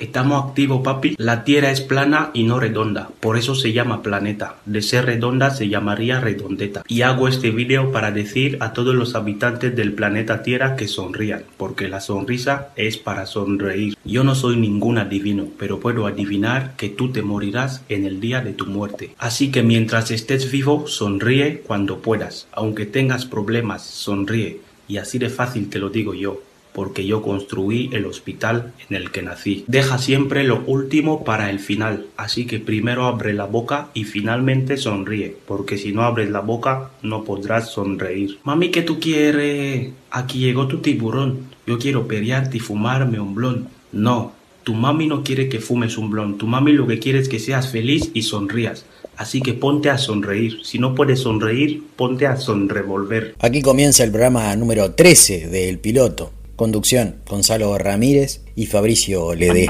Estamos 0.00 0.48
activos, 0.48 0.80
papi. 0.82 1.14
La 1.18 1.44
Tierra 1.44 1.70
es 1.70 1.82
plana 1.82 2.30
y 2.32 2.44
no 2.44 2.58
redonda. 2.58 3.10
Por 3.20 3.36
eso 3.36 3.54
se 3.54 3.74
llama 3.74 4.02
planeta. 4.02 4.56
De 4.64 4.80
ser 4.80 5.04
redonda 5.04 5.50
se 5.50 5.68
llamaría 5.68 6.20
redondeta. 6.20 6.82
Y 6.88 7.02
hago 7.02 7.28
este 7.28 7.50
vídeo 7.50 7.92
para 7.92 8.10
decir 8.10 8.56
a 8.60 8.72
todos 8.72 8.94
los 8.94 9.14
habitantes 9.14 9.76
del 9.76 9.92
planeta 9.92 10.42
Tierra 10.42 10.74
que 10.74 10.88
sonrían. 10.88 11.42
Porque 11.58 11.86
la 11.86 12.00
sonrisa 12.00 12.68
es 12.76 12.96
para 12.96 13.26
sonreír. 13.26 13.94
Yo 14.02 14.24
no 14.24 14.34
soy 14.34 14.56
ningún 14.56 14.96
adivino, 14.96 15.48
pero 15.58 15.80
puedo 15.80 16.06
adivinar 16.06 16.76
que 16.78 16.88
tú 16.88 17.12
te 17.12 17.20
morirás 17.20 17.84
en 17.90 18.06
el 18.06 18.20
día 18.20 18.40
de 18.40 18.54
tu 18.54 18.64
muerte. 18.64 19.14
Así 19.18 19.50
que 19.50 19.62
mientras 19.62 20.10
estés 20.10 20.50
vivo, 20.50 20.86
sonríe 20.86 21.60
cuando 21.60 21.98
puedas. 21.98 22.48
Aunque 22.52 22.86
tengas 22.86 23.26
problemas, 23.26 23.84
sonríe. 23.84 24.62
Y 24.88 24.96
así 24.96 25.18
de 25.18 25.28
fácil 25.28 25.68
te 25.68 25.78
lo 25.78 25.90
digo 25.90 26.14
yo 26.14 26.40
porque 26.72 27.06
yo 27.06 27.22
construí 27.22 27.90
el 27.92 28.06
hospital 28.06 28.72
en 28.88 28.96
el 28.96 29.10
que 29.10 29.22
nací. 29.22 29.64
Deja 29.66 29.98
siempre 29.98 30.44
lo 30.44 30.62
último 30.66 31.24
para 31.24 31.50
el 31.50 31.58
final, 31.58 32.06
así 32.16 32.46
que 32.46 32.58
primero 32.58 33.06
abre 33.06 33.32
la 33.32 33.46
boca 33.46 33.88
y 33.94 34.04
finalmente 34.04 34.76
sonríe, 34.76 35.36
porque 35.46 35.78
si 35.78 35.92
no 35.92 36.02
abres 36.02 36.30
la 36.30 36.40
boca 36.40 36.90
no 37.02 37.24
podrás 37.24 37.70
sonreír. 37.70 38.38
Mami, 38.44 38.70
¿qué 38.70 38.82
tú 38.82 39.00
quieres? 39.00 39.90
Aquí 40.10 40.38
llegó 40.38 40.66
tu 40.66 40.78
tiburón. 40.78 41.50
Yo 41.66 41.78
quiero 41.78 42.06
pelearte 42.06 42.56
y 42.56 42.60
fumarme 42.60 43.20
un 43.20 43.34
blon. 43.34 43.68
No, 43.92 44.32
tu 44.64 44.74
mami 44.74 45.06
no 45.06 45.22
quiere 45.22 45.48
que 45.48 45.60
fumes 45.60 45.96
un 45.98 46.10
blon. 46.10 46.38
Tu 46.38 46.46
mami 46.46 46.72
lo 46.72 46.86
que 46.86 46.98
quiere 46.98 47.18
es 47.18 47.28
que 47.28 47.38
seas 47.38 47.70
feliz 47.70 48.10
y 48.14 48.22
sonrías. 48.22 48.84
Así 49.16 49.42
que 49.42 49.52
ponte 49.52 49.90
a 49.90 49.98
sonreír. 49.98 50.60
Si 50.64 50.78
no 50.78 50.94
puedes 50.94 51.20
sonreír, 51.20 51.82
ponte 51.96 52.26
a 52.26 52.36
sonrevolver. 52.36 53.34
Aquí 53.38 53.60
comienza 53.60 54.02
el 54.02 54.10
programa 54.10 54.54
número 54.56 54.92
13 54.92 55.48
del 55.48 55.78
piloto. 55.78 56.32
Conducción, 56.60 57.16
Gonzalo 57.26 57.78
Ramírez 57.78 58.44
y 58.54 58.66
Fabricio 58.66 59.34
Ledé. 59.34 59.66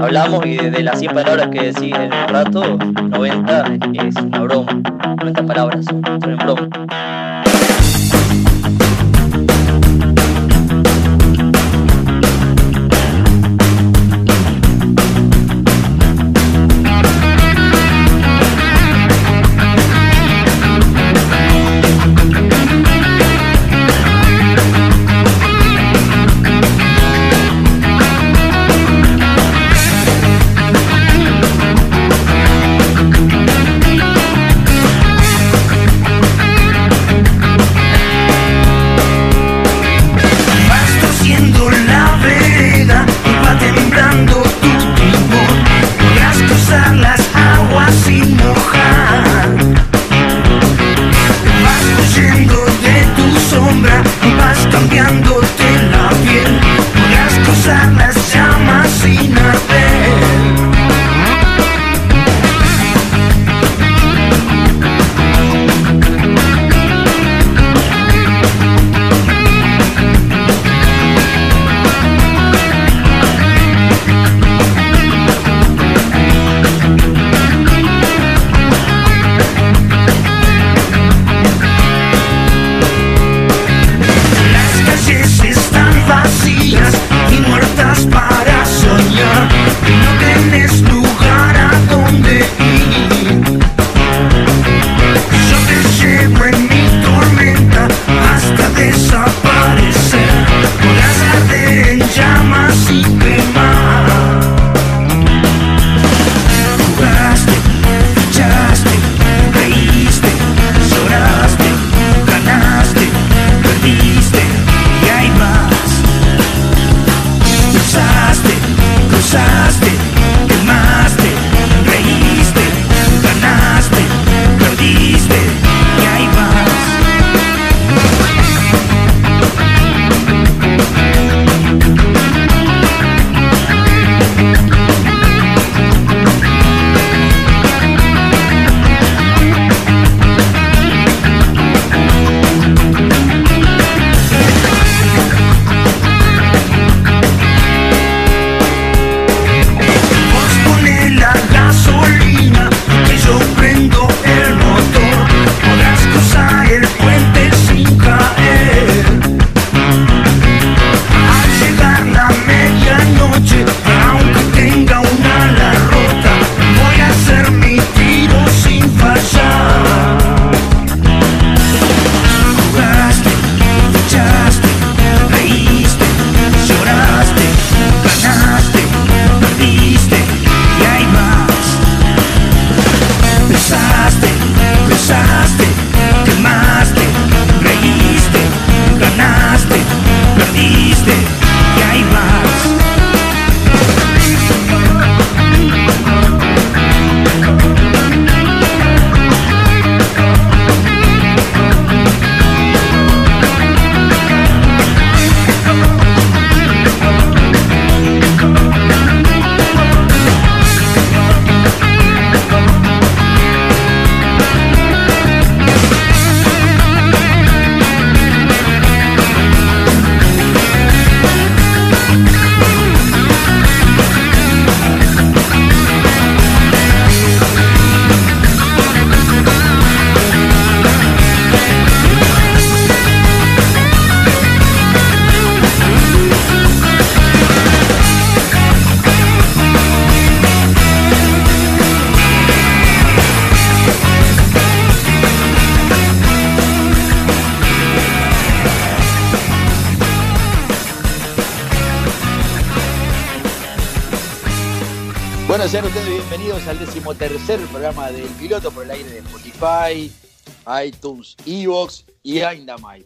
Hablamos 0.00 0.46
y 0.46 0.56
de 0.56 0.82
las 0.82 0.98
100 0.98 1.12
palabras 1.12 1.48
que 1.48 1.60
decís 1.64 1.94
en 1.94 2.10
un 2.10 2.28
rato, 2.28 2.78
90 2.78 3.78
es 3.92 4.16
una 4.16 4.40
broma. 4.44 4.82
90 5.18 5.46
palabras 5.46 5.84
son 5.84 6.02
una 6.24 6.36
broma. 6.42 7.41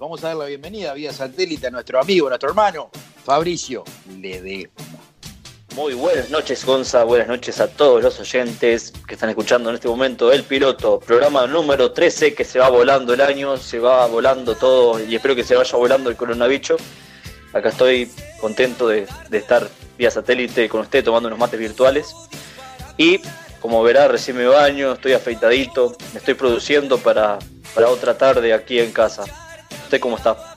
Vamos 0.00 0.24
a 0.24 0.28
dar 0.28 0.36
la 0.38 0.46
bienvenida 0.46 0.92
vía 0.92 1.12
satélite 1.12 1.68
a 1.68 1.70
nuestro 1.70 2.00
amigo, 2.00 2.28
nuestro 2.28 2.48
hermano, 2.48 2.90
Fabricio 3.24 3.84
Ledesma. 4.18 4.72
Muy 5.76 5.94
buenas 5.94 6.30
noches, 6.30 6.64
Gonza. 6.64 7.04
Buenas 7.04 7.28
noches 7.28 7.60
a 7.60 7.68
todos 7.68 8.02
los 8.02 8.18
oyentes 8.18 8.92
que 9.06 9.14
están 9.14 9.28
escuchando 9.28 9.68
en 9.68 9.76
este 9.76 9.86
momento 9.86 10.32
El 10.32 10.42
Piloto, 10.42 10.98
programa 10.98 11.46
número 11.46 11.92
13 11.92 12.34
que 12.34 12.42
se 12.42 12.58
va 12.58 12.70
volando 12.70 13.14
el 13.14 13.20
año, 13.20 13.56
se 13.56 13.78
va 13.78 14.04
volando 14.08 14.56
todo 14.56 14.98
y 14.98 15.14
espero 15.14 15.36
que 15.36 15.44
se 15.44 15.54
vaya 15.54 15.78
volando 15.78 16.10
el 16.10 16.16
coronavirus. 16.16 16.80
Acá 17.52 17.68
estoy 17.68 18.10
contento 18.40 18.88
de, 18.88 19.06
de 19.30 19.38
estar 19.38 19.70
vía 19.96 20.10
satélite 20.10 20.68
con 20.68 20.80
usted 20.80 21.04
tomando 21.04 21.28
unos 21.28 21.38
mates 21.38 21.60
virtuales. 21.60 22.12
Y 22.96 23.20
como 23.60 23.80
verá, 23.84 24.08
recién 24.08 24.38
me 24.38 24.46
baño, 24.46 24.94
estoy 24.94 25.12
afeitadito, 25.12 25.96
me 26.12 26.18
estoy 26.18 26.34
produciendo 26.34 26.98
para, 26.98 27.38
para 27.76 27.90
otra 27.90 28.16
tarde 28.16 28.54
aquí 28.54 28.80
en 28.80 28.90
casa. 28.90 29.24
¿Usted 29.84 30.00
cómo 30.00 30.16
está? 30.16 30.56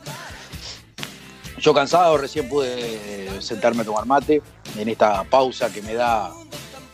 Yo 1.57 1.73
cansado, 1.73 2.17
recién 2.17 2.47
pude 2.47 3.41
sentarme 3.41 3.81
a 3.81 3.85
tomar 3.85 4.05
mate 4.05 4.41
en 4.77 4.87
esta 4.87 5.25
pausa 5.25 5.69
que 5.69 5.81
me 5.81 5.93
da 5.95 6.31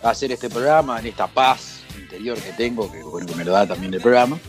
hacer 0.01 0.31
este 0.31 0.49
programa, 0.49 0.99
en 0.99 1.05
esta 1.05 1.27
paz 1.27 1.81
interior 1.95 2.39
que 2.39 2.53
tengo, 2.53 2.91
que 2.91 3.03
bueno, 3.03 3.27
que 3.27 3.35
me 3.35 3.45
lo 3.45 3.51
da 3.51 3.67
también 3.67 3.93
el 3.93 4.01
programa. 4.01 4.39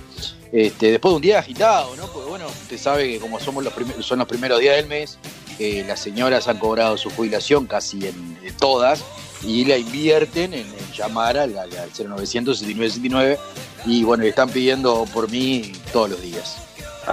Este, 0.51 0.93
después 0.93 1.13
de 1.13 1.17
un 1.17 1.23
día 1.23 1.41
agitado, 1.41 1.95
¿no? 1.97 2.07
Porque 2.07 2.31
bueno, 2.31 2.47
usted 2.47 2.79
sabe 2.79 3.13
que 3.13 3.21
como 3.21 3.39
somos 3.39 3.63
los 3.63 3.75
son 4.01 4.19
los 4.19 4.29
primeros 4.29 4.59
días 4.61 4.77
del 4.77 4.87
mes, 4.87 5.19
eh, 5.59 5.85
las 5.87 6.01
señoras 6.01 6.49
han 6.49 6.59
cobrado 6.59 6.97
su 6.97 7.11
jubilación 7.11 7.67
casi 7.67 8.07
en 8.07 8.57
todas 8.59 9.05
y 9.43 9.65
la 9.65 9.77
invierten 9.77 10.55
en, 10.55 10.67
en 10.67 10.93
llamar 10.97 11.37
al, 11.39 11.57
al, 11.59 11.71
al 11.77 11.91
0900 11.93 12.59
7979 12.59 13.39
y 13.87 14.03
bueno, 14.05 14.23
le 14.25 14.31
están 14.31 14.49
pidiendo 14.51 15.05
por 15.13 15.31
mí 15.31 15.73
todos 15.93 16.11
los 16.11 16.21
días. 16.23 16.57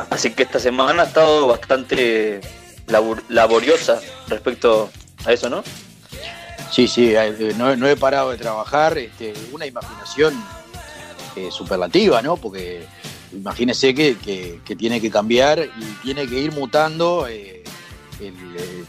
Así 0.10 0.32
que 0.32 0.44
esta 0.44 0.60
semana 0.60 1.04
ha 1.04 1.06
estado 1.06 1.48
bastante 1.48 2.42
labor- 2.88 3.24
laboriosa 3.30 4.00
respecto 4.28 4.90
a 5.26 5.32
eso, 5.34 5.50
¿no? 5.50 5.64
Sí, 6.72 6.88
sí, 6.88 7.14
eh, 7.16 7.54
no, 7.58 7.76
no 7.76 7.88
he 7.88 7.96
parado 7.96 8.32
de 8.32 8.38
trabajar, 8.38 8.98
este, 8.98 9.34
una 9.52 9.68
imaginación 9.68 10.34
eh, 11.36 11.50
superlativa, 11.52 12.22
¿no? 12.24 12.38
Porque 12.38 12.86
imagínese 13.32 13.94
que, 13.94 14.18
que- 14.18 14.60
que 14.66 14.76
tiene 14.76 15.00
que 15.00 15.12
cambiar 15.12 15.60
y 15.60 15.84
tiene 16.04 16.28
que 16.28 16.40
ir 16.40 16.52
mutando 16.52 17.28
eh, 17.28 17.64
el, 18.20 18.34
eh, 18.58 18.84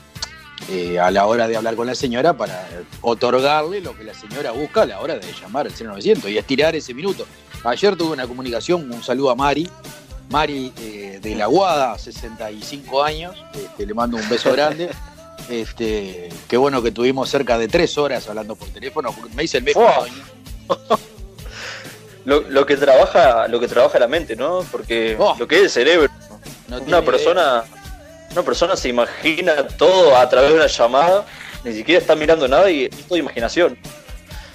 eh, 0.71 0.99
a 0.99 1.11
la 1.11 1.27
hora 1.27 1.47
de 1.49 1.57
hablar 1.57 1.77
con 1.77 1.87
la 1.87 1.95
señora 1.95 2.37
para 2.37 2.69
otorgarle 3.03 3.81
lo 3.81 3.97
que 3.97 4.05
la 4.05 4.15
señora 4.15 4.51
busca 4.53 4.83
a 4.83 4.87
la 4.87 5.01
hora 5.01 5.17
de 5.19 5.33
llamar 5.41 5.67
al 5.67 5.73
0900 5.73 6.31
y 6.31 6.39
estirar 6.39 6.75
ese 6.75 6.95
minuto. 6.95 7.27
Ayer 7.65 7.97
tuve 7.97 8.13
una 8.13 8.27
comunicación, 8.27 8.91
un 8.93 9.03
saludo 9.03 9.31
a 9.31 9.35
Mari, 9.35 9.69
Mari 10.31 10.73
eh, 10.79 11.19
de 11.23 11.35
la 11.35 11.47
Guada, 11.47 11.99
65 11.99 13.03
años, 13.03 13.35
este, 13.55 13.87
le 13.87 13.95
mando 13.95 14.17
un 14.17 14.29
beso 14.29 14.53
grande. 14.53 14.91
Este, 15.51 16.31
qué 16.49 16.57
bueno 16.57 16.83
que 16.83 16.91
tuvimos 16.91 17.29
cerca 17.29 17.59
de 17.59 17.69
tres 17.69 17.99
horas 17.99 18.27
hablando 18.31 18.57
por 18.57 18.67
teléfono. 18.69 19.15
Me 19.35 19.45
hice 19.45 19.59
el 19.59 19.65
mes. 19.65 19.75
Lo, 22.25 22.41
lo 22.49 22.65
que 22.65 22.79
trabaja, 22.79 23.47
lo 23.49 23.61
que 23.61 23.69
trabaja 23.69 23.99
la 23.99 24.09
mente, 24.09 24.37
¿no? 24.37 24.65
Porque 24.73 25.15
Oh. 25.19 25.37
lo 25.39 25.47
que 25.47 25.57
es 25.57 25.63
el 25.65 25.71
cerebro, 25.71 26.09
No 26.69 26.79
una 26.79 27.03
persona, 27.03 27.65
una 28.35 28.43
persona 28.43 28.77
se 28.77 28.89
imagina 28.89 29.69
todo 29.69 30.17
a 30.17 30.29
través 30.29 30.51
de 30.51 30.57
una 30.57 30.67
llamada, 30.67 31.25
ni 31.63 31.73
siquiera 31.73 32.01
está 32.01 32.17
mirando 32.17 32.49
nada 32.49 32.69
y 32.69 32.87
es 32.87 33.05
todo 33.07 33.17
imaginación. 33.17 33.79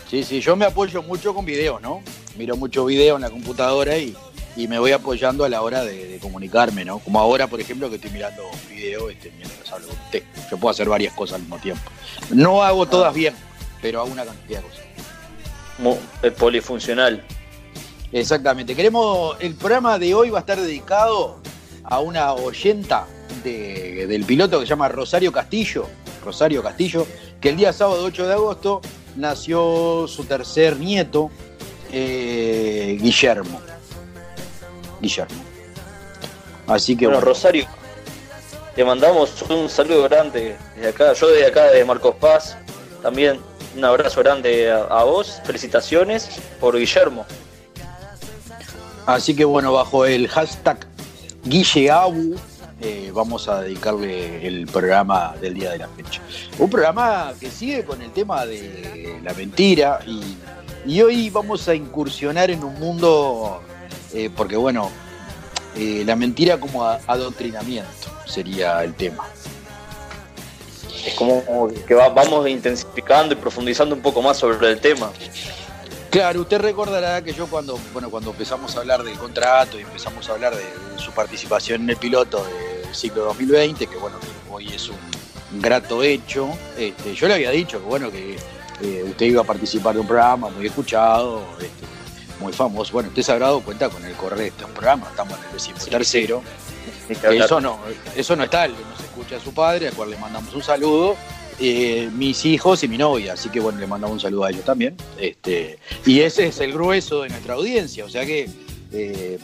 Sí, 0.10 0.24
sí, 0.24 0.42
yo 0.42 0.58
me 0.58 0.66
apoyo 0.66 1.02
mucho 1.02 1.34
con 1.34 1.46
videos, 1.46 1.81
¿no? 1.81 2.04
Miro 2.36 2.58
mucho 2.58 2.84
video 2.84 3.16
en 3.16 3.22
la 3.22 3.30
computadora 3.30 3.98
y, 3.98 4.18
y 4.58 4.68
me 4.68 4.80
voy 4.80 4.92
apoyando 4.92 5.46
a 5.46 5.50
la 5.50 5.62
hora 5.62 5.86
de, 5.86 6.08
de 6.10 6.20
comunicarme, 6.20 6.84
¿no? 6.84 7.00
Como 7.00 7.22
ahora, 7.22 7.48
por 7.48 7.62
ejemplo, 7.62 7.90
que 7.90 7.96
estoy 7.96 8.12
mirando 8.12 8.44
video 8.70 9.10
este, 9.10 9.31
mientras 9.38 9.72
hablo 9.72 9.88
con 9.88 9.98
usted. 9.98 10.24
Yo 10.52 10.58
puedo 10.58 10.72
hacer 10.72 10.90
varias 10.90 11.14
cosas 11.14 11.36
al 11.36 11.42
mismo 11.42 11.58
tiempo. 11.60 11.90
No 12.31 12.64
hago 12.64 12.86
todas 12.86 13.14
bien, 13.14 13.34
pero 13.81 14.02
hago 14.02 14.12
una 14.12 14.26
cantidad 14.26 14.60
de 14.62 14.68
cosas. 14.68 14.84
Es 16.22 16.34
polifuncional. 16.34 17.24
Exactamente. 18.12 18.76
Queremos. 18.76 19.38
El 19.40 19.56
programa 19.56 19.98
de 19.98 20.14
hoy 20.14 20.31
va 20.31 20.40
a 20.40 20.42
estar 20.42 20.60
dedicado 20.60 21.40
a 21.86 22.02
una 22.02 22.34
oyenta 22.34 23.08
de- 23.44 24.08
del 24.08 24.26
piloto 24.26 24.60
que 24.60 24.66
se 24.66 24.70
llama 24.70 24.88
Rosario 24.88 25.32
Castillo. 25.32 25.88
Rosario 26.24 26.62
Castillo, 26.62 27.06
que 27.40 27.50
el 27.50 27.58
día 27.58 27.72
sábado 27.74 28.04
8 28.04 28.28
de 28.28 28.34
agosto 28.34 28.82
nació 29.16 30.06
su 30.08 30.24
tercer 30.26 30.78
nieto, 30.78 31.32
eh, 31.92 32.98
Guillermo. 33.02 33.62
Guillermo. 35.02 35.44
Así 36.68 36.96
que 36.96 37.06
bueno, 37.08 37.20
bueno, 37.20 37.34
Rosario, 37.34 37.66
te 38.76 38.84
mandamos 38.84 39.42
un 39.50 39.70
saludo 39.70 40.04
grande 40.04 40.56
desde 40.76 40.90
acá, 40.90 41.14
yo 41.14 41.28
desde 41.30 41.48
acá 41.48 41.72
de 41.72 41.84
Marcos 41.86 42.16
Paz, 42.20 42.58
también 43.02 43.40
un 43.76 43.86
abrazo 43.86 44.22
grande 44.22 44.70
a, 44.72 44.84
a 44.84 45.04
vos, 45.06 45.42
felicitaciones 45.46 46.30
por 46.60 46.78
Guillermo. 46.78 47.26
Así 49.06 49.36
que 49.36 49.46
bueno, 49.46 49.74
bajo 49.74 50.06
el 50.06 50.28
hashtag 50.28 50.86
GuilleAbu 51.46 52.36
eh, 52.81 53.12
vamos 53.14 53.48
a 53.48 53.62
dedicarle 53.62 54.46
el 54.48 54.66
programa 54.68 55.36
del 55.42 55.54
día 55.54 55.72
de 55.72 55.80
la 55.80 55.88
fecha. 55.90 56.22
Un 56.58 56.70
programa 56.70 57.34
que 57.40 57.50
sigue 57.52 57.84
con 57.86 58.02
el 58.02 58.12
tema 58.12 58.46
de 58.46 59.20
la 59.24 59.34
mentira 59.34 60.00
y, 60.06 60.38
y 60.86 61.02
hoy 61.02 61.30
vamos 61.30 61.68
a 61.68 61.76
incursionar 61.76 62.50
en 62.52 62.64
un 62.64 62.74
mundo, 62.80 63.62
eh, 64.14 64.30
porque 64.36 64.56
bueno, 64.56 64.90
eh, 65.76 66.04
la 66.06 66.16
mentira 66.16 66.60
como 66.60 66.84
adoctrinamiento 66.86 67.90
sería 68.26 68.84
el 68.84 68.94
tema. 68.94 69.26
Es 71.06 71.14
como 71.16 71.70
que 71.88 71.94
va- 71.94 72.10
vamos 72.10 72.48
intensificando 72.50 73.33
y 73.33 73.38
profundizando 73.38 73.95
un 73.95 74.02
poco 74.02 74.21
más 74.21 74.38
sobre 74.38 74.69
el 74.69 74.80
tema. 74.80 75.12
Claro, 76.09 76.42
usted 76.42 76.59
recordará 76.59 77.21
que 77.24 77.33
yo 77.33 77.45
cuando, 77.48 77.80
bueno, 77.94 78.09
cuando 78.09 78.31
empezamos 78.31 78.76
a 78.76 78.80
hablar 78.80 79.04
del 79.04 79.18
contrato 79.18 79.78
y 79.78 79.83
empezamos 79.83 80.28
a 80.28 80.33
hablar 80.33 80.56
de, 80.56 80.64
de 80.64 80.98
su 80.98 81.12
participación 81.12 81.83
en 81.83 81.92
el 81.92 81.98
piloto 81.98 82.44
del 82.90 82.96
ciclo 82.96 83.26
2020, 83.26 83.86
que 83.86 83.96
bueno, 83.98 84.18
que 84.19 84.28
hoy 84.52 84.68
es 84.68 84.90
un, 84.90 84.98
grato 85.62 86.04
hecho, 86.04 86.50
este, 86.78 87.16
yo 87.16 87.28
le 87.28 87.36
había 87.36 87.52
dicho 87.52 87.80
que 87.80 87.86
bueno, 87.86 88.12
que 88.12 88.36
eh, 88.81 89.04
usted 89.04 89.26
iba 89.26 89.42
a 89.42 89.46
participar 89.46 89.96
de 89.96 90.02
un 90.02 90.08
programa 90.08 90.50
muy 90.50 90.68
escuchado, 90.68 91.44
este, 91.60 91.86
muy 92.40 92.54
famoso. 92.54 92.94
Bueno, 92.94 93.10
usted 93.10 93.40
dado 93.40 93.62
cuenta 93.62 93.90
con 93.90 94.04
el 94.06 94.14
correr 94.14 94.40
de 94.40 94.48
estos 94.48 94.69
programas, 94.72 95.10
estamos 95.10 95.38
en 95.38 95.46
el 95.46 95.54
decimotercero. 95.54 96.44
Que 97.08 97.28
hablar. 97.28 97.46
Eso 97.46 97.60
no, 97.60 97.80
eso 98.16 98.36
no 98.36 98.44
está, 98.44 98.68
no 98.68 98.76
se 98.96 99.04
escucha 99.04 99.38
a 99.38 99.40
su 99.40 99.52
padre, 99.52 99.88
al 99.88 99.94
cual 99.96 100.12
le 100.12 100.18
mandamos 100.18 100.54
un 100.54 100.62
saludo. 100.62 101.16
eh, 101.60 102.10
mis 102.14 102.46
hijos 102.46 102.84
y 102.84 102.88
mi 102.88 102.98
novia, 102.98 103.34
así 103.34 103.50
que 103.50 103.60
bueno, 103.60 103.80
le 103.80 103.88
mandamos 103.88 104.14
un 104.14 104.19
saludo 104.19 104.46
a 104.46 104.52
ellos 104.52 104.64
también. 104.64 104.96
Este, 105.18 105.80
y 106.06 106.22
ese 106.22 106.48
es 106.48 106.60
el 106.60 106.72
grueso 106.72 107.24
de 107.24 107.30
nuestra 107.30 107.56
audiencia, 107.56 108.06
o 108.06 108.10
sea 108.10 108.26
que. 108.26 108.50
Eh, 108.92 109.40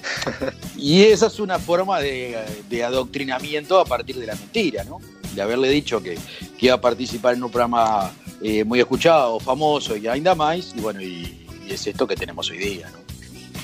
y 0.77 1.03
esa 1.03 1.27
es 1.27 1.39
una 1.39 1.59
forma 1.59 1.99
de, 1.99 2.83
adoctrinamiento 2.85 3.79
a 3.79 3.85
partir 3.85 4.17
de 4.17 4.25
la 4.25 4.35
mentira, 4.35 4.83
¿no? 4.83 4.99
De 5.33 5.41
haberle 5.41 5.69
dicho 5.69 6.01
que, 6.01 6.17
que 6.57 6.67
iba 6.67 6.75
a 6.75 6.81
participar 6.81 7.35
en 7.35 7.43
un 7.43 7.51
programa 7.51 8.13
eh, 8.41 8.63
muy 8.63 8.79
escuchado, 8.79 9.39
famoso 9.39 9.95
y 9.95 10.07
ainda 10.07 10.35
más, 10.35 10.73
y 10.75 10.81
bueno, 10.81 11.01
y, 11.01 11.47
y 11.67 11.73
es 11.73 11.85
esto 11.87 12.07
que 12.07 12.15
tenemos 12.15 12.49
hoy 12.49 12.57
día, 12.57 12.89
¿no? 12.91 12.99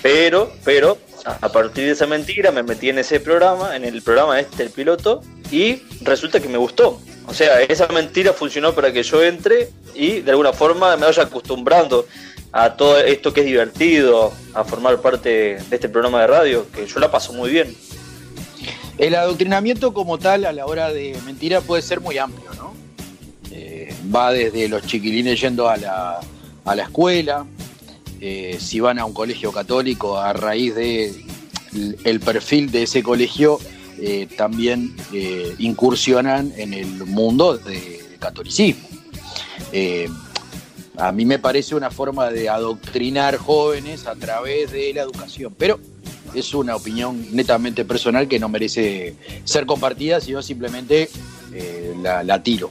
Pero, 0.01 0.51
pero, 0.65 0.97
a 1.25 1.49
partir 1.49 1.85
de 1.85 1.91
esa 1.91 2.07
mentira 2.07 2.51
me 2.51 2.63
metí 2.63 2.89
en 2.89 2.97
ese 2.97 3.19
programa, 3.19 3.75
en 3.75 3.85
el 3.85 4.01
programa 4.01 4.39
este, 4.39 4.63
el 4.63 4.71
piloto, 4.71 5.21
y 5.51 5.83
resulta 6.01 6.39
que 6.39 6.47
me 6.47 6.57
gustó. 6.57 6.99
O 7.27 7.33
sea, 7.33 7.61
esa 7.61 7.87
mentira 7.87 8.33
funcionó 8.33 8.73
para 8.73 8.91
que 8.91 9.03
yo 9.03 9.23
entre 9.23 9.69
y 9.93 10.21
de 10.21 10.31
alguna 10.31 10.53
forma 10.53 10.95
me 10.97 11.05
vaya 11.05 11.23
acostumbrando 11.23 12.07
a 12.51 12.75
todo 12.75 12.97
esto 12.99 13.33
que 13.33 13.41
es 13.41 13.45
divertido, 13.45 14.33
a 14.53 14.63
formar 14.63 14.99
parte 15.01 15.29
de 15.29 15.75
este 15.75 15.89
programa 15.89 16.21
de 16.21 16.27
radio, 16.27 16.69
que 16.71 16.85
yo 16.85 16.99
la 16.99 17.09
paso 17.09 17.33
muy 17.33 17.49
bien. 17.49 17.75
El 18.97 19.15
adoctrinamiento 19.15 19.93
como 19.93 20.17
tal 20.17 20.45
a 20.45 20.51
la 20.51 20.65
hora 20.65 20.91
de 20.91 21.17
mentira 21.25 21.61
puede 21.61 21.81
ser 21.81 22.01
muy 22.01 22.17
amplio, 22.17 22.53
¿no? 22.55 22.73
Eh, 23.51 23.93
va 24.13 24.31
desde 24.31 24.67
los 24.67 24.85
chiquilines 24.85 25.39
yendo 25.39 25.69
a 25.69 25.77
la, 25.77 26.19
a 26.65 26.75
la 26.75 26.83
escuela, 26.83 27.45
eh, 28.19 28.57
si 28.59 28.79
van 28.79 28.99
a 28.99 29.05
un 29.05 29.13
colegio 29.13 29.51
católico 29.51 30.17
a 30.17 30.33
raíz 30.33 30.75
de 30.75 31.25
el 32.03 32.19
perfil 32.19 32.69
de 32.69 32.83
ese 32.83 33.01
colegio, 33.01 33.57
eh, 33.97 34.27
también 34.35 34.93
incursionan 35.57 36.51
en 36.57 36.73
el 36.73 37.05
mundo 37.05 37.57
del 37.57 38.17
catolicismo. 38.19 38.87
A 41.01 41.11
mí 41.11 41.25
me 41.25 41.39
parece 41.39 41.73
una 41.73 41.89
forma 41.89 42.29
de 42.29 42.47
adoctrinar 42.47 43.35
jóvenes 43.37 44.05
a 44.05 44.13
través 44.15 44.71
de 44.71 44.93
la 44.93 45.01
educación, 45.01 45.55
pero 45.57 45.79
es 46.35 46.53
una 46.53 46.75
opinión 46.75 47.25
netamente 47.35 47.85
personal 47.85 48.27
que 48.27 48.37
no 48.37 48.47
merece 48.49 49.15
ser 49.43 49.65
compartida, 49.65 50.21
sino 50.21 50.43
simplemente 50.43 51.09
eh, 51.53 51.95
la, 52.03 52.23
la 52.23 52.43
tiro. 52.43 52.69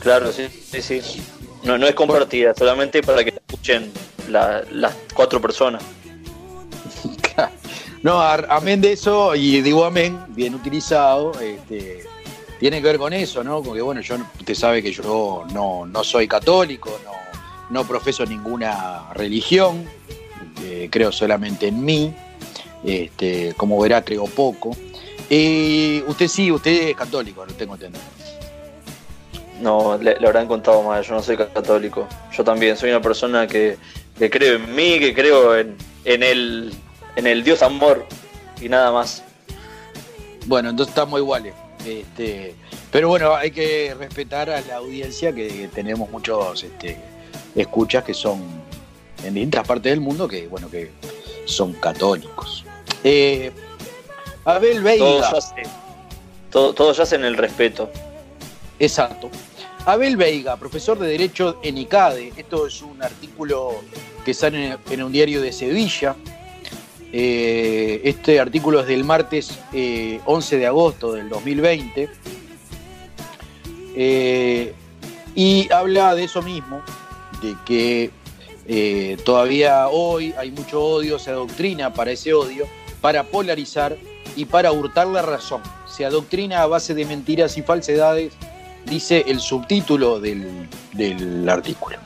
Claro, 0.00 0.32
sí, 0.32 0.48
sí, 0.48 0.82
sí. 0.82 1.22
No, 1.62 1.78
no 1.78 1.86
es 1.86 1.94
compartida, 1.94 2.54
solamente 2.56 3.02
para 3.04 3.22
que 3.22 3.30
escuchen 3.30 3.92
las 4.28 4.92
cuatro 5.14 5.40
personas. 5.40 5.84
no, 8.02 8.20
amén 8.20 8.80
de 8.80 8.94
eso, 8.94 9.36
y 9.36 9.60
digo 9.60 9.84
amén, 9.84 10.18
bien 10.30 10.56
utilizado, 10.56 11.38
este, 11.40 12.02
tiene 12.60 12.82
que 12.82 12.88
ver 12.88 12.98
con 12.98 13.14
eso, 13.14 13.42
¿no? 13.42 13.62
Porque 13.62 13.80
bueno, 13.80 14.02
yo 14.02 14.16
usted 14.38 14.54
sabe 14.54 14.82
que 14.82 14.92
yo 14.92 15.46
no, 15.50 15.86
no 15.86 16.04
soy 16.04 16.28
católico, 16.28 17.00
no, 17.04 17.12
no 17.70 17.88
profeso 17.88 18.26
ninguna 18.26 19.08
religión, 19.14 19.86
eh, 20.62 20.88
creo 20.92 21.10
solamente 21.10 21.68
en 21.68 21.82
mí, 21.82 22.14
este, 22.84 23.54
como 23.56 23.80
verá, 23.80 24.04
creo 24.04 24.26
poco. 24.26 24.76
Y 25.30 26.02
usted 26.06 26.28
sí, 26.28 26.52
usted 26.52 26.90
es 26.90 26.96
católico, 26.96 27.46
lo 27.46 27.54
tengo 27.54 27.74
entendido. 27.74 28.04
No, 29.62 29.96
le, 29.96 30.16
habrán 30.26 30.46
contado 30.46 30.82
mal, 30.82 31.02
yo 31.02 31.14
no 31.14 31.22
soy 31.22 31.38
católico. 31.38 32.06
Yo 32.36 32.44
también 32.44 32.76
soy 32.76 32.90
una 32.90 33.00
persona 33.00 33.46
que, 33.46 33.78
que 34.18 34.28
creo 34.28 34.56
en 34.56 34.74
mí, 34.74 34.98
que 34.98 35.14
creo 35.14 35.56
en, 35.56 35.76
en, 36.04 36.22
el, 36.22 36.74
en 37.16 37.26
el 37.26 37.42
Dios 37.42 37.62
amor 37.62 38.04
y 38.60 38.68
nada 38.68 38.92
más. 38.92 39.22
Bueno, 40.46 40.70
entonces 40.70 40.90
estamos 40.90 41.18
iguales. 41.20 41.54
Este, 41.86 42.54
pero 42.90 43.08
bueno, 43.08 43.34
hay 43.34 43.50
que 43.50 43.94
respetar 43.98 44.50
a 44.50 44.60
la 44.60 44.76
audiencia 44.76 45.32
que 45.32 45.68
tenemos 45.74 46.10
muchos 46.10 46.62
este, 46.62 46.98
escuchas 47.54 48.04
que 48.04 48.14
son 48.14 48.42
en 49.24 49.34
distintas 49.34 49.66
partes 49.66 49.90
del 49.90 50.00
mundo 50.00 50.28
que 50.28 50.46
bueno 50.46 50.70
que 50.70 50.90
son 51.46 51.72
católicos. 51.74 52.64
Eh, 53.02 53.50
Abel 54.44 54.82
Veiga. 54.82 55.30
Todos 56.50 56.96
yacen, 56.96 57.24
el 57.24 57.36
respeto. 57.36 57.90
Exacto. 58.78 59.30
Abel 59.86 60.16
Veiga, 60.16 60.56
profesor 60.56 60.98
de 60.98 61.08
Derecho 61.08 61.60
en 61.62 61.78
ICADE. 61.78 62.32
Esto 62.36 62.66
es 62.66 62.82
un 62.82 63.02
artículo 63.02 63.82
que 64.24 64.34
sale 64.34 64.76
en 64.90 65.02
un 65.02 65.12
diario 65.12 65.40
de 65.40 65.52
Sevilla. 65.52 66.16
Eh, 67.12 68.02
este 68.04 68.38
artículo 68.38 68.80
es 68.80 68.86
del 68.86 69.04
martes 69.04 69.58
11 69.72 70.56
eh, 70.56 70.58
de 70.58 70.66
agosto 70.66 71.12
del 71.12 71.28
2020. 71.28 72.08
y 75.34 75.72
habla 75.72 76.14
de 76.14 76.24
eso 76.24 76.42
mismo, 76.42 76.82
de 77.42 77.54
que 77.64 78.10
eh, 78.72 79.16
todavía 79.24 79.88
hoy 79.88 80.32
hay 80.38 80.52
mucho 80.52 80.80
odio, 80.80 81.18
se 81.18 81.30
adoctrina 81.30 81.92
para 81.92 82.12
ese 82.12 82.32
odio, 82.32 82.68
para 83.00 83.24
polarizar 83.24 83.96
y 84.36 84.44
para 84.44 84.70
hurtar 84.70 85.08
la 85.08 85.22
razón. 85.22 85.60
Se 85.86 86.04
adoctrina 86.04 86.62
a 86.62 86.66
base 86.66 86.94
de 86.94 87.04
mentiras 87.04 87.58
y 87.58 87.62
falsedades, 87.62 88.32
dice 88.86 89.24
el 89.26 89.40
subtítulo 89.40 90.20
del, 90.20 91.48
artículo. 91.48 91.96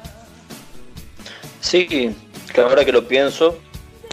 Sí, 1.61 1.87
que 1.87 2.15
ahora 2.57 2.83
que 2.85 2.93
lo 2.93 3.07
pienso, 3.07 3.59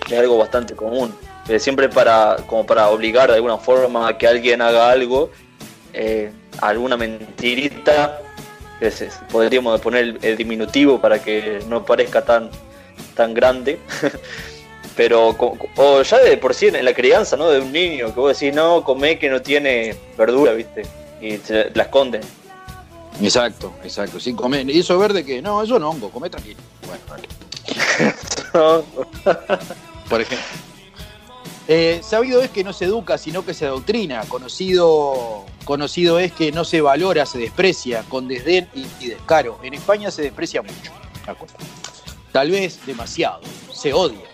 es 0.10 0.20
algo 0.20 0.38
bastante 0.38 0.76
común. 0.76 1.14
Eh, 1.48 1.60
siempre 1.60 1.90
para, 1.90 2.38
como 2.48 2.66
para 2.66 2.90
obligar 2.90 3.30
de 3.30 3.36
alguna 3.36 3.58
forma 3.58 4.08
a 4.08 4.18
que 4.18 4.28
alguien 4.28 4.62
haga 4.62 4.90
algo, 4.90 5.32
eh, 5.94 6.32
alguna 6.62 6.98
mentirita 6.98 8.22
podríamos 9.32 9.80
poner 9.82 10.18
el, 10.22 10.38
diminutivo 10.38 11.00
para 11.00 11.22
que 11.22 11.60
no 11.68 11.86
parezca 11.86 12.24
tan, 12.24 12.50
tan 13.16 13.34
grande. 13.34 13.80
Pero 14.96 15.36
o 15.78 16.02
ya 16.02 16.18
de 16.20 16.38
por 16.38 16.54
sí 16.54 16.68
en 16.68 16.84
la 16.84 16.94
crianza, 16.94 17.38
¿no? 17.38 17.50
De 17.50 17.60
un 17.60 17.72
niño, 17.72 18.14
que 18.14 18.20
vos 18.20 18.38
decís, 18.38 18.54
no, 18.54 18.84
come 18.84 19.18
que 19.18 19.30
no 19.30 19.42
tiene 19.42 19.96
verdura, 20.18 20.52
¿viste? 20.52 20.84
Y 21.22 21.38
se 21.38 21.72
la 21.74 21.84
esconden. 21.84 22.22
Exacto, 23.22 23.74
exacto. 23.84 24.20
Sí, 24.20 24.34
come. 24.34 24.64
¿Y 24.64 24.80
eso 24.80 24.98
verde 24.98 25.24
que 25.24 25.42
No, 25.42 25.64
eso 25.64 25.80
no 25.80 25.92
hongo, 25.92 26.10
come 26.10 26.30
tranquilo. 26.30 26.60
Bueno, 26.86 27.02
por 30.12 30.20
ejemplo. 30.20 30.46
Eh, 31.70 32.02
sabido 32.04 32.42
es 32.42 32.50
que 32.50 32.66
no 32.66 32.74
se 32.74 32.84
educa, 32.84 33.18
sino 33.18 33.46
que 33.46 33.54
se 33.54 33.66
adoctrina. 33.66 34.22
Conocido, 34.28 35.46
conocido 35.64 36.20
es 36.20 36.34
que 36.34 36.52
no 36.52 36.66
se 36.66 36.82
valora, 36.82 37.26
se 37.26 37.38
desprecia, 37.38 38.04
con 38.10 38.28
desdén 38.28 38.68
y, 38.76 39.08
descaro. 39.08 39.58
En 39.64 39.74
España 39.74 40.12
se 40.12 40.24
desprecia 40.24 40.62
mucho. 40.62 40.92
Tal 42.34 42.52
vez 42.52 42.86
demasiado. 42.86 43.40
Se 43.74 43.94
odia. 43.94 44.26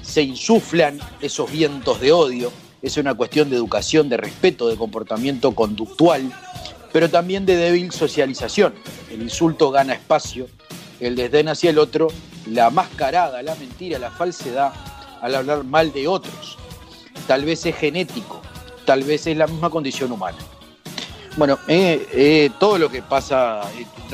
Se 0.00 0.22
insuflan 0.22 0.98
esos 1.20 1.52
vientos 1.52 2.00
de 2.00 2.12
odio. 2.12 2.50
Es 2.80 2.96
una 2.96 3.12
cuestión 3.12 3.50
de 3.50 3.56
educación, 3.56 4.08
de 4.08 4.16
respeto, 4.16 4.68
de 4.68 4.76
comportamiento 4.76 5.54
conductual, 5.54 6.32
pero 6.94 7.10
también 7.10 7.44
de 7.44 7.56
débil 7.56 7.92
socialización. 7.92 8.74
El 9.12 9.20
insulto 9.20 9.70
gana 9.70 9.92
espacio, 9.92 10.48
el 10.98 11.14
desdén 11.14 11.48
hacia 11.48 11.68
el 11.68 11.78
otro, 11.78 12.08
la 12.46 12.70
mascarada, 12.70 13.42
la 13.42 13.54
mentira, 13.56 13.98
la 13.98 14.10
falsedad 14.10 14.72
al 15.20 15.34
hablar 15.34 15.64
mal 15.64 15.92
de 15.92 16.08
otros 16.08 16.56
tal 17.26 17.44
vez 17.44 17.66
es 17.66 17.76
genético, 17.76 18.40
tal 18.84 19.02
vez 19.02 19.26
es 19.26 19.36
la 19.36 19.46
misma 19.46 19.70
condición 19.70 20.12
humana. 20.12 20.38
Bueno, 21.36 21.58
eh, 21.68 22.06
eh, 22.12 22.50
todo 22.58 22.78
lo 22.78 22.88
que 22.88 23.02
pasa, 23.02 23.62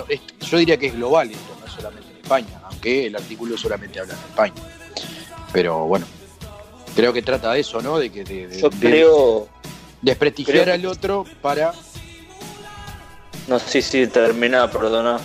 eh, 0.08 0.20
yo 0.40 0.58
diría 0.58 0.76
que 0.76 0.86
es 0.86 0.94
global 0.94 1.30
esto, 1.30 1.56
no 1.60 1.70
solamente 1.70 2.10
en 2.10 2.16
España, 2.16 2.60
aunque 2.64 3.06
el 3.06 3.16
artículo 3.16 3.56
solamente 3.56 4.00
habla 4.00 4.14
de 4.14 4.20
España. 4.20 4.62
Pero 5.52 5.86
bueno, 5.86 6.06
creo 6.96 7.12
que 7.12 7.22
trata 7.22 7.52
de 7.52 7.60
eso, 7.60 7.80
¿no? 7.80 7.98
De 7.98 8.10
que 8.10 8.24
de, 8.24 8.60
yo 8.60 8.70
creo 8.70 9.48
desprestigiar 10.00 10.70
al 10.70 10.84
otro 10.86 11.24
para. 11.40 11.72
No 13.46 13.58
sé 13.58 13.82
si 13.82 14.06
termina, 14.06 14.70
perdona. 14.70 15.18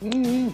Mm. 0.00 0.48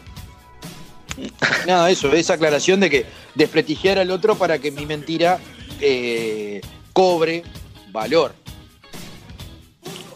Nada, 1.66 1.90
eso, 1.90 2.12
esa 2.12 2.35
aclaración 2.35 2.81
de 2.81 2.90
que 2.90 3.07
desprestigiar 3.35 3.99
al 3.99 4.11
otro 4.11 4.37
para 4.37 4.59
que 4.59 4.71
mi 4.71 4.87
mentira 4.87 5.38
eh, 5.81 6.61
cobre 6.92 7.42
valor. 7.90 8.35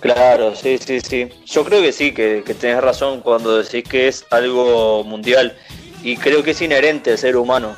Claro, 0.01 0.55
sí, 0.55 0.79
sí, 0.79 1.01
sí. 1.01 1.29
Yo 1.47 1.65
creo 1.65 1.83
que 1.83 1.93
sí, 1.93 2.13
que, 2.13 2.43
que, 2.47 2.55
tenés 2.55 2.81
razón 2.81 3.21
cuando 3.21 3.59
decís 3.63 3.83
que 3.83 4.09
es 4.09 4.25
algo 4.31 5.03
mundial 5.05 5.57
y 6.03 6.17
creo 6.17 6.43
que 6.43 6.53
es 6.53 6.63
inherente 6.63 7.13
al 7.13 7.19
ser 7.19 7.37
humano. 7.37 7.75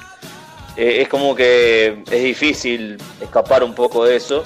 Eh, 0.76 1.02
es 1.02 1.08
como 1.08 1.34
que 1.34 2.02
es 2.10 2.22
difícil 2.22 2.98
escapar 3.20 3.64
un 3.64 3.74
poco 3.74 4.04
de 4.04 4.16
eso, 4.16 4.44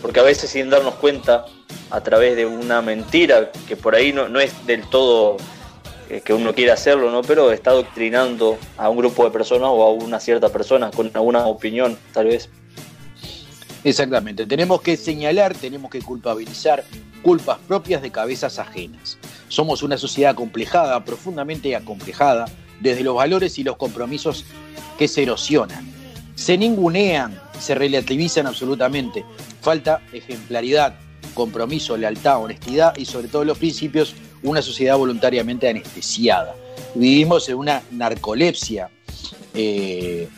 porque 0.00 0.20
a 0.20 0.22
veces 0.22 0.50
sin 0.50 0.68
darnos 0.68 0.94
cuenta, 0.96 1.46
a 1.90 2.00
través 2.02 2.36
de 2.36 2.46
una 2.46 2.82
mentira, 2.82 3.50
que 3.68 3.76
por 3.76 3.94
ahí 3.94 4.12
no, 4.12 4.28
no 4.28 4.40
es 4.40 4.66
del 4.66 4.88
todo 4.88 5.36
que 6.20 6.34
uno 6.34 6.54
quiere 6.54 6.72
hacerlo, 6.72 7.10
¿no? 7.10 7.22
Pero 7.22 7.50
está 7.52 7.70
doctrinando 7.70 8.58
a 8.76 8.90
un 8.90 8.98
grupo 8.98 9.24
de 9.24 9.30
personas 9.30 9.70
o 9.72 9.82
a 9.82 9.90
una 9.92 10.20
cierta 10.20 10.50
persona 10.50 10.90
con 10.90 11.10
alguna 11.14 11.46
opinión, 11.46 11.96
tal 12.12 12.26
vez. 12.26 12.50
Exactamente, 13.84 14.46
tenemos 14.46 14.80
que 14.80 14.96
señalar, 14.96 15.54
tenemos 15.54 15.90
que 15.90 16.00
culpabilizar 16.00 16.84
culpas 17.22 17.58
propias 17.66 18.02
de 18.02 18.10
cabezas 18.10 18.58
ajenas. 18.58 19.18
Somos 19.48 19.82
una 19.82 19.96
sociedad 19.96 20.32
acomplejada, 20.32 21.04
profundamente 21.04 21.74
acomplejada, 21.74 22.44
desde 22.80 23.02
los 23.02 23.16
valores 23.16 23.58
y 23.58 23.64
los 23.64 23.76
compromisos 23.76 24.44
que 24.98 25.08
se 25.08 25.22
erosionan. 25.22 25.90
Se 26.34 26.56
ningunean, 26.56 27.40
se 27.58 27.74
relativizan 27.74 28.46
absolutamente. 28.46 29.24
Falta 29.60 30.00
ejemplaridad, 30.12 30.94
compromiso, 31.32 31.96
lealtad, 31.96 32.42
honestidad 32.42 32.96
y 32.96 33.04
sobre 33.04 33.28
todo 33.28 33.44
los 33.44 33.58
principios, 33.58 34.14
una 34.42 34.62
sociedad 34.62 34.96
voluntariamente 34.96 35.68
anestesiada. 35.68 36.54
Vivimos 36.94 37.48
en 37.48 37.56
una 37.56 37.82
narcolepsia. 37.90 38.90
Eh, 39.54 40.28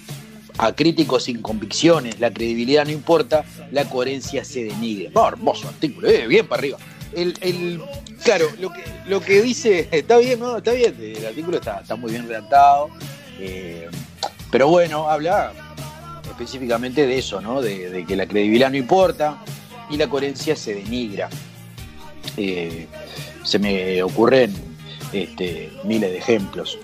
a 0.59 0.73
críticos 0.73 1.25
sin 1.25 1.43
convicciones, 1.43 2.21
la 2.21 2.33
credibilidad 2.33 2.85
no 2.85 2.93
importa, 2.93 3.45
la 3.73 3.89
coherencia 3.89 4.45
se 4.45 4.65
denigra. 4.65 5.11
hermoso 5.29 5.69
artículo, 5.69 6.09
eh, 6.09 6.27
bien 6.27 6.47
para 6.47 6.61
arriba. 6.61 6.79
El, 7.13 7.81
claro, 8.25 8.47
lo 8.61 8.73
que, 8.73 8.83
lo 9.07 9.21
que 9.21 9.43
dice, 9.43 9.89
está 9.93 10.19
bien, 10.19 10.41
¿no? 10.41 10.57
Está 10.57 10.73
bien, 10.73 10.95
el 10.99 11.27
artículo 11.27 11.59
está, 11.59 11.83
muy 11.97 12.11
bien 12.11 12.27
redactado, 12.27 12.91
eh, 13.39 13.89
pero 14.51 14.69
bueno, 14.69 15.09
habla 15.09 15.53
específicamente 16.29 17.07
de 17.07 17.19
eso, 17.19 17.41
¿no? 17.41 17.63
De, 17.63 18.05
que 18.07 18.17
la 18.17 18.27
credibilidad 18.27 18.71
no 18.71 18.77
importa 18.77 19.39
y 19.91 19.97
la 19.97 20.09
coherencia 20.09 20.57
se 20.57 20.75
denigra. 20.75 21.29
Eh, 22.37 22.87
se 23.45 23.59
me 23.59 24.03
ocurren 24.03 24.53
este, 25.13 25.71
miles 25.85 26.11
de 26.11 26.19
ejemplos. 26.19 26.79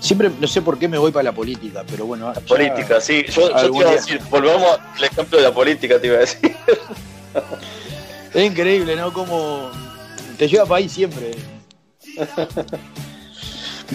Siempre, 0.00 0.30
no 0.40 0.46
sé 0.46 0.62
por 0.62 0.78
qué 0.78 0.88
me 0.88 0.98
voy 0.98 1.12
para 1.12 1.24
la 1.24 1.32
política, 1.32 1.84
pero 1.88 2.06
bueno. 2.06 2.32
La 2.32 2.40
política, 2.40 3.00
sí. 3.00 3.24
Yo, 3.28 3.50
te 3.50 3.66
iba 3.66 3.90
a 3.90 3.92
decir, 3.92 4.20
volvamos 4.30 4.78
al 4.96 5.04
ejemplo 5.04 5.38
de 5.38 5.44
la 5.44 5.54
política, 5.54 6.00
te 6.00 6.06
iba 6.06 6.16
a 6.16 6.20
decir. 6.20 6.56
Es 8.32 8.46
increíble, 8.46 8.94
¿no? 8.94 9.12
Como 9.12 9.70
te 10.38 10.46
lleva 10.46 10.64
país 10.64 10.92
siempre. 10.92 11.32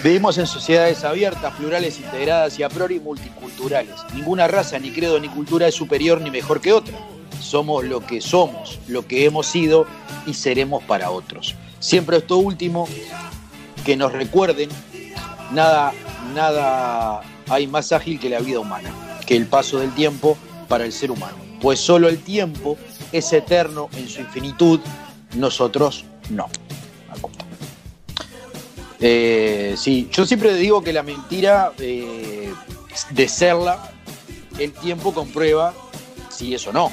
Vivimos 0.03 0.37
en 0.37 0.45
sociedades 0.45 1.05
abiertas, 1.05 1.53
plurales, 1.55 1.99
integradas 1.99 2.59
y 2.59 2.63
a 2.63 2.69
priori 2.69 2.99
multiculturales. 2.99 3.95
Ninguna 4.13 4.45
raza, 4.47 4.77
ni 4.77 4.91
credo, 4.91 5.21
ni 5.21 5.29
cultura 5.29 5.67
es 5.69 5.75
superior 5.75 6.19
ni 6.19 6.31
mejor 6.31 6.59
que 6.59 6.73
otra. 6.73 6.97
Somos 7.45 7.85
lo 7.85 7.99
que 8.05 8.21
somos, 8.21 8.79
lo 8.87 9.05
que 9.05 9.25
hemos 9.25 9.45
sido 9.45 9.85
y 10.25 10.33
seremos 10.33 10.83
para 10.83 11.11
otros. 11.11 11.53
Siempre 11.79 12.17
esto 12.17 12.37
último, 12.37 12.87
que 13.85 13.95
nos 13.95 14.11
recuerden 14.11 14.69
nada, 15.51 15.93
nada 16.33 17.21
hay 17.47 17.67
más 17.67 17.91
ágil 17.91 18.19
que 18.19 18.29
la 18.29 18.39
vida 18.39 18.59
humana, 18.59 18.89
que 19.27 19.35
el 19.35 19.45
paso 19.45 19.77
del 19.77 19.93
tiempo 19.93 20.37
para 20.67 20.85
el 20.85 20.91
ser 20.91 21.11
humano. 21.11 21.37
Pues 21.61 21.79
solo 21.79 22.09
el 22.09 22.17
tiempo 22.17 22.77
es 23.11 23.31
eterno 23.31 23.89
en 23.95 24.09
su 24.09 24.21
infinitud, 24.21 24.79
nosotros 25.35 26.05
no. 26.31 26.49
Eh, 28.99 29.75
sí, 29.77 30.09
yo 30.11 30.25
siempre 30.25 30.55
digo 30.55 30.81
que 30.81 30.91
la 30.91 31.03
mentira, 31.03 31.73
eh, 31.77 32.51
de 33.11 33.27
serla, 33.27 33.91
el 34.57 34.71
tiempo 34.71 35.13
comprueba 35.13 35.75
si 36.29 36.55
es 36.55 36.65
o 36.65 36.73
no. 36.73 36.91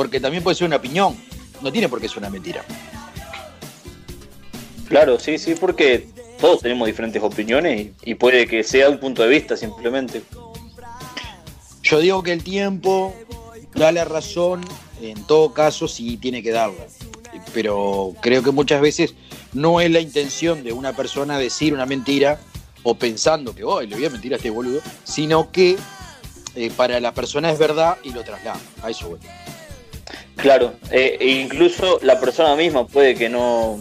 Porque 0.00 0.18
también 0.18 0.42
puede 0.42 0.54
ser 0.54 0.66
una 0.66 0.76
opinión, 0.76 1.14
no 1.60 1.70
tiene 1.70 1.86
por 1.86 2.00
qué 2.00 2.08
ser 2.08 2.20
una 2.20 2.30
mentira. 2.30 2.64
Claro, 4.88 5.20
sí, 5.20 5.36
sí, 5.36 5.54
porque 5.54 6.08
todos 6.40 6.62
tenemos 6.62 6.86
diferentes 6.86 7.22
opiniones 7.22 7.88
y, 8.02 8.14
puede 8.14 8.46
que 8.46 8.64
sea 8.64 8.88
un 8.88 8.96
punto 8.96 9.22
de 9.22 9.28
vista 9.28 9.58
simplemente. 9.58 10.22
Yo 11.82 11.98
digo 11.98 12.22
que 12.22 12.32
el 12.32 12.42
tiempo 12.42 13.14
da 13.74 13.92
la 13.92 14.06
razón, 14.06 14.62
en 15.02 15.22
todo 15.26 15.52
caso, 15.52 15.86
si 15.86 16.16
tiene 16.16 16.42
que 16.42 16.52
darla. 16.52 16.86
Pero 17.52 18.14
creo 18.22 18.42
que 18.42 18.52
muchas 18.52 18.80
veces 18.80 19.14
no 19.52 19.82
es 19.82 19.90
la 19.90 20.00
intención 20.00 20.64
de 20.64 20.72
una 20.72 20.96
persona 20.96 21.38
decir 21.38 21.74
una 21.74 21.84
mentira 21.84 22.40
o 22.84 22.94
pensando 22.94 23.54
que, 23.54 23.64
oh, 23.64 23.82
le 23.82 23.96
voy 23.96 24.06
a 24.06 24.08
mentir 24.08 24.32
a 24.32 24.36
este 24.38 24.48
boludo, 24.48 24.80
sino 25.04 25.52
que 25.52 25.76
eh, 26.54 26.70
para 26.74 27.00
la 27.00 27.12
persona 27.12 27.50
es 27.50 27.58
verdad 27.58 27.98
y 28.02 28.12
lo 28.12 28.24
traslada. 28.24 28.58
A 28.82 28.88
eso 28.88 29.10
voy. 29.10 29.18
Claro, 30.42 30.72
eh, 30.90 31.18
e 31.20 31.28
incluso 31.40 31.98
la 32.02 32.18
persona 32.18 32.56
misma 32.56 32.86
puede 32.86 33.14
que 33.14 33.28
no, 33.28 33.80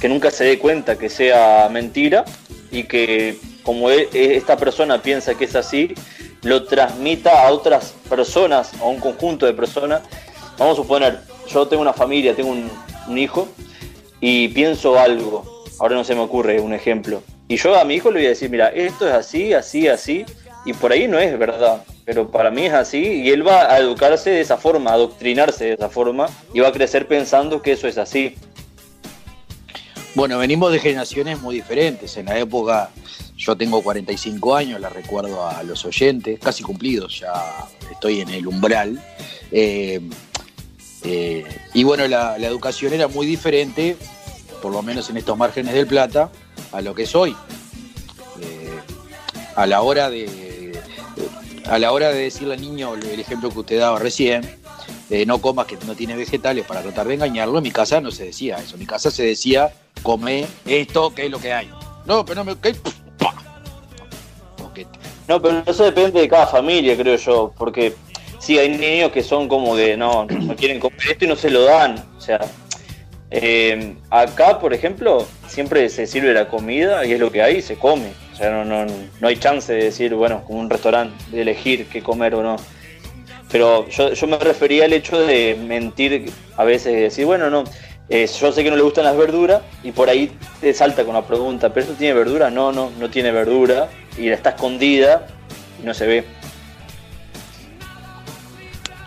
que 0.00 0.08
nunca 0.08 0.30
se 0.30 0.44
dé 0.44 0.58
cuenta 0.58 0.96
que 0.96 1.08
sea 1.08 1.68
mentira 1.70 2.24
y 2.70 2.84
que 2.84 3.36
como 3.62 3.90
e, 3.90 4.08
e, 4.12 4.36
esta 4.36 4.56
persona 4.56 5.02
piensa 5.02 5.34
que 5.34 5.44
es 5.44 5.56
así, 5.56 5.94
lo 6.42 6.64
transmita 6.64 7.46
a 7.46 7.52
otras 7.52 7.94
personas, 8.08 8.72
a 8.80 8.84
un 8.84 9.00
conjunto 9.00 9.46
de 9.46 9.54
personas. 9.54 10.02
Vamos 10.58 10.78
a 10.78 10.82
suponer, 10.82 11.20
yo 11.48 11.66
tengo 11.66 11.82
una 11.82 11.92
familia, 11.92 12.34
tengo 12.34 12.50
un 12.50 13.18
hijo 13.18 13.48
y 14.20 14.48
pienso 14.48 14.98
algo, 14.98 15.64
ahora 15.80 15.96
no 15.96 16.04
se 16.04 16.14
me 16.14 16.20
ocurre 16.20 16.60
un 16.60 16.74
ejemplo, 16.74 17.22
y 17.48 17.56
yo 17.56 17.78
a 17.78 17.84
mi 17.84 17.96
hijo 17.96 18.10
le 18.10 18.20
voy 18.20 18.26
a 18.26 18.30
decir, 18.30 18.48
mira, 18.48 18.68
esto 18.68 19.06
es 19.06 19.12
así, 19.12 19.52
así, 19.52 19.86
así, 19.88 20.24
y 20.64 20.72
por 20.72 20.92
ahí 20.92 21.08
no 21.08 21.18
es 21.18 21.36
verdad, 21.38 21.84
pero 22.04 22.30
para 22.30 22.50
mí 22.50 22.66
es 22.66 22.72
así, 22.72 23.22
y 23.22 23.30
él 23.30 23.46
va 23.46 23.72
a 23.72 23.78
educarse 23.78 24.30
de 24.30 24.40
esa 24.40 24.56
forma, 24.56 24.90
a 24.90 24.94
adoctrinarse 24.94 25.64
de 25.64 25.72
esa 25.74 25.88
forma, 25.88 26.28
y 26.54 26.60
va 26.60 26.68
a 26.68 26.72
crecer 26.72 27.08
pensando 27.08 27.62
que 27.62 27.72
eso 27.72 27.88
es 27.88 27.98
así. 27.98 28.36
Bueno, 30.14 30.38
venimos 30.38 30.70
de 30.70 30.78
generaciones 30.78 31.40
muy 31.40 31.56
diferentes. 31.56 32.16
En 32.18 32.26
la 32.26 32.38
época, 32.38 32.90
yo 33.36 33.56
tengo 33.56 33.82
45 33.82 34.54
años, 34.54 34.80
la 34.80 34.90
recuerdo 34.90 35.46
a 35.46 35.62
los 35.62 35.84
oyentes, 35.84 36.38
casi 36.38 36.62
cumplidos, 36.62 37.20
ya 37.20 37.32
estoy 37.90 38.20
en 38.20 38.28
el 38.28 38.46
umbral. 38.46 39.02
Eh, 39.50 40.00
eh, 41.04 41.44
y 41.74 41.82
bueno, 41.82 42.06
la, 42.06 42.38
la, 42.38 42.46
educación 42.46 42.92
era 42.92 43.08
muy 43.08 43.26
diferente, 43.26 43.96
por 44.60 44.70
lo 44.70 44.82
menos 44.82 45.08
en 45.10 45.16
estos 45.16 45.36
márgenes 45.36 45.74
del 45.74 45.86
Plata, 45.86 46.30
a 46.72 46.80
lo 46.82 46.94
que 46.94 47.06
soy. 47.06 47.34
Eh, 48.40 48.78
a 49.56 49.66
la 49.66 49.82
hora 49.82 50.10
de 50.10 50.41
a 51.66 51.78
la 51.78 51.92
hora 51.92 52.10
de 52.10 52.22
decirle 52.22 52.54
al 52.54 52.60
niño 52.60 52.94
el 52.94 53.20
ejemplo 53.20 53.50
que 53.50 53.60
usted 53.60 53.78
daba 53.80 53.98
recién, 53.98 54.42
eh, 55.10 55.26
no 55.26 55.40
comas 55.40 55.66
que 55.66 55.76
no 55.86 55.94
tiene 55.94 56.16
vegetales 56.16 56.64
para 56.66 56.82
tratar 56.82 57.06
de 57.06 57.14
engañarlo, 57.14 57.58
en 57.58 57.64
mi 57.64 57.70
casa 57.70 58.00
no 58.00 58.10
se 58.10 58.24
decía 58.24 58.56
eso, 58.56 58.74
en 58.74 58.80
mi 58.80 58.86
casa 58.86 59.10
se 59.10 59.24
decía 59.24 59.72
come 60.02 60.46
esto 60.66 61.14
que 61.14 61.26
es 61.26 61.30
lo 61.30 61.38
que 61.38 61.52
hay. 61.52 61.70
No, 62.06 62.24
pero 62.24 62.44
no 62.44 62.54
me 62.54 62.56
No, 65.28 65.40
pero 65.40 65.62
eso 65.66 65.84
depende 65.84 66.20
de 66.20 66.28
cada 66.28 66.46
familia, 66.46 66.96
creo 66.96 67.16
yo, 67.16 67.52
porque 67.56 67.94
sí 68.40 68.58
hay 68.58 68.70
niños 68.70 69.12
que 69.12 69.22
son 69.22 69.48
como 69.48 69.76
de 69.76 69.96
no, 69.96 70.24
no 70.24 70.56
quieren 70.56 70.80
comer 70.80 70.98
esto 71.10 71.24
y 71.24 71.28
no 71.28 71.36
se 71.36 71.50
lo 71.50 71.62
dan, 71.62 72.04
o 72.16 72.20
sea, 72.20 72.40
eh, 73.34 73.96
acá, 74.10 74.58
por 74.58 74.74
ejemplo, 74.74 75.26
siempre 75.48 75.88
se 75.88 76.06
sirve 76.06 76.34
la 76.34 76.48
comida 76.48 77.06
y 77.06 77.12
es 77.12 77.20
lo 77.20 77.32
que 77.32 77.42
hay, 77.42 77.62
se 77.62 77.76
come. 77.76 78.12
O 78.32 78.36
sea, 78.36 78.50
no, 78.50 78.64
no, 78.64 78.86
no 79.20 79.28
hay 79.28 79.36
chance 79.36 79.72
de 79.72 79.84
decir, 79.84 80.14
bueno, 80.14 80.42
como 80.44 80.60
un 80.60 80.70
restaurante, 80.70 81.14
de 81.30 81.42
elegir 81.42 81.86
qué 81.88 82.02
comer 82.02 82.34
o 82.34 82.42
no. 82.42 82.56
Pero 83.50 83.86
yo, 83.88 84.12
yo 84.12 84.26
me 84.26 84.38
refería 84.38 84.86
al 84.86 84.92
hecho 84.92 85.20
de 85.20 85.58
mentir 85.66 86.32
a 86.56 86.64
veces, 86.64 86.94
de 86.94 87.00
decir, 87.02 87.26
bueno, 87.26 87.50
no, 87.50 87.64
eh, 88.08 88.26
yo 88.26 88.52
sé 88.52 88.64
que 88.64 88.70
no 88.70 88.76
le 88.76 88.82
gustan 88.82 89.04
las 89.04 89.16
verduras 89.16 89.62
y 89.82 89.92
por 89.92 90.08
ahí 90.08 90.32
te 90.60 90.72
salta 90.72 91.04
con 91.04 91.14
la 91.14 91.22
pregunta, 91.22 91.68
¿pero 91.68 91.84
esto 91.84 91.94
tiene 91.94 92.14
verdura? 92.14 92.50
No, 92.50 92.72
no, 92.72 92.90
no 92.98 93.10
tiene 93.10 93.30
verdura 93.30 93.88
y 94.16 94.28
está 94.28 94.50
escondida 94.50 95.26
y 95.82 95.86
no 95.86 95.92
se 95.92 96.06
ve. 96.06 96.24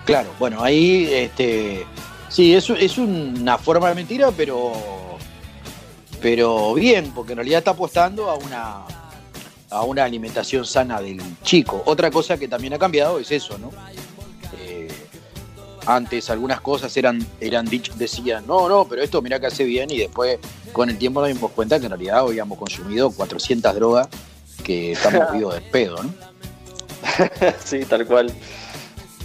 Claro, 0.06 0.30
bueno, 0.38 0.64
ahí 0.64 1.10
este, 1.12 1.84
Sí, 2.36 2.54
es, 2.54 2.70
es 2.70 2.98
una 2.98 3.58
forma 3.58 3.88
de 3.88 3.96
mentira, 3.96 4.30
pero, 4.36 4.74
pero 6.22 6.74
bien, 6.74 7.14
porque 7.16 7.32
en 7.32 7.38
realidad 7.38 7.60
está 7.60 7.72
apostando 7.72 8.30
a 8.30 8.36
una, 8.36 8.84
a 9.76 9.84
una 9.84 10.04
alimentación 10.04 10.66
sana 10.66 11.02
del 11.02 11.22
chico. 11.44 11.84
Otra 11.86 12.10
cosa 12.10 12.38
que 12.38 12.48
también 12.48 12.74
ha 12.74 12.80
cambiado 12.80 13.20
es 13.20 13.32
eso, 13.32 13.58
¿no? 13.58 13.72
Eh, 14.60 14.88
antes 15.86 16.30
algunas 16.30 16.62
cosas 16.62 16.96
eran, 16.98 17.26
eran 17.40 17.68
decían, 17.96 18.46
no, 18.48 18.70
no, 18.70 18.86
pero 18.88 19.02
esto 19.02 19.22
mira 19.22 19.40
que 19.40 19.48
hace 19.48 19.66
bien 19.66 19.92
y 19.92 19.98
después 19.98 20.40
con 20.72 20.90
el 20.90 20.98
tiempo 20.98 21.20
nos 21.20 21.30
dimos 21.30 21.52
cuenta 21.52 21.80
que 21.80 21.86
en 21.86 21.92
realidad 21.92 22.20
habíamos 22.20 22.58
consumido 22.58 23.12
400 23.12 23.76
drogas 23.76 24.08
que 24.64 24.94
estamos 24.94 25.32
vivos 25.34 25.54
de 25.54 25.62
pedo, 25.62 26.02
¿no? 26.02 26.14
sí, 27.64 27.86
tal 27.86 28.06
cual. 28.06 28.32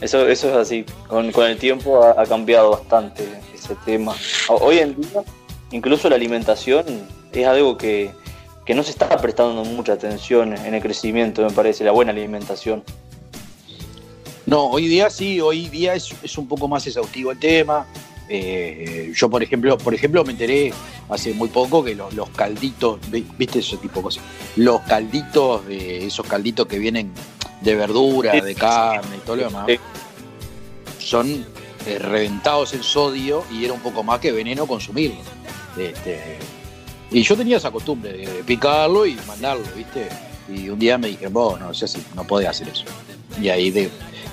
Eso, 0.01 0.27
eso 0.29 0.49
es 0.49 0.57
así. 0.57 0.85
Con, 1.09 1.27
el 1.27 1.59
tiempo 1.59 2.03
ha, 2.03 2.25
cambiado 2.25 2.71
bastante 2.71 3.29
ese 3.55 3.75
tema. 3.85 4.15
Hoy 4.49 4.79
en 4.79 5.01
día, 5.01 5.23
incluso 5.71 6.09
la 6.09 6.17
alimentación 6.17 6.85
es 7.33 7.47
algo 7.47 7.77
que, 7.77 8.11
no 8.75 8.83
se 8.83 8.91
está 8.91 9.09
prestando 9.21 9.65
mucha 9.65 9.95
atención 9.95 10.55
en 10.55 10.75
el 10.75 10.83
crecimiento, 10.83 11.43
me 11.43 11.51
parece, 11.51 11.85
la 11.85 11.93
buena 11.93 12.13
alimentación. 12.13 12.85
No, 14.47 14.67
hoy 14.67 14.89
día 14.89 15.11
sí, 15.11 15.41
hoy 15.41 15.69
día 15.69 15.95
es, 15.95 16.39
un 16.39 16.49
poco 16.49 16.69
más 16.69 16.87
exhaustivo 16.87 17.31
el 17.31 17.39
tema. 17.39 17.87
Eh, 18.29 19.13
yo, 19.15 19.29
por 19.29 19.43
ejemplo, 19.43 19.77
por 19.77 19.95
ejemplo, 19.95 20.25
me 20.25 20.33
enteré 20.33 20.73
hace 21.09 21.33
muy 21.35 21.49
poco 21.49 21.83
que 21.85 21.95
los, 21.95 22.31
calditos, 22.37 23.01
¿viste 23.11 23.59
ese 23.59 23.77
tipo 23.77 23.97
de 23.97 24.03
cosas? 24.03 24.25
Los 24.57 24.81
calditos, 24.83 25.67
de 25.67 26.07
esos 26.07 26.27
calditos 26.27 26.67
que 26.67 26.79
vienen 26.79 27.13
de 27.61 27.75
verdura, 27.75 28.33
de 28.41 28.55
carne 28.55 29.17
y 29.17 29.21
todo 29.21 29.37
lo 29.37 29.45
demás, 29.45 29.67
son 30.99 31.45
eh, 31.87 31.99
reventados 31.99 32.73
en 32.75 32.83
sodio 32.83 33.45
y 33.51 33.65
era 33.65 33.73
un 33.73 33.81
poco 33.81 34.03
más 34.03 34.21
que 34.21 34.33
veneno 34.33 34.67
consumirlo. 34.67 35.21
Este, 35.77 36.39
y 37.11 37.23
yo 37.23 37.37
tenía 37.37 37.57
esa 37.57 37.71
costumbre 37.71 38.13
de, 38.13 38.27
picarlo 38.45 39.07
y 39.07 39.15
mandarlo, 39.27 39.65
¿viste? 39.77 40.09
Y 40.49 40.69
un 40.69 40.79
día 40.79 40.99
me 40.99 41.09
dije, 41.09 41.29
vos, 41.29 41.61
no 41.61 41.73
sé 41.75 41.87
si 41.87 42.03
no 42.15 42.25
podés 42.25 42.49
hacer 42.49 42.69
eso. 42.69 42.85
Y 43.41 43.49
ahí 43.49 43.71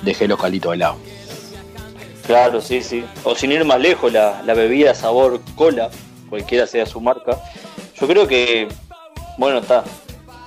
dejé 0.04 0.28
los 0.28 0.40
calitos 0.40 0.72
de 0.72 0.78
lado. 0.78 0.98
Claro, 2.26 2.62
sí, 2.62 2.82
sí. 2.82 3.06
O 3.24 3.36
sin 3.36 3.52
ir 3.52 3.64
más 3.64 3.80
lejos, 3.80 4.12
la, 4.12 4.42
la 4.46 4.54
bebida 4.54 4.94
sabor 4.94 5.42
cola, 5.56 5.90
cualquiera 6.30 6.68
sea 6.68 6.86
su 6.86 7.00
marca. 7.00 7.42
Yo 8.00 8.08
creo 8.08 8.28
que, 8.28 8.68
bueno, 9.38 9.60
está, 9.60 9.84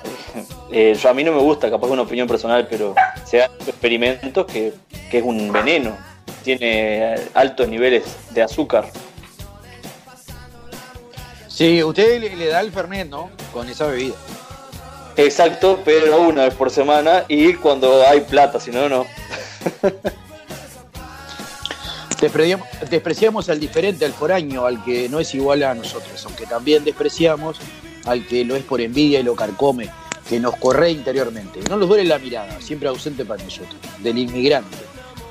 eh, 0.73 0.97
yo, 1.01 1.09
a 1.09 1.15
mí 1.15 1.25
no 1.25 1.33
me 1.33 1.41
gusta, 1.41 1.71
capaz 1.71 1.89
una 1.89 2.03
opinión 2.03 2.29
personal, 2.29 2.67
pero 2.69 2.95
se 3.25 3.43
han 3.43 3.51
experimentos 3.67 4.47
que, 4.47 4.73
es 5.11 5.23
un 5.23 5.51
veneno, 5.53 5.97
tiene 6.45 7.17
altos 7.35 7.69
niveles 7.69 8.05
de 8.31 8.43
azúcar. 8.43 8.87
Sí, 11.61 11.85
usted 11.85 12.23
le, 12.23 12.47
da 12.47 12.63
el 12.63 12.73
Fernet, 12.73 13.07
¿no? 13.11 13.29
Con 13.53 13.69
esa 13.69 13.87
bebida. 13.87 14.15
Exacto, 15.15 15.79
pero 15.85 16.23
una 16.23 16.45
vez 16.45 16.55
por 16.55 16.71
semana 16.71 17.27
y 17.29 17.53
cuando 17.53 18.03
hay 18.09 18.23
plata, 18.23 18.59
si 18.59 18.71
no, 18.71 18.89
no. 18.89 19.05
despreciamos, 22.19 22.67
despreciamos 22.89 23.51
al 23.51 23.61
diferente, 23.61 24.07
al 24.07 24.15
foráneo, 24.15 24.65
al 24.65 24.83
que 24.83 25.11
no 25.11 25.21
es 25.21 25.35
igual 25.35 25.63
a 25.65 25.75
nosotros, 25.75 26.25
aunque 26.25 26.47
también 26.47 26.83
despreciamos 26.83 27.59
al 28.07 28.27
que 28.27 28.43
lo 28.47 28.57
es 28.57 28.65
por 28.65 28.81
envidia 28.81 29.21
y 29.21 29.23
lo 29.23 29.37
carcome 29.37 29.91
que 30.31 30.41
nos 30.41 30.57
corre 30.57 30.91
interiormente. 30.93 31.61
No 31.69 31.77
nos 31.77 31.91
duele 31.91 32.05
la 32.07 32.19
mirada, 32.19 32.59
siempre 32.63 32.89
ausente 32.89 33.27
para 33.27 33.45
nosotros, 33.45 33.77
del 33.99 34.17
inmigrante. 34.17 34.79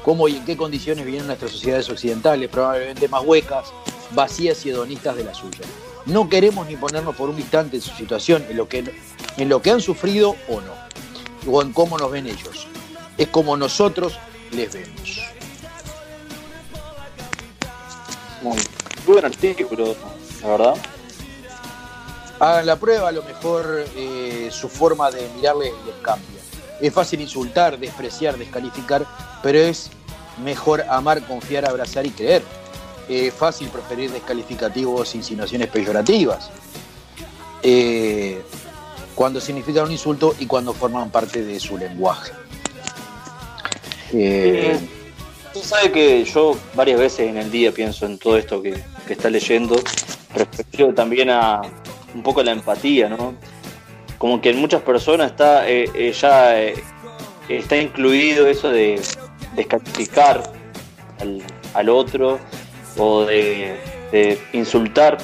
Cómo 0.05 0.27
y 0.27 0.37
en 0.37 0.45
qué 0.45 0.55
condiciones 0.55 1.07
vienen 1.07 1.25
nuestras 1.25 1.49
sociedades 1.49 1.89
occidentales, 1.89 2.51
probablemente 2.51 3.07
más 3.07 3.25
huecas, 3.25 3.73
vacías 4.11 4.63
y 4.67 4.69
hedonistas 4.69 5.15
de 5.15 5.23
la 5.23 5.33
suya. 5.33 5.65
No 6.09 6.27
queremos 6.27 6.67
ni 6.67 6.75
ponernos 6.75 7.15
por 7.15 7.29
un 7.29 7.39
instante 7.39 7.77
en 7.77 7.81
su 7.81 7.95
situación, 7.95 8.45
en 8.49 8.57
lo 8.57 8.67
que, 8.67 8.83
en 9.37 9.49
lo 9.49 9.61
que 9.61 9.71
han 9.71 9.81
sufrido 9.81 10.35
o 10.47 10.61
no, 10.61 10.73
o 11.51 11.61
en 11.61 11.71
cómo 11.71 11.97
nos 11.97 12.11
ven 12.11 12.27
ellos. 12.27 12.67
Es 13.17 13.27
como 13.27 13.55
nosotros 13.57 14.19
les 14.51 14.73
vemos. 14.73 15.21
Muy 18.41 18.57
buen 19.05 19.25
artículo, 19.25 19.95
la 20.41 20.47
verdad 20.47 20.75
hagan 22.39 22.65
la 22.65 22.77
prueba, 22.77 23.09
a 23.09 23.11
lo 23.11 23.23
mejor 23.23 23.85
eh, 23.95 24.49
su 24.51 24.69
forma 24.69 25.11
de 25.11 25.27
mirarle 25.35 25.73
les 25.85 25.95
cambia. 26.01 26.39
Es 26.81 26.93
fácil 26.93 27.21
insultar, 27.21 27.77
despreciar, 27.77 28.37
descalificar, 28.37 29.05
pero 29.43 29.59
es 29.59 29.91
mejor 30.43 30.81
amar, 30.89 31.21
confiar, 31.27 31.67
abrazar 31.67 32.05
y 32.05 32.11
creer. 32.11 32.41
Es 33.09 33.33
fácil 33.33 33.69
preferir 33.69 34.11
descalificativos, 34.11 35.15
insinuaciones 35.15 35.67
peyorativas. 35.69 36.51
Eh, 37.63 38.41
cuando 39.15 39.41
significan 39.41 39.85
un 39.85 39.91
insulto 39.91 40.35
y 40.39 40.45
cuando 40.45 40.73
forman 40.73 41.09
parte 41.09 41.43
de 41.43 41.59
su 41.59 41.77
lenguaje. 41.77 42.31
Eh, 44.13 44.79
Tú 45.53 45.61
sabes 45.61 45.91
que 45.91 46.23
yo 46.25 46.55
varias 46.75 46.99
veces 46.99 47.27
en 47.27 47.37
el 47.37 47.49
día 47.49 47.71
pienso 47.71 48.05
en 48.05 48.19
todo 48.19 48.37
esto 48.37 48.61
que, 48.61 48.81
que 49.07 49.13
está 49.13 49.29
leyendo, 49.31 49.75
respecto 50.33 50.93
también 50.93 51.31
a 51.31 51.61
un 52.13 52.21
poco 52.21 52.43
la 52.43 52.51
empatía, 52.51 53.09
¿no? 53.09 53.33
Como 54.19 54.39
que 54.41 54.51
en 54.51 54.57
muchas 54.57 54.83
personas 54.83 55.31
está 55.31 55.67
eh, 55.67 55.89
eh, 55.95 56.11
ya 56.11 56.55
está 57.49 57.77
incluido 57.77 58.45
eso 58.47 58.69
de 58.69 59.01
descalificar 59.55 60.43
al, 61.19 61.41
al 61.73 61.89
otro 61.89 62.39
o 62.99 63.25
de, 63.25 63.77
insultar 64.53 65.17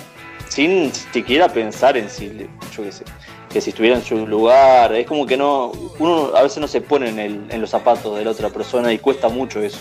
sin 0.50 0.92
siquiera 0.94 1.48
pensar 1.50 1.98
en 1.98 2.10
si, 2.10 2.48
yo 2.76 2.84
qué 2.84 2.92
sé, 2.92 3.04
que 3.52 3.62
si 3.62 3.70
estuviera 3.70 3.98
en 3.98 4.04
su 4.04 4.26
lugar, 4.26 4.94
es 4.94 5.06
como 5.06 5.26
que 5.26 5.38
no, 5.38 5.72
uno 6.00 6.36
a 6.36 6.44
veces 6.44 6.60
no 6.60 6.68
se 6.68 6.82
pone 6.82 7.10
en 7.10 7.62
los 7.62 7.70
zapatos 7.70 8.18
de 8.18 8.26
la 8.26 8.32
otra 8.32 8.50
persona 8.50 8.92
y 8.92 9.00
cuesta 9.00 9.30
mucho 9.30 9.62
eso. 9.62 9.80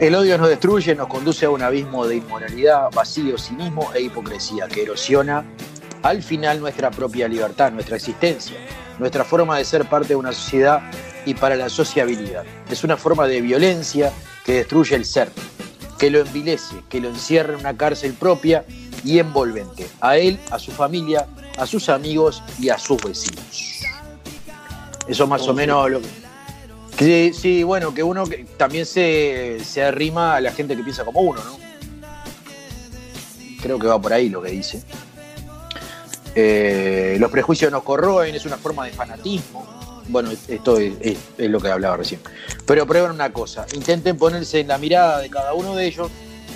El 0.00 0.14
odio 0.14 0.38
nos 0.38 0.48
destruye, 0.48 0.94
nos 0.94 1.08
conduce 1.08 1.44
a 1.44 1.50
un 1.50 1.60
abismo 1.60 2.06
de 2.06 2.16
inmoralidad, 2.16 2.90
vacío, 2.94 3.36
cinismo 3.36 3.92
e 3.94 4.00
hipocresía 4.00 4.66
que 4.66 4.82
erosiona 4.82 5.44
al 6.02 6.22
final 6.22 6.58
nuestra 6.58 6.90
propia 6.90 7.28
libertad, 7.28 7.70
nuestra 7.70 7.96
existencia, 7.96 8.56
nuestra 8.98 9.24
forma 9.24 9.58
de 9.58 9.64
ser 9.66 9.84
parte 9.84 10.08
de 10.08 10.16
una 10.16 10.32
sociedad 10.32 10.80
y 11.26 11.34
para 11.34 11.54
la 11.54 11.68
sociabilidad. 11.68 12.44
Es 12.70 12.82
una 12.82 12.96
forma 12.96 13.26
de 13.26 13.42
violencia 13.42 14.10
que 14.46 14.54
destruye 14.54 14.96
el 14.96 15.04
ser, 15.04 15.30
que 16.00 16.10
lo 16.10 16.20
envilece, 16.20 16.76
que 16.88 16.98
lo 16.98 17.10
encierra 17.10 17.52
en 17.52 17.60
una 17.60 17.76
cárcel 17.76 18.14
propia 18.14 18.64
y 19.04 19.18
envolvente, 19.18 19.86
a 20.00 20.16
él, 20.16 20.40
a 20.50 20.58
su 20.58 20.72
familia, 20.72 21.26
a 21.58 21.66
sus 21.66 21.90
amigos 21.90 22.42
y 22.58 22.70
a 22.70 22.78
sus 22.78 23.02
vecinos. 23.02 23.82
Eso 25.06 25.26
más 25.26 25.46
o 25.46 25.52
menos 25.52 25.90
lo 25.90 26.00
que... 26.00 26.08
Sí, 26.98 27.32
sí, 27.38 27.62
bueno, 27.64 27.92
que 27.92 28.02
uno 28.02 28.24
también 28.56 28.86
se, 28.86 29.58
se 29.62 29.82
arrima 29.82 30.36
a 30.36 30.40
la 30.40 30.52
gente 30.52 30.74
que 30.74 30.82
piensa 30.82 31.04
como 31.04 31.20
uno, 31.20 31.44
¿no? 31.44 31.58
Creo 33.62 33.78
que 33.78 33.86
va 33.86 34.00
por 34.00 34.14
ahí 34.14 34.30
lo 34.30 34.40
que 34.40 34.50
dice. 34.52 34.82
Eh, 36.34 37.18
los 37.20 37.30
prejuicios 37.30 37.70
nos 37.70 37.82
corroen, 37.82 38.34
es 38.34 38.46
una 38.46 38.56
forma 38.56 38.86
de 38.86 38.92
fanatismo. 38.92 39.79
Bueno, 40.10 40.30
esto 40.48 40.78
es, 40.78 41.18
lo 41.38 41.60
que 41.60 41.68
hablaba 41.68 41.98
recién. 41.98 42.20
Pero 42.66 42.84
prueben 42.86 43.12
una 43.12 43.32
cosa, 43.32 43.64
intenten 43.74 44.16
ponerse 44.16 44.60
en 44.60 44.68
la 44.68 44.76
mirada 44.76 45.20
de 45.20 45.30
cada 45.30 45.54
uno 45.54 45.76
de 45.76 45.86
ellos, 45.86 46.08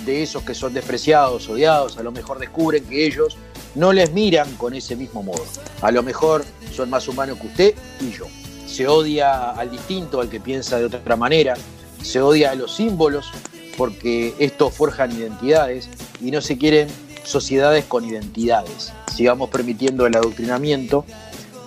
de 0.05 0.21
esos 0.21 0.43
que 0.43 0.53
son 0.53 0.73
despreciados, 0.73 1.47
odiados, 1.47 1.97
a 1.97 2.03
lo 2.03 2.11
mejor 2.11 2.37
descubren 2.37 2.83
que 2.83 3.05
ellos 3.05 3.37
no 3.73 3.93
les 3.93 4.11
miran 4.11 4.53
con 4.55 4.73
ese 4.73 4.97
mismo 4.97 5.23
modo. 5.23 5.43
A 5.81 5.91
lo 5.91 6.03
mejor 6.03 6.43
son 6.73 6.89
más 6.89 7.07
humanos 7.07 7.39
que 7.39 7.47
usted 7.47 7.75
y 8.01 8.11
yo. 8.11 8.25
Se 8.67 8.87
odia 8.87 9.51
al 9.51 9.71
distinto, 9.71 10.19
al 10.19 10.29
que 10.29 10.41
piensa 10.41 10.77
de 10.77 10.85
otra 10.85 11.15
manera, 11.15 11.55
se 12.03 12.21
odia 12.21 12.51
a 12.51 12.55
los 12.55 12.75
símbolos, 12.75 13.31
porque 13.77 14.33
estos 14.37 14.73
forjan 14.73 15.11
identidades 15.11 15.89
y 16.21 16.31
no 16.31 16.41
se 16.41 16.57
quieren 16.57 16.89
sociedades 17.23 17.85
con 17.85 18.03
identidades. 18.03 18.91
Sigamos 19.15 19.49
permitiendo 19.49 20.05
el 20.05 20.15
adoctrinamiento 20.15 21.05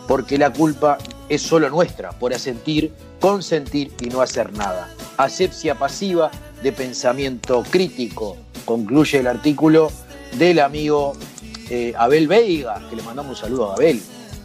porque 0.06 0.38
la 0.38 0.52
culpa 0.52 0.98
es 1.28 1.42
solo 1.42 1.68
nuestra 1.70 2.10
por 2.12 2.32
asentir, 2.32 2.92
consentir 3.20 3.92
y 4.00 4.06
no 4.06 4.20
hacer 4.20 4.52
nada. 4.52 4.92
Asepsia 5.16 5.74
pasiva 5.74 6.30
de 6.62 6.72
pensamiento 6.72 7.64
crítico, 7.70 8.36
concluye 8.64 9.18
el 9.18 9.26
artículo 9.26 9.90
del 10.36 10.60
amigo 10.60 11.12
eh, 11.70 11.94
Abel 11.96 12.28
Veiga, 12.28 12.82
que 12.88 12.96
le 12.96 13.02
mandamos 13.02 13.30
un 13.30 13.36
saludo 13.36 13.70
a 13.70 13.74
Abel, 13.74 14.00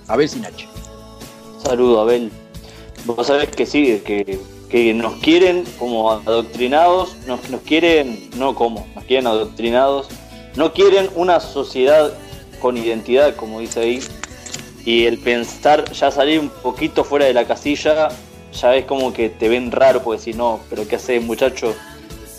Abel 0.08 0.30
Sinache. 0.30 0.68
Saludo, 1.64 2.02
Abel. 2.02 2.32
Vos 3.06 3.28
sabés 3.28 3.50
que 3.50 3.66
sí, 3.66 4.02
que, 4.06 4.40
que 4.70 4.94
nos 4.94 5.16
quieren 5.16 5.64
como 5.80 6.12
adoctrinados, 6.12 7.16
nos, 7.28 7.50
nos 7.50 7.62
quieren, 7.62 8.30
no 8.38 8.56
como, 8.56 8.88
nos 8.96 9.04
quieren 9.06 9.28
adoctrinados 9.28 10.10
no 10.56 10.72
quieren 10.74 11.10
una 11.16 11.40
sociedad 11.40 12.14
con 12.60 12.78
identidad, 12.78 13.36
como 13.36 13.60
dice 13.60 13.80
ahí, 13.80 14.00
y 14.86 15.06
el 15.06 15.18
pensar 15.18 15.92
ya 15.92 16.12
salir 16.12 16.40
un 16.40 16.50
poquito 16.50 17.04
fuera 17.04 17.26
de 17.26 17.34
la 17.34 17.46
casilla, 17.46 18.10
ya 18.52 18.76
es 18.76 18.86
como 18.86 19.14
que 19.14 19.30
te 19.30 19.50
ven 19.50 19.72
raro 19.72 20.04
porque 20.04 20.22
si 20.22 20.34
no, 20.34 20.60
pero 20.70 20.88
¿qué 20.88 20.98
haces 20.98 21.24
muchacho? 21.24 21.76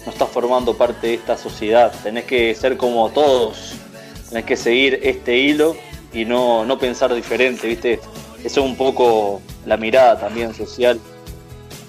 No 0.05 0.13
estás 0.13 0.29
formando 0.29 0.77
parte 0.77 1.09
de 1.09 1.15
esta 1.15 1.37
sociedad, 1.37 1.93
tenés 2.03 2.25
que 2.25 2.55
ser 2.55 2.77
como 2.77 3.09
todos, 3.11 3.75
tenés 4.29 4.45
que 4.45 4.57
seguir 4.57 5.01
este 5.03 5.39
hilo 5.39 5.77
y 6.13 6.25
no, 6.25 6.65
no 6.65 6.79
pensar 6.79 7.15
diferente, 7.15 7.67
¿viste? 7.67 8.01
Eso 8.45 8.61
es 8.61 8.67
un 8.67 8.77
poco 8.77 9.41
la 9.65 9.77
mirada 9.77 10.21
también 10.21 10.55
social. 10.55 11.01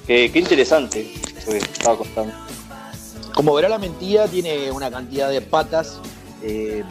Qué, 0.08 0.32
qué 0.32 0.40
interesante 0.40 1.12
estaba 1.48 1.98
contando. 1.98 2.34
Como 3.34 3.54
verá, 3.54 3.68
la 3.68 3.78
mentira 3.78 4.28
tiene 4.28 4.72
una 4.72 4.90
cantidad 4.90 5.30
de 5.30 5.42
patas 5.42 6.00
eh, 6.42 6.84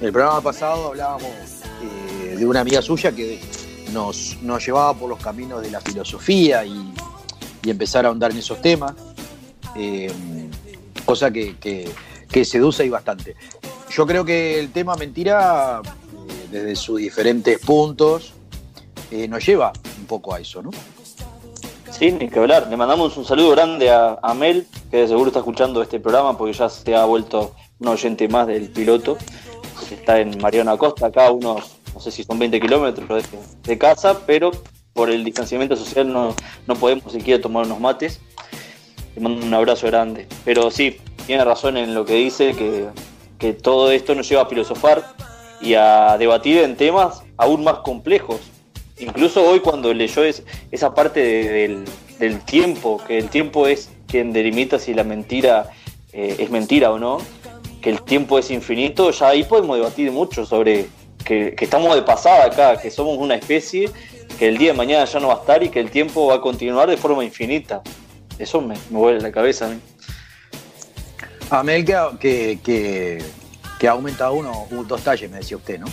el 0.00 0.12
programa 0.12 0.40
pasado 0.40 0.88
hablábamos 0.88 1.30
eh, 1.82 2.13
de 2.36 2.46
una 2.46 2.60
amiga 2.60 2.82
suya 2.82 3.12
que 3.12 3.40
nos, 3.92 4.38
nos, 4.42 4.64
llevaba 4.64 4.94
por 4.94 5.08
los 5.08 5.18
caminos 5.18 5.62
de 5.62 5.70
la 5.70 5.80
filosofía 5.80 6.64
y, 6.64 6.94
y 7.64 7.70
empezar 7.70 8.04
a 8.04 8.08
ahondar 8.08 8.32
en 8.32 8.38
esos 8.38 8.60
temas, 8.60 8.94
eh, 9.76 10.10
cosa 11.04 11.30
que, 11.30 11.56
que, 11.56 12.44
seduce 12.44 12.84
y 12.84 12.88
bastante. 12.88 13.36
Yo 13.90 14.06
creo 14.06 14.24
que 14.24 14.58
el 14.58 14.72
tema 14.72 14.96
mentira, 14.96 15.80
eh, 15.84 16.48
desde 16.50 16.76
sus 16.76 16.98
diferentes 16.98 17.58
puntos, 17.60 18.32
eh, 19.10 19.28
nos 19.28 19.44
lleva 19.46 19.72
un 19.98 20.06
poco 20.06 20.34
a 20.34 20.40
eso, 20.40 20.62
¿no? 20.62 20.70
Sí, 21.90 22.10
ni 22.10 22.28
que 22.28 22.40
hablar. 22.40 22.66
Le 22.68 22.76
mandamos 22.76 23.16
un 23.16 23.24
saludo 23.24 23.50
grande 23.50 23.88
a, 23.90 24.34
Mel, 24.34 24.66
que 24.90 24.98
de 24.98 25.08
seguro 25.08 25.28
está 25.28 25.38
escuchando 25.38 25.80
este 25.80 26.00
programa 26.00 26.36
porque 26.36 26.52
ya 26.52 26.68
se 26.68 26.94
ha 26.94 27.04
vuelto 27.04 27.54
un 27.78 27.88
oyente 27.88 28.26
más 28.26 28.48
del 28.48 28.68
piloto, 28.70 29.16
está 29.90 30.18
en 30.18 30.36
Mariano 30.38 30.72
Acosta, 30.72 31.06
acá 31.06 31.30
unos, 31.30 31.73
no 31.94 32.00
sé 32.00 32.10
si 32.10 32.24
son 32.24 32.38
20 32.38 32.60
kilómetros 32.60 33.24
de, 33.62 33.78
casa, 33.78 34.26
pero 34.26 34.50
por 34.92 35.10
el 35.10 35.24
distanciamiento 35.24 35.76
social 35.76 36.12
no, 36.12 36.34
no 36.66 36.74
podemos 36.74 37.12
siquiera 37.12 37.40
tomar 37.40 37.66
unos 37.66 37.80
mates. 37.80 38.20
Le 39.14 39.22
mando 39.22 39.46
un 39.46 39.54
abrazo 39.54 39.86
grande. 39.86 40.26
Pero 40.44 40.70
sí, 40.70 40.98
tiene 41.26 41.44
razón 41.44 41.76
en 41.76 41.94
lo 41.94 42.04
que 42.04 42.14
dice, 42.14 42.54
que, 42.54 42.88
que 43.38 43.52
todo 43.52 43.90
esto 43.90 44.14
nos 44.14 44.28
lleva 44.28 44.42
a 44.42 44.46
filosofar 44.46 45.04
y 45.60 45.74
a 45.74 46.18
debatir 46.18 46.58
en 46.58 46.76
temas 46.76 47.22
aún 47.36 47.64
más 47.64 47.78
complejos. 47.78 48.40
Incluso 48.98 49.44
hoy 49.48 49.60
cuando 49.60 49.92
leyó 49.94 50.24
es, 50.24 50.42
esa 50.70 50.94
parte 50.94 51.20
de, 51.20 51.48
del, 51.48 51.84
del, 52.18 52.40
tiempo, 52.44 53.00
que 53.06 53.18
el 53.18 53.28
tiempo 53.28 53.66
es 53.66 53.90
quien 54.06 54.32
delimita 54.32 54.78
si 54.78 54.94
la 54.94 55.02
mentira 55.02 55.70
eh, 56.12 56.36
es 56.38 56.50
mentira 56.50 56.92
o 56.92 56.98
no, 56.98 57.18
que 57.80 57.90
el 57.90 58.02
tiempo 58.02 58.38
es 58.38 58.50
infinito, 58.50 59.10
ya 59.10 59.28
ahí 59.28 59.42
podemos 59.42 59.76
debatir 59.76 60.12
mucho 60.12 60.46
sobre 60.46 60.86
que, 61.24 61.54
que, 61.54 61.64
estamos 61.64 61.94
de 61.94 62.02
pasada 62.02 62.46
acá, 62.46 62.80
que 62.80 62.90
somos 62.90 63.18
una 63.18 63.34
especie, 63.34 63.90
que 64.38 64.48
el 64.48 64.58
día 64.58 64.72
de 64.72 64.78
mañana 64.78 65.04
ya 65.04 65.20
no 65.20 65.28
va 65.28 65.34
a 65.34 65.38
estar 65.38 65.62
y 65.62 65.68
que 65.68 65.80
el 65.80 65.90
tiempo 65.90 66.26
va 66.26 66.36
a 66.36 66.40
continuar 66.40 66.88
de 66.88 66.96
forma 66.96 67.24
infinita. 67.24 67.82
Eso 68.38 68.60
me, 68.60 68.74
me 68.90 68.98
vuelve 68.98 69.20
la 69.20 69.32
cabeza 69.32 69.66
a 69.66 69.70
mí. 69.70 69.80
Amel, 71.50 71.84
que, 71.84 71.94
que, 72.18 72.58
que, 72.62 73.24
que 73.78 73.88
ha 73.88 73.92
aumentado 73.92 74.34
uno, 74.34 74.66
dos 74.86 75.02
talles, 75.02 75.30
me 75.30 75.38
decía 75.38 75.56
usted, 75.56 75.78
¿no? 75.78 75.86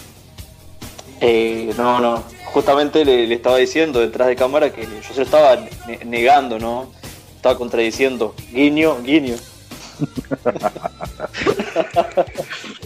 Eh, 1.20 1.74
no, 1.78 2.00
no. 2.00 2.24
Justamente 2.46 3.06
le, 3.06 3.28
le, 3.28 3.36
estaba 3.36 3.58
diciendo 3.58 4.00
detrás 4.00 4.28
de 4.28 4.36
cámara 4.36 4.72
que 4.72 4.84
yo 4.84 5.13
se 5.13 5.17
lo 5.17 5.24
estaba 5.24 5.58
negando, 6.06 6.58
¿no? 6.58 6.91
Estaba 7.36 7.58
contradiciendo. 7.58 8.36
Guiño, 8.52 9.02
guiño. 9.04 9.36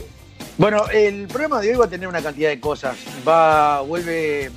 bueno, 0.58 0.88
el 0.90 1.28
programa 1.28 1.62
de 1.62 1.72
hoy 1.72 1.76
va 1.76 1.86
a 1.86 1.90
tener 1.90 2.08
una 2.08 2.22
cantidad 2.22 2.50
de 2.50 2.60
cosas. 2.60 2.98
Va, 3.28 3.82
vuelve 3.82 4.52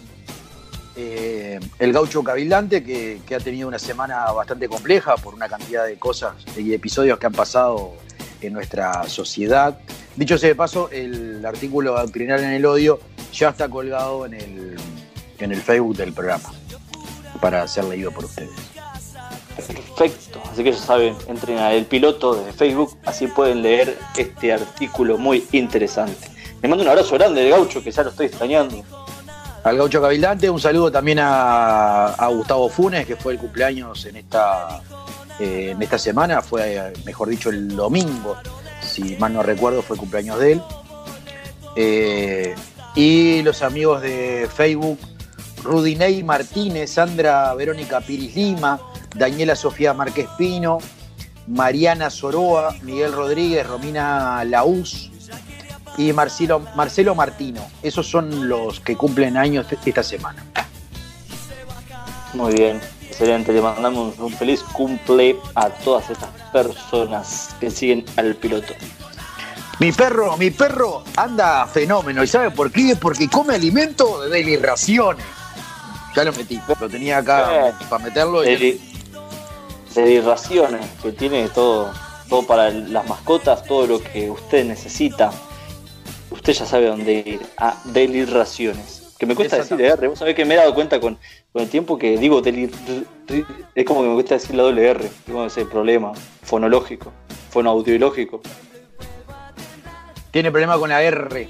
eh, 0.97 1.61
el 1.79 1.93
gaucho 1.93 2.23
cabildante, 2.23 2.83
que, 2.83 3.21
que, 3.27 3.35
ha 3.35 3.41
tenido 3.41 3.69
una 3.69 3.79
semana 3.79 4.31
bastante 4.33 4.69
compleja 4.69 5.17
por 5.17 5.35
una 5.35 5.49
cantidad 5.49 5.87
de 5.87 5.97
cosas 5.97 6.35
y 6.57 6.73
episodios 6.73 7.19
que 7.19 7.27
han 7.27 7.33
pasado 7.33 7.95
en 8.41 8.53
nuestra 8.53 9.05
sociedad. 9.05 9.79
Dicho 10.17 10.39
sea 10.39 10.49
de 10.49 10.55
paso, 10.55 10.91
el 10.91 11.45
artículo 11.45 11.97
Adoctrinar 11.97 12.41
en 12.41 12.51
el 12.51 12.67
Odio 12.67 12.99
ya 13.33 13.51
está 13.51 13.69
colgado 13.69 14.27
en 14.27 14.35
el, 14.35 14.77
en 15.39 15.53
el 15.53 15.61
Facebook 15.61 15.97
del 15.97 16.13
programa 16.13 16.53
para 17.41 17.67
ser 17.69 17.85
leído 17.85 18.11
por 18.11 18.25
ustedes. 18.25 18.68
Perfecto, 19.67 20.41
así 20.53 20.63
que 20.63 20.73
ya 20.73 20.79
saben, 20.79 21.17
entren 21.27 21.59
a 21.59 21.73
el 21.73 21.85
piloto 21.85 22.35
de 22.35 22.53
Facebook, 22.53 22.97
así 23.05 23.27
pueden 23.27 23.63
leer 23.63 23.99
este 24.17 24.53
artículo 24.53 25.19
muy 25.19 25.47
interesante. 25.53 26.29
Le 26.63 26.69
mando 26.69 26.85
un 26.85 26.91
abrazo 26.91 27.15
grande 27.15 27.43
de 27.43 27.51
gaucho 27.51 27.83
que 27.83 27.91
ya 27.91 28.03
lo 28.05 28.11
estoy 28.11 28.27
extrañando. 28.27 28.83
al 29.65 29.77
gaucho 29.77 30.01
cabildante. 30.01 30.49
Un 30.49 30.61
saludo 30.61 30.91
también 30.91 31.19
a, 31.21 32.29
Gustavo 32.31 32.69
Funes, 32.69 33.07
que 33.07 33.17
fue 33.17 33.33
el 33.33 33.39
cumpleaños 33.39 34.05
en 34.07 34.17
esta, 34.17 34.81
eh, 35.41 35.71
en 35.73 35.83
esta 35.83 35.99
semana, 35.99 36.41
fue, 36.41 36.93
mejor 37.05 37.29
dicho, 37.29 37.51
el 37.51 37.75
domingo, 37.77 38.37
si 38.81 39.17
mal 39.17 39.33
no 39.33 39.43
recuerdo, 39.43 39.83
fue 39.83 39.97
el 39.97 40.01
cumpleaños 40.01 40.39
de 40.39 40.53
él. 40.53 40.63
Eh, 41.77 42.55
y 42.95 43.43
los 43.43 43.63
amigos 43.63 44.03
de 44.03 44.49
Facebook, 44.55 44.99
Rudinei 45.63 46.23
Martínez, 46.23 46.91
Sandra 46.91 47.55
Verónica 47.55 48.01
Piris 48.01 48.35
Lima, 48.35 48.81
Daniela 49.15 49.57
Sofía 49.57 49.95
Márquez 49.95 50.29
Pino, 50.37 50.79
Mariana 51.47 52.11
Soroa, 52.11 52.75
Miguel 52.83 53.13
Rodríguez, 53.13 53.67
Romina 53.67 54.45
Laúz, 54.45 55.11
y 55.99 56.13
Marcelo, 56.13 56.61
Marcelo 56.77 57.15
Martino. 57.15 57.61
Esos 57.83 58.07
son 58.07 58.49
los 58.49 58.81
que 58.81 58.97
cumplen 58.97 59.37
años 59.37 59.67
esta 59.85 60.03
semana. 60.03 60.43
Muy 62.35 62.55
bien, 62.55 62.81
excelente. 63.03 63.53
Le 63.53 63.61
mandamos 63.61 64.17
un 64.19 64.33
feliz 64.33 64.63
cumple 64.73 65.37
a 65.57 65.69
todas 65.69 66.09
estas 66.09 66.31
personas 66.53 67.51
que 67.59 67.71
siguen 67.71 68.05
al 68.17 68.37
piloto. 68.37 68.75
Mi 69.81 69.93
perro, 69.93 70.37
mi 70.37 70.51
perro 70.51 71.03
anda 71.17 71.67
fenómeno. 71.67 72.23
¿Y 72.23 72.27
sabe 72.29 72.51
por 72.53 72.71
qué? 72.71 72.97
Porque 72.97 73.29
come 73.29 73.55
alimento 73.55 74.23
de 74.23 74.31
delirraciones. 74.31 75.25
Ya 76.15 76.25
lo 76.25 76.33
metí, 76.33 76.61
lo 76.81 76.89
tenía 76.89 77.19
acá 77.19 77.77
para 77.89 78.05
meterlo. 78.05 78.49
Y... 78.49 78.81
Delirraciones, 80.05 80.87
que 81.03 81.13
tiene 81.13 81.49
todo, 81.49 81.93
todo 82.29 82.47
para 82.47 82.71
las 82.71 83.07
mascotas, 83.09 83.65
todo 83.65 83.87
lo 83.87 84.03
que 84.03 84.31
usted 84.31 84.65
necesita 84.65 85.31
usted 86.31 86.53
ya 86.53 86.67
sabe 86.67 86.87
dónde 86.87 87.13
ir, 87.13 87.41
a 87.57 87.77
Daily 87.85 88.25
Raciones. 88.25 89.15
Que 89.19 89.27
me 89.27 89.35
cuesta 89.35 89.57
decir 89.57 89.81
R, 89.81 90.09
vos 90.09 90.19
sabés 90.19 90.35
que 90.35 90.45
me 90.45 90.55
he 90.55 90.57
dado 90.57 90.75
cuenta 90.75 91.01
con, 91.01 91.19
el 91.55 91.69
tiempo 91.69 91.99
que 91.99 92.17
digo 92.17 92.41
Daily 92.41 92.71
es 93.75 93.85
como 93.85 94.03
que 94.03 94.09
me 94.09 94.15
cuesta 94.15 94.35
decir 94.35 94.55
la 94.55 94.63
doble 94.63 94.89
R, 94.89 95.11
tengo 95.27 95.45
ese 95.45 95.67
problema 95.67 96.13
fonológico, 96.43 97.13
fonoaudiológico. 97.51 98.41
Tiene 100.31 100.51
problema 100.51 100.79
con 100.79 100.91
la 100.91 101.03
R. 101.03 101.49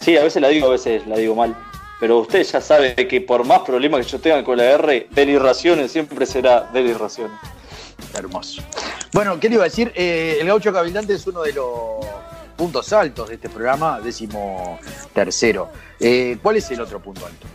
Sí, 0.00 0.16
a 0.16 0.24
veces 0.24 0.42
la 0.42 0.48
digo, 0.48 0.66
a 0.66 0.70
veces 0.70 1.06
la 1.06 1.16
digo 1.16 1.36
mal. 1.36 1.56
Pero 2.00 2.18
usted 2.20 2.44
ya 2.44 2.60
sabe 2.60 2.94
que 2.94 3.20
por 3.20 3.44
más 3.44 3.60
problemas 3.60 4.04
que 4.06 4.12
yo 4.12 4.20
tenga 4.20 4.44
con 4.44 4.56
la 4.56 4.64
R, 4.64 5.08
Raciones 5.38 5.90
siempre 5.92 6.26
será 6.26 6.70
Raciones. 6.72 7.38
Hermoso. 8.16 8.62
Bueno, 9.12 9.38
¿qué 9.40 9.48
le 9.48 9.56
iba 9.56 9.64
a 9.64 9.68
decir? 9.68 9.92
Eh, 9.94 10.38
el 10.40 10.46
gaucho 10.46 10.72
cabildante 10.72 11.14
es 11.14 11.26
uno 11.26 11.42
de 11.42 11.52
los 11.52 12.06
puntos 12.56 12.92
altos 12.92 13.28
de 13.28 13.36
este 13.36 13.48
programa, 13.48 14.00
décimo 14.00 14.78
tercero. 15.12 15.68
Eh, 16.00 16.38
¿Cuál 16.42 16.56
es 16.56 16.70
el 16.70 16.80
otro 16.80 17.00
punto 17.00 17.24
alto? 17.24 17.46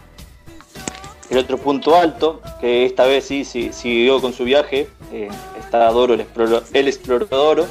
El 1.30 1.38
otro 1.38 1.58
punto 1.58 1.96
alto, 1.96 2.42
que 2.62 2.86
esta 2.86 3.06
vez 3.06 3.26
sí, 3.26 3.44
siguió 3.44 4.22
con 4.22 4.34
su 4.34 4.44
viaje, 4.44 4.88
eh, 5.12 5.30
está 5.60 5.90
Doro, 5.92 6.14
el, 6.14 6.88
explorador, 6.88 7.66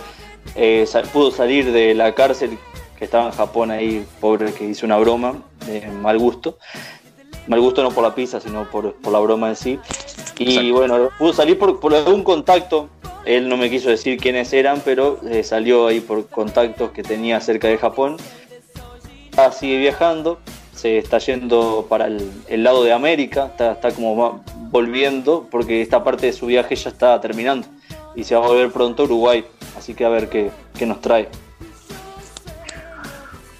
eh, 0.57 0.87
pudo 1.13 1.31
salir 1.31 1.71
de 1.73 1.95
la 1.95 2.15
cárcel 2.15 2.59
que 3.03 3.07
estaba 3.07 3.27
en 3.27 3.33
Japón 3.33 3.73
ahí, 3.73 4.07
pobre 4.21 4.53
que 4.53 4.65
hizo 4.65 4.87
una 4.87 4.97
broma 4.97 5.35
de 5.67 5.89
mal 5.89 6.21
gusto. 6.21 6.57
Mal 7.49 7.61
gusto 7.61 7.83
no 7.83 7.91
por 7.91 8.05
la 8.05 8.15
pizza, 8.15 8.41
sino 8.41 8.71
por, 8.71 8.95
la 9.11 9.19
broma 9.19 9.49
en 9.49 9.57
sí. 9.57 9.81
Y 10.39 10.71
bueno, 10.71 11.11
pudo 11.19 11.33
salir 11.33 11.59
por, 11.59 11.81
por 11.81 11.93
algún 11.93 12.23
contacto 12.23 12.89
él 13.25 13.49
no 13.49 13.57
me 13.57 13.69
quiso 13.71 13.91
decir 13.91 14.21
quiénes 14.21 14.53
eran, 14.53 14.83
pero 14.85 15.19
eh, 15.29 15.43
salió 15.43 15.89
ahí 15.89 15.99
por 15.99 16.29
contactos 16.29 16.93
que 16.93 17.03
tenía 17.03 17.41
cerca 17.41 17.67
de 17.67 17.77
Japón. 17.77 18.19
Está, 19.31 19.51
sigue 19.51 19.79
viajando, 19.79 20.39
se 20.73 20.99
está 20.99 21.19
yendo 21.19 21.87
para 21.89 22.07
el, 22.07 22.63
lado 22.63 22.85
de 22.85 22.93
América, 22.93 23.47
está, 23.47 23.73
está 23.73 23.91
como 23.91 24.45
volviendo 24.71 25.49
porque 25.51 25.83
esta 25.83 26.05
parte 26.05 26.27
de 26.27 26.33
su 26.33 26.47
viaje 26.47 26.77
ya 26.77 26.91
está 26.91 27.21
terminando 27.21 27.67
y 28.15 28.23
se 28.23 28.37
va 28.37 28.45
a 28.45 28.49
volver 28.49 28.71
pronto 28.71 29.03
a 29.03 29.07
Uruguay. 29.07 29.45
Así 29.77 29.93
que 29.93 30.05
a 30.05 30.09
ver 30.09 30.29
qué, 30.29 30.53
qué 30.79 30.87
nos 30.87 31.01
trae. 31.01 31.29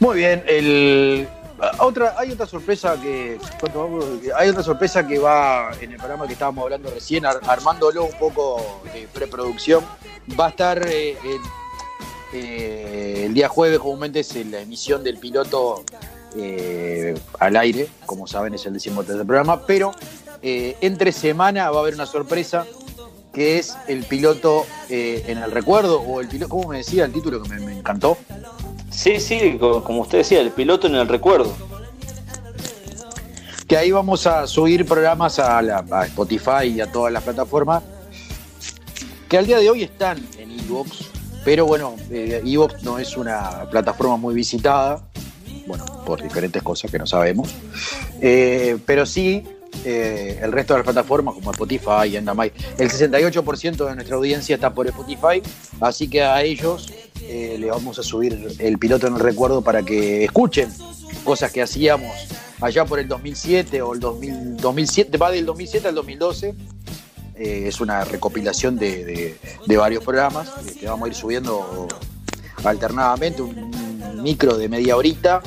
Muy 0.03 0.17
bien, 0.17 0.43
el, 0.49 1.29
otra, 1.79 2.17
hay 2.19 2.33
otra 2.33 2.45
sorpresa 2.45 3.01
que. 3.01 3.39
Hay 4.35 4.49
otra 4.49 4.65
sorpresa 4.65 5.07
que 5.07 5.21
va 5.21 5.71
en 5.81 5.93
el 5.93 5.97
programa 5.97 6.27
que 6.27 6.33
estábamos 6.33 6.65
hablando 6.65 6.91
recién, 6.91 7.25
armándolo 7.25 8.07
un 8.07 8.19
poco 8.19 8.83
de 8.93 9.07
preproducción. 9.07 9.85
Va 10.39 10.47
a 10.47 10.49
estar 10.49 10.85
eh, 10.89 11.17
eh, 12.35 13.23
el 13.27 13.33
día 13.33 13.49
jueves, 13.49 13.79
comúnmente 13.79 14.19
es 14.19 14.35
la 14.47 14.63
emisión 14.63 15.05
del 15.05 15.19
piloto 15.19 15.85
eh, 16.37 17.15
al 17.39 17.55
aire, 17.55 17.89
como 18.05 18.27
saben, 18.27 18.55
es 18.55 18.67
el 18.67 18.73
del 18.73 19.25
programa, 19.25 19.65
pero 19.67 19.93
entre 20.43 21.13
semana 21.13 21.71
va 21.71 21.77
a 21.77 21.81
haber 21.83 21.95
una 21.95 22.07
sorpresa 22.07 22.67
que 23.33 23.61
es 23.61 23.77
el 23.87 24.03
piloto 24.03 24.67
en 24.89 25.39
el 25.39 25.53
recuerdo, 25.53 26.01
o 26.01 26.21
el 26.21 26.27
piloto, 26.27 26.49
¿cómo 26.49 26.71
me 26.71 26.79
decía 26.79 27.05
el 27.05 27.13
título 27.13 27.41
que 27.41 27.49
me 27.51 27.79
encantó? 27.79 28.19
Sí, 28.93 29.19
sí, 29.21 29.59
como 29.59 30.03
usted 30.03 30.19
decía, 30.19 30.41
el 30.41 30.51
piloto 30.51 30.87
en 30.87 30.95
el 30.95 31.09
recuerdo. 31.09 31.53
Que 33.67 33.77
ahí 33.77 33.91
vamos 33.91 34.27
a 34.27 34.47
subir 34.47 34.85
programas 34.85 35.39
a, 35.39 35.61
Spotify 36.05 36.67
y 36.67 36.81
a 36.81 36.93
todas 36.93 37.13
las 37.13 37.23
plataformas 37.23 37.83
que 39.29 39.39
al 39.39 39.47
día 39.47 39.59
de 39.59 39.71
hoy 39.71 39.83
están 39.83 40.19
en 40.39 40.51
Evox, 40.61 41.11
pero 41.43 41.65
bueno, 41.65 41.97
eh, 42.11 42.43
Evox 42.45 42.83
no 42.83 42.99
es 42.99 43.17
una 43.17 43.65
plataforma 43.71 44.19
muy 44.19 44.35
visitada, 44.35 45.03
bueno, 45.67 45.87
por 46.05 46.23
diferentes 46.23 46.63
cosas 46.63 46.91
que 46.91 46.99
no 46.99 47.07
sabemos, 47.07 47.49
eh, 48.21 48.77
pero 48.85 49.07
sí 49.07 49.43
eh, 49.87 50.39
el 50.43 50.53
resto 50.53 50.75
de 50.75 50.81
las 50.81 50.85
plataformas 50.85 51.35
como 51.35 51.51
Spotify 51.51 52.09
y 52.11 52.17
Andamai. 52.19 52.53
El 52.77 52.91
68% 52.91 53.89
de 53.89 53.95
nuestra 53.95 54.17
audiencia 54.17 54.55
está 54.55 54.75
por 54.75 54.87
Spotify, 54.87 55.43
así 55.81 56.09
que 56.09 56.23
a 56.23 56.43
ellos 56.43 56.93
eh, 57.35 57.57
le 57.57 57.71
vamos 57.71 57.99
a 57.99 58.03
subir 58.03 58.59
el 58.59 58.79
piloto 58.79 59.07
en 59.07 59.15
el 59.15 59.21
recuerdo 59.21 59.63
para 59.63 59.83
que 59.83 60.23
escuchen 60.23 60.71
cosas 61.25 61.51
que 61.51 61.63
hacíamos 61.63 62.13
allá 62.61 62.85
por 62.85 62.99
el 62.99 63.09
2007 63.09 63.81
o 63.81 63.95
el 63.95 64.01
2007, 64.01 65.17
va 65.17 65.31
del 65.31 65.47
2007 65.47 65.89
al 65.89 65.95
2012. 65.95 66.55
Eh, 67.37 67.65
es 67.69 67.81
una 67.81 68.05
recopilación 68.05 68.77
de, 68.77 69.39
varios 69.67 70.05
programas 70.05 70.51
que 70.79 70.87
vamos 70.87 71.07
a 71.07 71.09
ir 71.09 71.15
subiendo 71.15 71.89
alternadamente, 72.65 73.41
un 73.41 74.23
micro 74.23 74.59
de 74.59 74.69
media 74.69 74.99
horita 74.99 75.41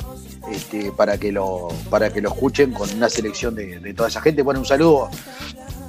este, 0.50 0.90
para, 0.90 1.18
que 1.18 1.30
lo, 1.30 1.68
para 1.88 2.12
que 2.12 2.20
lo 2.20 2.30
escuchen 2.30 2.72
con 2.72 2.90
una 2.90 3.08
selección 3.08 3.54
de, 3.54 3.78
de 3.78 3.94
toda 3.94 4.08
esa 4.08 4.20
gente. 4.20 4.42
Bueno, 4.42 4.58
un 4.58 4.66
saludo 4.66 5.08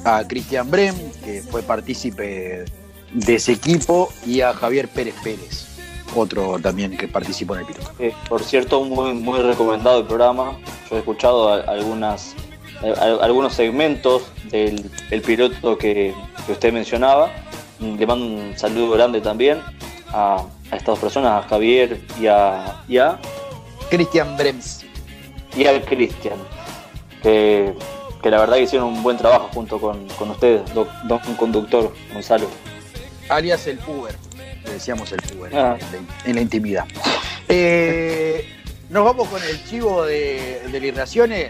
a 0.04 0.24
Cristian 0.28 0.70
Brem, 0.70 0.94
que 1.26 1.42
fue 1.42 1.64
partícipe 1.64 2.66
de 3.14 3.36
ese 3.36 3.54
equipo, 3.54 4.14
y 4.28 4.42
a 4.42 4.54
Javier 4.54 4.90
Pérez 4.90 5.16
Pérez 5.24 5.67
otro 6.20 6.60
también 6.60 6.98
que 6.98 7.08
participó 7.08 7.56
en 7.56 7.62
el 7.62 7.66
piloto. 7.68 7.92
Eh, 8.00 8.14
por 8.28 8.44
cierto, 8.44 8.84
muy, 8.84 9.14
muy 9.14 9.40
recomendado 9.40 10.00
el 10.00 10.06
programa. 10.06 10.58
Yo 10.90 10.96
he 10.96 11.00
escuchado 11.00 11.52
algunas, 11.52 12.36
algunos 13.22 13.54
segmentos 13.54 14.24
del 14.52 15.22
piloto 15.26 15.78
que, 15.78 16.14
usted 16.50 16.72
mencionaba. 16.72 17.32
Le 17.80 18.06
mando 18.08 18.26
un 18.26 18.58
saludo 18.58 18.92
grande 18.92 19.22
también 19.22 19.60
a, 20.10 20.46
estas 20.66 20.86
dos 20.86 21.00
personas, 21.00 21.46
a 21.46 21.48
Javier 21.48 22.02
y 22.20 22.28
a, 22.28 22.84
y 22.88 22.98
Cristian 23.90 24.36
Brems. 24.38 24.86
Y 25.56 25.66
al 25.66 25.84
Cristian, 25.84 26.38
que, 27.24 27.74
la 28.24 28.40
verdad 28.40 28.58
que 28.58 28.64
hicieron 28.64 28.90
un 28.90 29.04
buen 29.04 29.18
trabajo 29.18 29.50
junto 29.54 29.80
con, 29.80 30.08
con 30.10 30.30
ustedes, 30.32 30.62
don, 30.74 31.20
conductor 31.38 31.94
Gonzalo. 32.14 32.48
Alias 33.30 33.68
el 33.68 33.80
Uber 33.88 34.27
decíamos 34.72 35.12
el 35.12 35.22
fútbol 35.22 35.50
ah. 35.54 35.78
en, 36.26 36.36
la 36.36 36.42
intimidad. 36.42 36.86
Eh, 37.48 38.48
nos 38.90 39.04
vamos 39.04 39.28
con 39.28 39.42
el 39.44 39.64
chivo 39.66 40.06
de, 40.06 40.62
de 40.72 41.50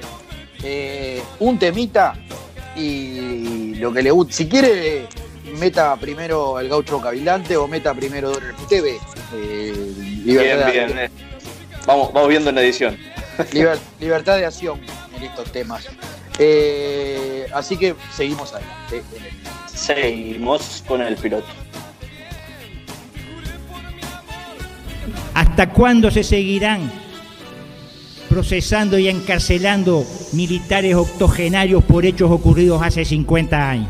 eh, 0.63 1.21
un 1.39 1.59
temita 1.59 2.13
y 2.75 3.75
lo 3.75 3.91
que 3.91 4.01
le 4.01 4.11
gusta. 4.11 4.33
Si 4.33 4.47
quiere, 4.47 5.07
meta 5.59 5.95
primero 5.97 6.59
el 6.59 6.69
gaucho 6.69 6.99
cavilante 7.01 7.57
o 7.57 7.67
meta 7.67 7.93
primero 7.93 8.31
el 8.31 8.55
TV. 8.67 8.97
Eh, 9.35 9.93
libertad 10.23 10.71
bien, 10.71 10.93
bien. 10.93 11.11
Vamos, 11.85 12.11
vamos 12.13 12.29
viendo 12.29 12.49
en 12.49 12.55
la 12.55 12.61
edición. 12.61 12.97
libertad 13.99 14.37
de 14.37 14.45
acción 14.45 14.79
en 15.15 15.23
estos 15.23 15.51
temas. 15.51 15.87
así 17.53 17.77
que 17.77 17.95
seguimos 18.15 18.53
adelante. 18.53 19.03
Seguimos 19.73 20.83
con 20.87 21.01
el 21.01 21.15
piloto. 21.15 21.66
¿Hasta 25.33 25.69
cuándo 25.69 26.11
se 26.11 26.23
seguirán 26.23 26.91
procesando 28.29 28.99
y 28.99 29.07
encarcelando 29.07 30.05
militares 30.33 30.95
octogenarios 30.95 31.83
por 31.83 32.05
hechos 32.05 32.29
ocurridos 32.29 32.81
hace 32.81 33.05
50 33.05 33.69
años? 33.69 33.89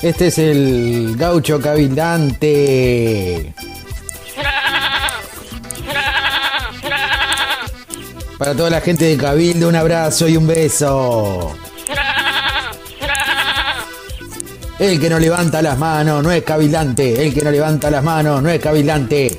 Este 0.00 0.28
es 0.28 0.38
el 0.38 1.16
gaucho 1.16 1.60
cabildante. 1.60 3.52
Para 8.38 8.54
toda 8.54 8.70
la 8.70 8.80
gente 8.80 9.06
de 9.06 9.16
Cabildo, 9.16 9.68
un 9.68 9.74
abrazo 9.74 10.28
y 10.28 10.36
un 10.36 10.46
beso. 10.46 11.56
El 14.78 15.00
que 15.00 15.10
no 15.10 15.18
levanta 15.18 15.60
las 15.60 15.76
manos 15.76 16.22
no 16.22 16.30
es 16.30 16.44
cabildante. 16.44 17.24
El 17.26 17.34
que 17.34 17.42
no 17.42 17.50
levanta 17.50 17.90
las 17.90 18.04
manos 18.04 18.40
no 18.40 18.48
es 18.48 18.60
cabildante. 18.60 19.36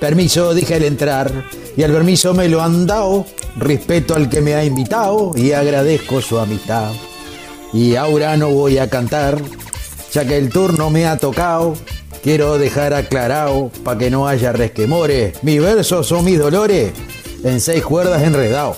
Permiso, 0.00 0.54
dije 0.54 0.74
al 0.74 0.82
entrar. 0.82 1.44
Y 1.76 1.82
el 1.82 1.92
permiso 1.92 2.34
me 2.34 2.48
lo 2.48 2.60
han 2.60 2.86
dado. 2.86 3.26
Respeto 3.56 4.16
al 4.16 4.28
que 4.28 4.40
me 4.40 4.54
ha 4.54 4.64
invitado 4.64 5.32
y 5.36 5.52
agradezco 5.52 6.20
su 6.20 6.38
amistad. 6.38 6.92
Y 7.72 7.94
ahora 7.94 8.36
no 8.36 8.50
voy 8.50 8.78
a 8.78 8.88
cantar, 8.88 9.40
ya 10.12 10.26
que 10.26 10.36
el 10.36 10.48
turno 10.50 10.90
me 10.90 11.06
ha 11.06 11.16
tocado. 11.16 11.74
Quiero 12.24 12.58
dejar 12.58 12.92
aclarado, 12.92 13.70
pa' 13.84 13.96
que 13.96 14.10
no 14.10 14.26
haya 14.26 14.52
resquemores. 14.52 15.42
Mis 15.42 15.60
versos 15.60 16.08
son 16.08 16.24
mis 16.24 16.38
dolores, 16.38 16.92
en 17.44 17.60
seis 17.60 17.84
cuerdas 17.84 18.22
enredado. 18.22 18.76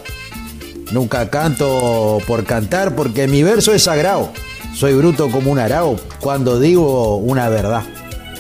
Nunca 0.93 1.31
canto 1.31 2.19
por 2.27 2.45
cantar 2.45 2.97
porque 2.97 3.29
mi 3.29 3.43
verso 3.43 3.73
es 3.73 3.85
sagrado. 3.85 4.33
Soy 4.75 4.95
bruto 4.95 5.31
como 5.31 5.51
un 5.51 5.59
arao 5.59 5.97
cuando 6.21 6.59
digo 6.59 7.17
una 7.17 7.49
verdad. 7.49 7.83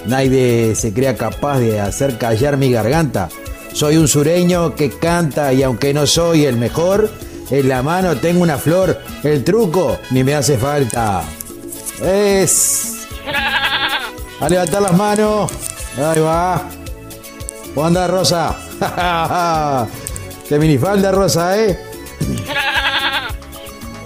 Nadie 0.06 0.74
se 0.74 0.92
crea 0.92 1.16
capaz 1.16 1.58
de 1.58 1.80
hacer 1.80 2.18
callar 2.18 2.56
mi 2.56 2.72
garganta. 2.72 3.28
Soy 3.72 3.96
un 3.96 4.08
sureño 4.08 4.74
que 4.74 4.90
canta 4.90 5.52
y 5.52 5.62
aunque 5.62 5.94
no 5.94 6.06
soy 6.06 6.44
el 6.44 6.56
mejor, 6.56 7.10
en 7.50 7.68
la 7.68 7.82
mano 7.82 8.16
tengo 8.16 8.42
una 8.42 8.58
flor. 8.58 8.98
El 9.22 9.44
truco 9.44 9.98
ni 10.10 10.24
me 10.24 10.34
hace 10.34 10.56
falta. 10.56 11.22
Es. 12.02 13.06
A 14.40 14.48
levantar 14.48 14.82
las 14.82 14.96
manos. 14.96 15.50
Ahí 15.96 16.20
va. 16.20 16.62
¿Cómo 17.74 18.06
Rosa? 18.06 18.56
Qué 20.48 20.58
minifalda 20.58 21.12
Rosa, 21.12 21.56
¿eh? 21.58 21.89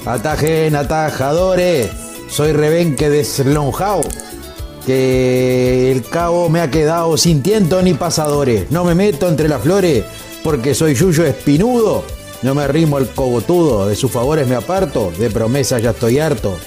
Atajen, 0.06 0.76
atajadores. 0.76 1.90
Soy 2.28 2.52
rebenque 2.52 3.08
deslonjao. 3.08 4.02
Que 4.84 5.90
el 5.90 6.02
cabo 6.02 6.50
me 6.50 6.60
ha 6.60 6.70
quedado 6.70 7.16
sin 7.16 7.42
tiento 7.42 7.80
ni 7.80 7.94
pasadores. 7.94 8.70
No 8.70 8.84
me 8.84 8.94
meto 8.94 9.28
entre 9.28 9.48
las 9.48 9.62
flores 9.62 10.04
porque 10.42 10.74
soy 10.74 10.94
yuyo 10.94 11.24
espinudo. 11.24 12.04
No 12.42 12.54
me 12.54 12.68
rimo 12.68 12.98
el 12.98 13.08
cogotudo. 13.08 13.86
De 13.86 13.96
sus 13.96 14.12
favores 14.12 14.46
me 14.46 14.56
aparto. 14.56 15.10
De 15.18 15.30
promesas 15.30 15.82
ya 15.82 15.90
estoy 15.90 16.18
harto. 16.18 16.58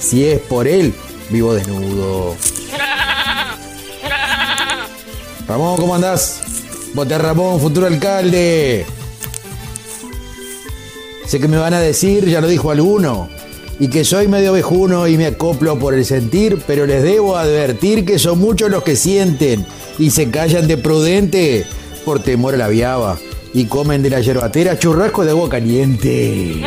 Si 0.00 0.24
es 0.24 0.40
por 0.40 0.66
él, 0.66 0.92
vivo 1.28 1.54
desnudo. 1.54 2.34
Ramón, 5.46 5.76
¿cómo 5.76 5.94
andás? 5.94 6.40
Bote 6.94 7.16
Ramón, 7.18 7.60
futuro 7.60 7.86
alcalde. 7.86 8.84
Sé 11.30 11.38
que 11.38 11.46
me 11.46 11.58
van 11.58 11.74
a 11.74 11.80
decir, 11.80 12.26
ya 12.26 12.40
lo 12.40 12.48
dijo 12.48 12.72
alguno, 12.72 13.28
y 13.78 13.86
que 13.86 14.04
soy 14.04 14.26
medio 14.26 14.52
vejuno 14.52 15.06
y 15.06 15.16
me 15.16 15.26
acoplo 15.26 15.78
por 15.78 15.94
el 15.94 16.04
sentir, 16.04 16.58
pero 16.66 16.86
les 16.86 17.04
debo 17.04 17.36
advertir 17.36 18.04
que 18.04 18.18
son 18.18 18.40
muchos 18.40 18.68
los 18.68 18.82
que 18.82 18.96
sienten 18.96 19.64
y 19.96 20.10
se 20.10 20.28
callan 20.28 20.66
de 20.66 20.76
prudente 20.76 21.66
por 22.04 22.20
temor 22.20 22.54
a 22.54 22.56
la 22.56 22.66
viaba 22.66 23.16
y 23.54 23.66
comen 23.66 24.02
de 24.02 24.10
la 24.10 24.20
yerbatera 24.20 24.76
churrasco 24.76 25.24
de 25.24 25.30
agua 25.30 25.48
caliente. 25.48 26.62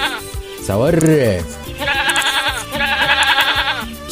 Sabor. 0.66 1.02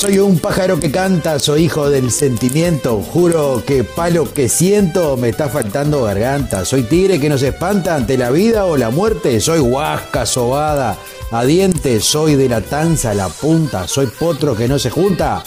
Soy 0.02 0.18
un 0.18 0.40
pájaro 0.40 0.80
que 0.80 0.90
canta, 0.90 1.38
soy 1.38 1.66
hijo 1.66 1.88
del 1.88 2.10
sentimiento. 2.10 3.00
Juro 3.00 3.62
que 3.64 3.84
palo 3.84 4.34
que 4.34 4.48
siento 4.48 5.16
me 5.16 5.28
está 5.28 5.48
faltando 5.48 6.02
garganta. 6.02 6.64
Soy 6.64 6.82
tigre 6.82 7.20
que 7.20 7.28
no 7.28 7.38
se 7.38 7.50
espanta 7.50 7.94
ante 7.94 8.18
la 8.18 8.32
vida 8.32 8.66
o 8.66 8.76
la 8.76 8.90
muerte. 8.90 9.40
Soy 9.40 9.60
huasca 9.60 10.26
sobada 10.26 10.96
a 11.30 11.44
dientes. 11.44 12.04
Soy 12.04 12.34
de 12.34 12.48
la 12.48 12.62
tanza 12.62 13.14
la 13.14 13.28
punta. 13.28 13.86
Soy 13.86 14.06
potro 14.06 14.56
que 14.56 14.66
no 14.66 14.76
se 14.80 14.90
junta 14.90 15.44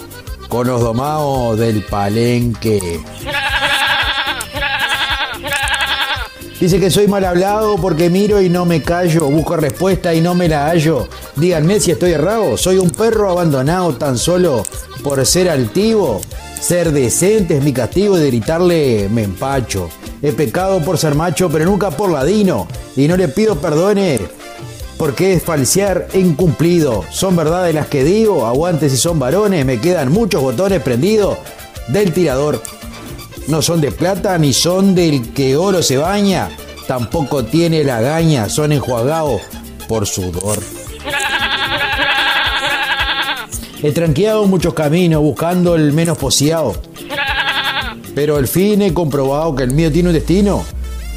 con 0.48 0.68
los 0.68 0.80
domados 0.80 1.60
del 1.60 1.84
palenque. 1.84 3.02
Dice 6.66 6.80
que 6.80 6.90
soy 6.90 7.08
mal 7.08 7.24
hablado 7.24 7.76
porque 7.76 8.10
miro 8.10 8.42
y 8.42 8.50
no 8.50 8.66
me 8.66 8.82
callo, 8.82 9.30
busco 9.30 9.56
respuesta 9.56 10.16
y 10.16 10.22
no 10.22 10.34
me 10.34 10.50
la 10.50 10.66
hallo. 10.66 11.08
Díganme 11.36 11.80
si 11.80 11.92
estoy 11.92 12.14
errado, 12.14 12.58
soy 12.58 12.80
un 12.80 12.90
perro 12.90 13.30
abandonado 13.30 13.94
tan 13.98 14.18
solo 14.18 14.64
por 15.04 15.24
ser 15.28 15.48
altivo. 15.48 16.22
Ser 16.60 16.92
decente 16.92 17.58
es 17.58 17.64
mi 17.64 17.72
castigo 17.72 18.18
de 18.18 18.26
gritarle 18.26 19.08
me 19.12 19.22
empacho. 19.22 19.90
He 20.24 20.32
pecado 20.32 20.84
por 20.84 20.98
ser 20.98 21.14
macho, 21.14 21.52
pero 21.52 21.66
nunca 21.66 21.92
por 21.92 22.10
ladino. 22.10 22.68
Y 22.96 23.08
no 23.08 23.16
le 23.16 23.28
pido 23.28 23.58
perdones 23.62 24.22
porque 24.98 25.34
es 25.34 25.44
falsear 25.44 26.08
incumplido. 26.16 27.04
Son 27.12 27.36
verdades 27.36 27.76
las 27.76 27.86
que 27.86 28.04
digo, 28.04 28.48
aguante 28.48 28.90
si 28.90 28.98
son 28.98 29.20
varones, 29.20 29.68
me 29.68 29.80
quedan 29.80 30.12
muchos 30.12 30.42
botones 30.42 30.82
prendidos 30.82 31.38
del 31.90 32.12
tirador 32.12 32.60
no 33.48 33.62
son 33.62 33.80
de 33.80 33.92
plata 33.92 34.38
ni 34.38 34.54
son 34.54 34.96
del 34.96 35.34
que 35.34 35.56
oro 35.56 35.84
se 35.84 35.98
baña, 35.98 36.50
tampoco 36.88 37.46
tiene 37.46 37.84
la 37.84 38.02
gaña, 38.02 38.50
son 38.50 38.72
enjuagados 38.72 39.42
por 39.88 40.08
sudor. 40.08 40.60
He 43.84 43.92
tranqueado 43.92 44.46
muchos 44.48 44.74
caminos 44.74 45.22
buscando 45.22 45.76
el 45.76 45.94
menos 45.94 46.18
poseado, 46.18 46.76
pero 48.16 48.38
al 48.38 48.48
fin 48.48 48.82
he 48.82 48.94
comprobado 48.94 49.56
que 49.56 49.64
el 49.64 49.72
mío 49.72 49.92
tiene 49.92 50.10
un 50.10 50.16
destino. 50.16 50.66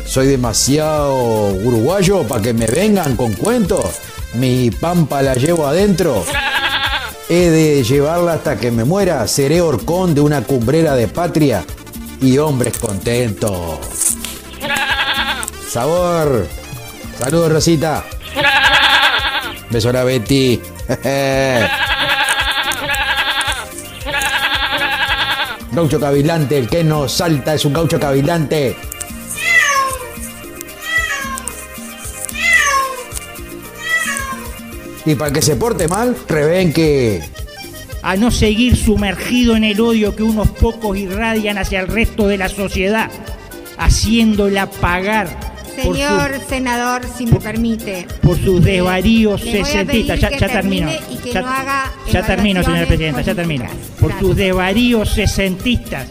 Soy 0.05 0.27
demasiado 0.27 1.53
uruguayo 1.65 2.25
para 2.25 2.43
que 2.43 2.53
me 2.53 2.67
vengan 2.67 3.17
con 3.17 3.33
cuentos. 3.35 3.85
Mi 4.35 4.71
pampa 4.71 5.23
la 5.23 5.35
llevo 5.35 5.67
adentro. 5.67 6.25
He 7.31 7.51
de 7.51 7.85
llevarla 7.85 8.35
hasta 8.35 8.57
que 8.57 8.71
me 8.71 8.85
muera. 8.85 9.27
Seré 9.29 9.61
horcón 9.61 10.15
de 10.15 10.23
una 10.23 10.43
cumbrera 10.43 10.95
de 10.95 11.09
patria 11.09 11.65
y 12.21 12.39
hombres 12.39 12.79
contentos. 12.79 13.79
Sabor. 15.69 16.47
Saludos, 17.19 17.53
Rosita. 17.53 18.05
Beso 19.71 19.91
a 19.91 20.05
Betty. 20.05 20.61
Gaucho 25.73 26.01
cavilante, 26.01 26.59
el 26.59 26.69
que 26.69 26.83
no 26.83 27.09
salta 27.09 27.55
es 27.55 27.65
un 27.65 27.73
gaucho 27.73 28.01
cavilante. 28.01 28.77
Y 35.05 35.15
para 35.15 35.33
que 35.33 35.41
se 35.41 35.57
porte 35.57 35.87
mal, 35.87 36.17
rebenque 36.27 37.23
a 38.03 38.17
no 38.17 38.31
seguir 38.31 38.77
sumergido 38.77 39.57
en 39.57 39.65
el 39.65 39.81
odio 39.81 40.15
que 40.15 40.23
unos 40.23 40.49
pocos 40.49 40.97
irradian 40.97 41.59
hacia 41.59 41.81
el 41.81 41.89
resto 41.89 42.27
de 42.29 42.39
la 42.39 42.49
sociedad, 42.49 43.11
haciéndola 43.77 44.71
pagar. 44.71 45.29
Señor 45.81 46.33
senador, 46.49 47.03
si 47.17 47.27
me 47.27 47.39
permite. 47.39 48.07
Por 48.21 48.37
sus 48.37 48.65
desvaríos 48.65 49.41
sesentistas. 49.41 50.19
Ya, 50.19 50.37
ya 50.37 50.49
termino. 50.49 50.91
Ya, 51.33 51.93
ya 52.11 52.27
termino, 52.27 52.65
señora 52.65 52.87
presidenta, 52.87 53.21
ya 53.21 53.35
termino. 53.35 53.67
Por 54.01 54.19
sus 54.19 54.35
desvaríos 54.35 55.11
sesentistas 55.11 56.09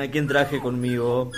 A 0.00 0.10
quién 0.10 0.26
traje 0.26 0.58
conmigo. 0.60 1.30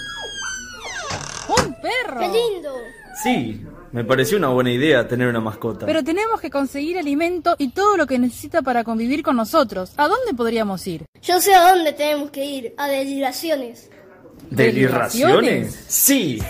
¡Un 1.48 1.74
perro! 1.80 2.20
¡Qué 2.20 2.28
lindo! 2.28 2.72
Sí, 3.20 3.60
me 3.90 4.04
pareció 4.04 4.38
una 4.38 4.50
buena 4.50 4.70
idea 4.70 5.08
tener 5.08 5.26
una 5.26 5.40
mascota. 5.40 5.84
Pero 5.84 6.04
tenemos 6.04 6.40
que 6.40 6.48
conseguir 6.48 6.96
alimento 6.96 7.56
y 7.58 7.72
todo 7.72 7.96
lo 7.96 8.06
que 8.06 8.20
necesita 8.20 8.62
para 8.62 8.84
convivir 8.84 9.24
con 9.24 9.34
nosotros. 9.34 9.94
¿A 9.96 10.06
dónde 10.06 10.34
podríamos 10.34 10.86
ir? 10.86 11.04
Yo 11.22 11.40
sé 11.40 11.52
a 11.56 11.72
dónde 11.72 11.92
tenemos 11.92 12.30
que 12.30 12.44
ir, 12.44 12.74
a 12.76 12.86
deliraciones. 12.86 13.90
¿Deliraciones? 14.48 15.84
Sí, 15.88 16.40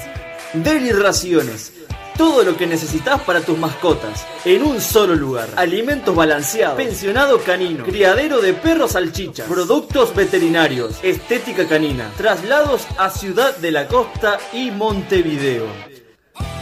Deliraciones. 0.53 1.73
Todo 2.17 2.43
lo 2.45 2.57
que 2.57 2.67
necesitas 2.67 3.21
para 3.23 3.41
tus 3.41 3.59
mascotas, 3.59 4.27
en 4.45 4.63
un 4.63 4.81
solo 4.81 5.15
lugar. 5.15 5.49
Alimentos 5.57 6.15
balanceados, 6.15 6.77
pensionado 6.77 7.39
canino, 7.41 7.85
criadero 7.85 8.41
de 8.41 8.53
perros 8.53 8.93
salchichas, 8.93 9.49
productos 9.49 10.15
veterinarios, 10.15 10.97
estética 11.03 11.67
canina, 11.67 12.11
traslados 12.17 12.87
a 12.99 13.11
Ciudad 13.11 13.57
de 13.57 13.71
la 13.71 13.89
Costa 13.89 14.39
y 14.53 14.71
Montevideo. 14.71 15.67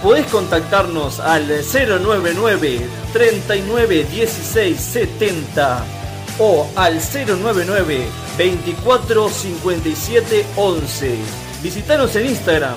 Podés 0.03 0.27
contactarnos 0.29 1.21
al 1.21 1.47
099 1.49 2.81
39 3.13 4.05
16 4.05 4.81
70 4.81 5.85
o 6.39 6.67
al 6.75 6.99
099 6.99 8.07
24 8.39 9.29
57 9.29 10.47
11. 10.57 11.19
Visitanos 11.63 12.17
en 12.17 12.27
Instagram, 12.27 12.77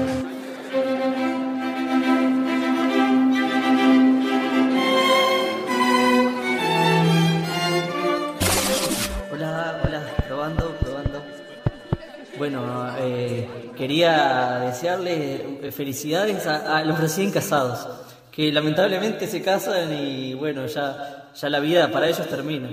Bueno, 12.41 12.91
eh, 12.97 13.47
quería 13.77 14.61
desearles 14.65 15.75
felicidades 15.75 16.47
a, 16.47 16.77
a 16.77 16.83
los 16.83 16.99
recién 16.99 17.29
casados, 17.29 17.87
que 18.31 18.51
lamentablemente 18.51 19.27
se 19.27 19.43
casan 19.43 19.93
y 19.93 20.33
bueno, 20.33 20.65
ya, 20.65 21.29
ya 21.35 21.49
la 21.49 21.59
vida 21.59 21.91
para 21.91 22.07
ellos 22.07 22.27
termina. 22.27 22.67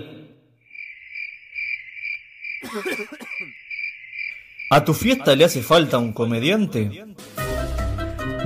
¿A 4.70 4.82
tu 4.82 4.94
fiesta 4.94 5.36
le 5.36 5.44
hace 5.44 5.60
falta 5.60 5.98
un 5.98 6.14
comediante? 6.14 7.04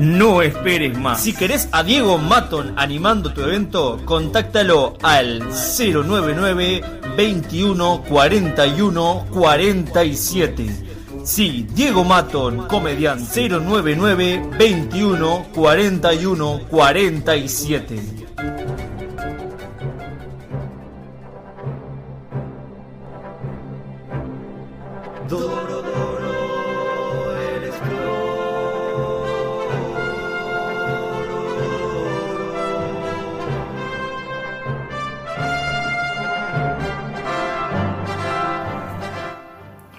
No 0.01 0.43
esperes 0.43 0.99
más. 0.99 1.23
Si 1.23 1.35
querés 1.35 1.69
a 1.71 1.85
Diego 1.85 2.19
Maton 2.19 2.75
animando 2.77 3.33
tu 3.33 3.43
evento, 3.43 4.03
contáctalo 4.05 4.99
al 5.03 5.39
099 5.39 6.81
21 7.17 8.03
41 8.09 9.27
47. 9.31 10.92
Sí, 11.25 11.67
Diego 11.73 12.03
Maton, 12.05 12.67
comediante 12.67 13.49
099 13.49 14.43
21 14.59 15.47
41 15.55 16.61
47. 16.69 18.01
Doro, 25.29 25.62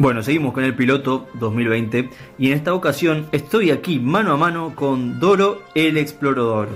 Bueno, 0.03 0.21
seguimos 0.21 0.51
con 0.51 0.65
el 0.65 0.75
piloto 0.75 1.29
2020 1.35 2.09
y 2.37 2.47
en 2.47 2.57
esta 2.57 2.73
ocasión 2.73 3.29
estoy 3.31 3.71
aquí 3.71 3.99
mano 3.99 4.33
a 4.33 4.37
mano 4.37 4.75
con 4.75 5.17
Doro 5.21 5.61
el 5.75 5.97
Explorador, 5.97 6.67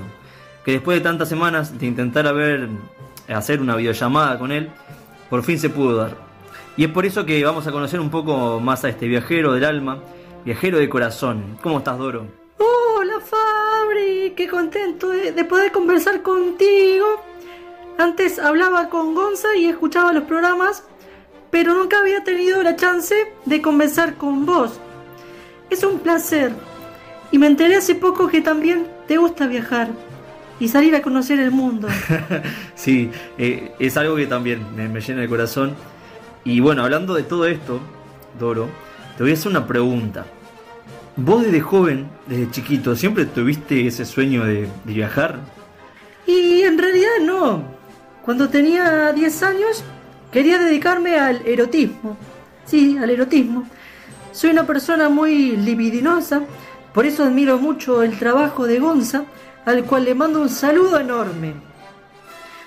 que 0.63 0.71
después 0.71 0.97
de 0.97 1.03
tantas 1.03 1.28
semanas 1.28 1.78
de 1.78 1.88
intentar 1.88 2.25
hacer 3.28 3.59
una 3.59 3.75
videollamada 3.75 4.39
con 4.39 4.53
él, 4.53 4.69
por 5.30 5.43
fin 5.43 5.59
se 5.59 5.69
pudo 5.69 5.97
dar. 5.97 6.15
Y 6.78 6.86
es 6.86 6.89
por 6.89 7.05
eso 7.05 7.25
que 7.25 7.43
vamos 7.43 7.67
a 7.67 7.73
conocer 7.73 7.99
un 7.99 8.09
poco 8.09 8.61
más 8.61 8.86
a 8.86 8.89
este 8.89 9.09
viajero 9.09 9.51
del 9.51 9.65
alma, 9.65 9.99
viajero 10.45 10.80
de 10.80 10.88
corazón. 10.88 11.57
¿Cómo 11.61 11.80
estás, 11.80 11.97
Doro? 11.97 12.28
Hola, 12.59 13.19
Fabri, 13.19 14.36
qué 14.38 14.47
contento 14.47 15.09
de, 15.09 15.34
de 15.34 15.43
poder 15.43 15.73
conversar 15.73 16.21
contigo. 16.21 17.25
Antes 17.97 18.39
hablaba 18.39 18.88
con 18.88 19.13
Gonza 19.13 19.53
y 19.57 19.65
escuchaba 19.65 20.13
los 20.13 20.23
programas 20.23 20.86
pero 21.52 21.74
nunca 21.74 22.00
había 22.00 22.24
tenido 22.24 22.62
la 22.64 22.76
chance 22.76 23.16
de 23.45 23.62
conversar 23.62 24.16
con 24.16 24.45
vos. 24.45 24.80
Es 25.70 25.84
un 25.84 26.00
placer. 26.00 26.52
Y 27.32 27.38
me 27.38 27.48
enteré 27.48 27.76
hace 27.76 27.95
poco 27.95 28.28
que 28.28 28.41
también 28.41 28.88
te 29.08 29.18
gusta 29.18 29.48
viajar 29.48 29.89
y 30.60 30.68
salir 30.68 30.95
a 30.95 31.02
conocer 31.02 31.39
el 31.39 31.52
mundo. 31.52 31.88
sí, 32.76 33.12
eh, 33.38 33.74
es 33.80 33.98
algo 33.98 34.16
que 34.16 34.28
también 34.28 34.66
me, 34.76 34.88
me, 34.88 35.02
llena 35.02 35.24
el 35.24 35.30
corazón. 35.30 35.76
Y 36.43 36.60
bueno, 36.60 36.84
hablando 36.84 37.14
de 37.14 37.24
todo 37.24 37.45
esto, 37.45 37.80
Doro, 38.39 38.70
te 39.18 39.24
voy 39.24 39.32
a 39.32 39.34
hacer 39.36 39.52
una 39.52 39.68
pregunta. 39.68 40.26
¿Vos 41.16 41.43
desde 41.43 41.62
joven, 41.62 42.08
desde 42.28 42.52
chiquito, 42.52 42.95
siempre 42.95 43.26
tuviste 43.26 43.88
ese 43.88 44.06
sueño 44.06 44.45
de, 44.45 44.68
de 44.84 44.93
viajar? 44.93 45.39
Y 46.26 46.62
en 46.62 46.78
realidad 46.78 47.20
no. 47.24 47.64
Cuando 48.24 48.50
tenía 48.50 49.12
10 49.14 49.43
años 49.43 49.84
Quería 50.32 50.59
dedicarme 50.59 51.17
al 51.17 51.45
erotismo. 51.45 52.17
Sí, 52.65 52.97
al 52.97 53.09
erotismo. 53.09 53.67
Soy 54.32 54.51
una 54.51 54.65
persona 54.65 55.09
muy 55.09 55.55
libidinosa, 55.55 56.41
por 56.93 57.05
eso 57.05 57.23
admiro 57.23 57.57
mucho 57.57 58.03
el 58.03 58.17
trabajo 58.19 58.67
de 58.67 58.80
Gonza, 58.80 59.23
al 59.65 59.84
cual 59.86 60.05
le 60.05 60.15
mando 60.15 60.41
un 60.41 60.49
saludo 60.49 60.99
enorme. 60.99 61.53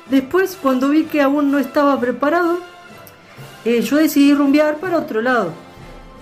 Después, 0.08 0.58
cuando 0.60 0.88
vi 0.88 1.04
que 1.04 1.22
aún 1.22 1.50
no 1.50 1.58
estaba 1.58 1.98
preparado, 2.00 2.58
eh, 3.64 3.82
yo 3.82 3.96
decidí 3.98 4.34
rumbear 4.34 4.78
para 4.78 4.98
otro 4.98 5.20
lado, 5.20 5.52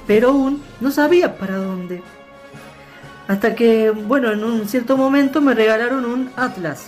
pero 0.06 0.30
aún 0.30 0.62
no 0.80 0.90
sabía 0.90 1.38
para 1.38 1.56
dónde. 1.56 2.02
Hasta 3.28 3.54
que, 3.54 3.90
bueno, 3.90 4.32
en 4.32 4.42
un 4.42 4.68
cierto 4.68 4.96
momento 4.96 5.40
me 5.40 5.54
regalaron 5.54 6.04
un 6.04 6.30
atlas. 6.36 6.86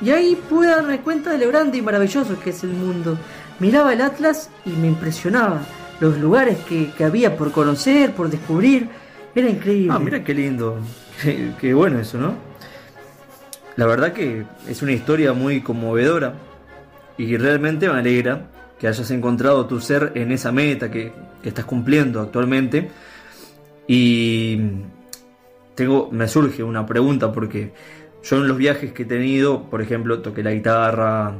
Y 0.00 0.10
ahí 0.10 0.36
pude 0.48 0.68
darme 0.68 1.00
cuenta 1.00 1.32
de 1.32 1.38
lo 1.38 1.48
grande 1.48 1.78
y 1.78 1.82
maravilloso 1.82 2.38
que 2.38 2.50
es 2.50 2.62
el 2.62 2.70
mundo. 2.70 3.18
Miraba 3.58 3.92
el 3.92 4.00
atlas 4.00 4.50
y 4.64 4.70
me 4.70 4.88
impresionaba. 4.88 5.62
Los 6.00 6.18
lugares 6.18 6.58
que, 6.58 6.92
había 7.04 7.36
por 7.36 7.50
conocer, 7.50 8.12
por 8.12 8.30
descubrir. 8.30 8.88
Era 9.34 9.48
increíble. 9.48 9.92
Ah, 9.92 9.98
mira 9.98 10.22
qué 10.22 10.34
lindo. 10.34 10.78
Qué, 11.60 11.74
bueno 11.74 11.98
eso, 11.98 12.18
¿no? 12.18 12.34
La 13.74 13.86
verdad 13.86 14.12
que 14.12 14.44
es 14.68 14.82
una 14.82 14.92
historia 14.92 15.32
muy 15.32 15.60
conmovedora. 15.60 16.34
Y 17.16 17.36
realmente 17.36 17.88
me 17.88 17.98
alegra 17.98 18.46
que 18.78 18.86
hayas 18.86 19.10
encontrado 19.10 19.66
tu 19.66 19.80
ser 19.80 20.12
en 20.14 20.30
esa 20.30 20.52
meta 20.52 20.88
que, 20.88 21.12
que 21.42 21.48
estás 21.48 21.64
cumpliendo 21.64 22.20
actualmente. 22.20 22.88
Y 23.88 24.60
tengo, 25.74 26.08
me 26.12 26.28
surge 26.28 26.62
una 26.62 26.86
pregunta 26.86 27.32
porque 27.32 27.72
yo 28.28 28.36
en 28.36 28.48
los 28.48 28.58
viajes 28.58 28.92
que 28.92 29.04
he 29.04 29.06
tenido, 29.06 29.70
por 29.70 29.80
ejemplo, 29.80 30.20
toqué 30.20 30.42
la 30.42 30.52
guitarra 30.52 31.34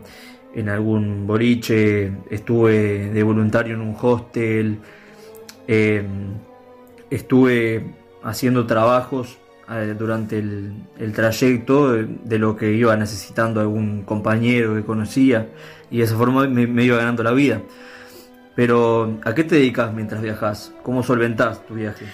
en 0.55 0.68
algún 0.68 1.26
boliche, 1.26 2.12
estuve 2.30 3.11
de 3.11 3.22
voluntario 3.22 3.74
en 3.74 3.82
un 3.82 3.97
hostel, 4.01 4.78
em, 5.66 6.34
estuve 7.11 7.95
haciendo 8.22 8.66
trabajos 8.66 9.39
eh, 9.70 9.95
durante 9.99 10.39
el, 10.39 11.12
trayecto 11.14 11.93
de, 11.93 12.39
lo 12.39 12.57
que 12.57 12.72
iba 12.72 12.97
necesitando 12.97 13.61
algún 13.61 14.03
compañero 14.05 14.74
que 14.74 14.82
conocía 14.82 15.47
y 15.91 15.99
de 15.99 16.05
esa 16.05 16.16
forma 16.16 16.49
me, 16.49 16.66
me 16.66 16.84
iba 16.84 16.97
ganando 16.97 17.22
la 17.22 17.32
vida. 17.32 17.61
Pero, 18.57 19.18
¿a 19.24 19.34
qué 19.34 19.45
te 19.45 19.57
dedicas 19.57 19.93
mientras 19.93 20.22
viajas? 20.22 20.72
¿Cómo 20.82 21.03
solventás 21.03 21.64
tu 21.66 21.74
viaje? 21.74 22.07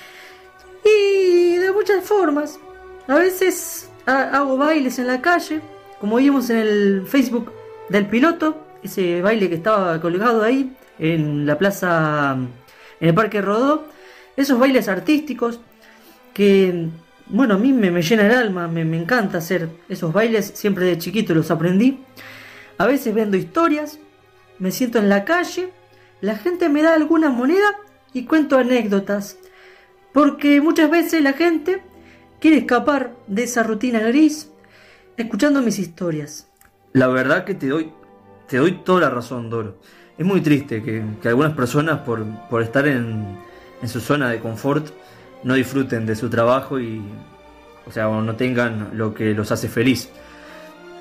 Y 0.84 1.56
de 1.58 1.72
muchas 1.72 2.04
formas. 2.04 2.58
A 3.06 3.14
veces 3.14 3.88
hago 4.06 4.56
bailes 4.56 4.98
en 4.98 5.06
la 5.06 5.20
calle, 5.20 5.60
como 6.00 6.16
vimos 6.16 6.50
en 6.50 6.58
el 6.58 7.02
Facebook 7.06 7.52
del 7.88 8.06
piloto, 8.06 8.66
ese 8.82 9.22
baile 9.22 9.48
que 9.48 9.54
estaba 9.54 10.00
colgado 10.00 10.42
ahí 10.42 10.76
en 10.98 11.46
la 11.46 11.58
plaza, 11.58 12.36
en 13.00 13.08
el 13.08 13.14
Parque 13.14 13.40
Rodó, 13.40 13.86
esos 14.36 14.58
bailes 14.58 14.88
artísticos 14.88 15.60
que, 16.32 16.88
bueno, 17.26 17.54
a 17.54 17.58
mí 17.58 17.72
me, 17.72 17.90
me 17.90 18.02
llena 18.02 18.26
el 18.26 18.32
alma, 18.32 18.68
me, 18.68 18.84
me 18.84 18.98
encanta 18.98 19.38
hacer 19.38 19.68
esos 19.88 20.12
bailes, 20.12 20.52
siempre 20.54 20.84
de 20.86 20.98
chiquito 20.98 21.34
los 21.34 21.50
aprendí. 21.50 22.00
A 22.76 22.86
veces 22.86 23.14
vendo 23.14 23.36
historias, 23.36 23.98
me 24.58 24.70
siento 24.70 24.98
en 24.98 25.08
la 25.08 25.24
calle, 25.24 25.70
la 26.20 26.36
gente 26.36 26.68
me 26.68 26.82
da 26.82 26.94
alguna 26.94 27.30
moneda 27.30 27.76
y 28.12 28.24
cuento 28.24 28.58
anécdotas, 28.58 29.38
porque 30.12 30.60
muchas 30.60 30.90
veces 30.90 31.22
la 31.22 31.32
gente 31.32 31.82
quiere 32.40 32.58
escapar 32.58 33.14
de 33.26 33.44
esa 33.44 33.62
rutina 33.62 34.00
gris 34.00 34.50
escuchando 35.16 35.62
mis 35.62 35.78
historias. 35.78 36.48
La 36.92 37.08
verdad 37.08 37.44
que 37.44 37.54
te 37.54 37.68
doy, 37.68 37.92
te 38.48 38.58
doy 38.58 38.72
toda 38.84 39.02
la 39.02 39.10
razón, 39.10 39.50
Doro. 39.50 39.78
Es 40.16 40.24
muy 40.24 40.40
triste 40.40 40.82
que, 40.82 41.02
algunas 41.28 41.52
personas 41.54 42.00
por, 42.00 42.24
por 42.48 42.62
estar 42.62 42.86
en, 42.86 43.38
en, 43.82 43.88
su 43.88 44.00
zona 44.00 44.30
de 44.30 44.38
confort 44.38 44.86
no 45.42 45.54
disfruten 45.54 46.06
de 46.06 46.14
su 46.14 46.30
trabajo 46.30 46.78
y, 46.78 47.02
o 47.86 47.90
sea, 47.90 48.08
no 48.08 48.36
tengan 48.36 48.96
lo 48.96 49.12
que 49.12 49.34
los 49.34 49.50
hace 49.50 49.68
feliz. 49.68 50.08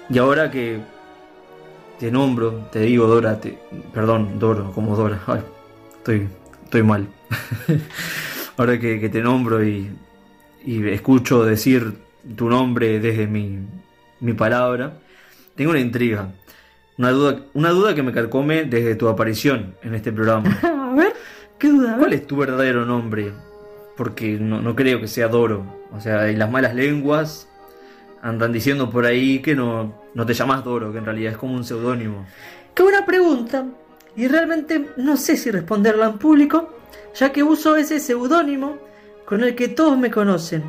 Y 0.09 0.17
ahora 0.17 0.49
que 0.49 0.79
te 1.99 2.11
nombro, 2.11 2.67
te 2.71 2.79
digo 2.79 3.07
Dora, 3.07 3.39
te, 3.39 3.57
perdón, 3.93 4.39
Doro, 4.39 4.71
como 4.71 4.95
Dora, 4.95 5.21
estoy, 5.97 6.27
estoy 6.63 6.83
mal. 6.83 7.07
ahora 8.57 8.79
que, 8.79 8.99
que 8.99 9.09
te 9.09 9.21
nombro 9.21 9.63
y 9.63 9.91
y 10.65 10.87
escucho 10.89 11.43
decir 11.43 11.93
tu 12.35 12.49
nombre 12.49 12.99
desde 12.99 13.27
mi, 13.27 13.59
mi 14.19 14.33
palabra, 14.33 14.93
tengo 15.55 15.71
una 15.71 15.79
intriga, 15.79 16.29
una 16.97 17.11
duda, 17.11 17.39
una 17.53 17.69
duda 17.69 17.95
que 17.95 18.03
me 18.03 18.13
carcome 18.13 18.63
desde 18.63 18.95
tu 18.95 19.07
aparición 19.07 19.75
en 19.83 19.95
este 19.95 20.11
programa. 20.11 20.57
a 20.63 20.93
ver, 20.95 21.13
¿qué 21.57 21.69
duda? 21.69 21.97
¿Cuál 21.97 22.13
es 22.13 22.25
tu 22.25 22.37
verdadero 22.37 22.85
nombre? 22.85 23.31
Porque 23.97 24.37
no, 24.39 24.61
no 24.61 24.75
creo 24.75 24.99
que 24.99 25.07
sea 25.07 25.27
Doro. 25.27 25.63
O 25.91 25.99
sea, 25.99 26.27
en 26.29 26.39
las 26.39 26.49
malas 26.49 26.73
lenguas 26.73 27.47
andan 28.21 28.53
diciendo 28.53 28.89
por 28.89 29.05
ahí 29.05 29.39
que 29.39 29.55
no, 29.55 29.93
no 30.13 30.25
te 30.25 30.33
llamas 30.33 30.63
Doro, 30.63 30.91
que 30.91 30.99
en 30.99 31.05
realidad 31.05 31.33
es 31.33 31.37
como 31.37 31.53
un 31.55 31.63
seudónimo. 31.63 32.25
Qué 32.73 32.81
buena 32.81 33.05
pregunta. 33.05 33.65
Y 34.15 34.27
realmente 34.27 34.89
no 34.97 35.17
sé 35.17 35.37
si 35.37 35.51
responderla 35.51 36.05
en 36.05 36.17
público, 36.17 36.73
ya 37.15 37.31
que 37.31 37.43
uso 37.43 37.75
ese 37.75 37.99
seudónimo 37.99 38.77
con 39.25 39.43
el 39.43 39.55
que 39.55 39.67
todos 39.67 39.97
me 39.97 40.11
conocen, 40.11 40.63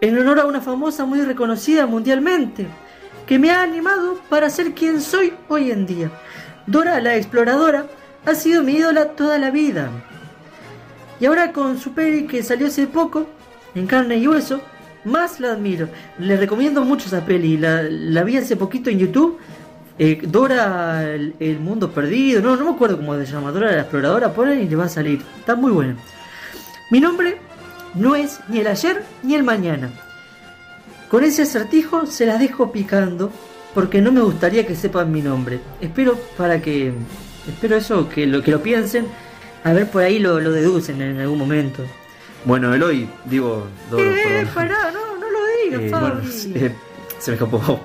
en 0.00 0.18
honor 0.18 0.40
a 0.40 0.46
una 0.46 0.60
famosa 0.60 1.04
muy 1.04 1.20
reconocida 1.22 1.86
mundialmente, 1.86 2.66
que 3.26 3.38
me 3.38 3.50
ha 3.50 3.62
animado 3.62 4.18
para 4.28 4.50
ser 4.50 4.74
quien 4.74 5.00
soy 5.00 5.32
hoy 5.48 5.70
en 5.70 5.86
día. 5.86 6.10
Dora 6.66 7.00
la 7.00 7.16
exploradora 7.16 7.86
ha 8.26 8.34
sido 8.34 8.62
mi 8.62 8.74
ídola 8.74 9.10
toda 9.10 9.38
la 9.38 9.50
vida. 9.50 9.90
Y 11.20 11.26
ahora 11.26 11.52
con 11.52 11.78
su 11.78 11.92
peli 11.92 12.26
que 12.26 12.42
salió 12.42 12.66
hace 12.66 12.86
poco, 12.86 13.26
en 13.74 13.86
carne 13.86 14.16
y 14.16 14.28
hueso, 14.28 14.60
más 15.04 15.40
la 15.40 15.52
admiro. 15.52 15.88
Le 16.18 16.36
recomiendo 16.36 16.84
mucho 16.84 17.06
esa 17.06 17.24
peli, 17.24 17.56
la, 17.56 18.24
vi 18.24 18.36
hace 18.36 18.56
poquito 18.56 18.90
en 18.90 18.98
YouTube. 18.98 19.38
Eh, 19.98 20.20
Dora 20.24 21.04
el, 21.14 21.60
mundo 21.60 21.92
perdido, 21.92 22.42
no, 22.42 22.56
no 22.56 22.64
me 22.64 22.70
acuerdo 22.72 22.96
cómo 22.96 23.14
se 23.16 23.26
llama, 23.26 23.52
Dora 23.52 23.70
la 23.70 23.82
exploradora, 23.82 24.32
ponen 24.32 24.60
y 24.60 24.68
le 24.68 24.76
va 24.76 24.84
a 24.84 24.88
salir. 24.88 25.22
Está 25.38 25.54
muy 25.54 25.70
buena. 25.70 25.96
Mi 26.90 27.00
nombre 27.00 27.38
no 27.94 28.14
es 28.14 28.40
ni 28.48 28.60
el 28.60 28.66
ayer 28.66 29.02
ni 29.22 29.34
el 29.34 29.42
mañana. 29.42 29.90
Con 31.08 31.24
ese 31.24 31.42
acertijo 31.42 32.06
se 32.06 32.26
las 32.26 32.40
dejo 32.40 32.72
picando 32.72 33.30
porque 33.74 34.00
no 34.00 34.12
me 34.12 34.20
gustaría 34.20 34.66
que 34.66 34.74
sepan 34.74 35.12
mi 35.12 35.20
nombre. 35.20 35.60
Espero 35.80 36.18
para 36.36 36.60
que 36.60 36.92
espero 37.46 37.76
eso 37.76 38.08
que 38.08 38.26
lo 38.26 38.42
que 38.42 38.50
lo 38.50 38.62
piensen, 38.62 39.06
a 39.64 39.72
ver 39.72 39.90
por 39.90 40.02
ahí 40.02 40.18
lo, 40.18 40.38
deducen 40.38 41.00
en 41.02 41.20
algún 41.20 41.38
momento. 41.38 41.82
Bueno, 42.44 42.74
Eloy, 42.74 43.08
digo, 43.24 43.66
eh, 43.96 44.46
pará, 44.54 44.90
no, 44.92 45.16
no 45.16 45.30
lo 45.30 45.88
digas, 45.88 46.46
eh, 46.46 46.66
eh, 46.66 46.74
se 47.18 47.30
me 47.30 47.34
escapó. 47.36 47.80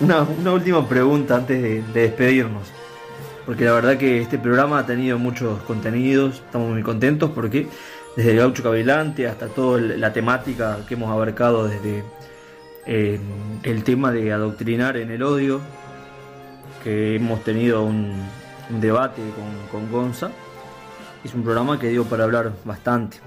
Una, 0.00 0.26
última 0.52 0.88
pregunta 0.88 1.36
antes 1.36 1.62
de, 1.62 1.82
de 1.82 2.00
despedirnos. 2.02 2.68
Porque 3.46 3.64
la 3.64 3.72
verdad 3.72 3.96
que 3.96 4.20
este 4.20 4.36
programa 4.36 4.80
ha 4.80 4.86
tenido 4.86 5.18
muchos 5.18 5.62
contenidos, 5.62 6.42
estamos 6.44 6.70
muy 6.70 6.82
contentos 6.82 7.30
porque 7.34 7.66
desde 8.16 8.32
el 8.32 8.38
gaucho 8.38 8.62
cavilante 8.62 9.26
hasta 9.26 9.48
toda 9.48 9.80
la 9.80 10.12
temática 10.12 10.78
que 10.86 10.94
hemos 10.94 11.10
abarcado 11.10 11.68
desde 11.68 12.04
eh, 12.86 13.20
el 13.62 13.84
tema 13.84 14.12
de 14.12 14.32
adoctrinar 14.32 14.96
en 14.96 15.10
el 15.10 15.22
odio, 15.22 15.60
que 16.82 17.16
hemos 17.16 17.44
tenido 17.44 17.82
un, 17.82 18.14
debate 18.80 19.22
con, 19.70 19.80
con, 19.80 19.90
Gonza. 19.90 20.30
es 21.24 21.34
un 21.34 21.42
programa 21.42 21.78
que 21.78 21.88
dio 21.88 22.04
para 22.04 22.24
hablar 22.24 22.52
bastante. 22.64 23.18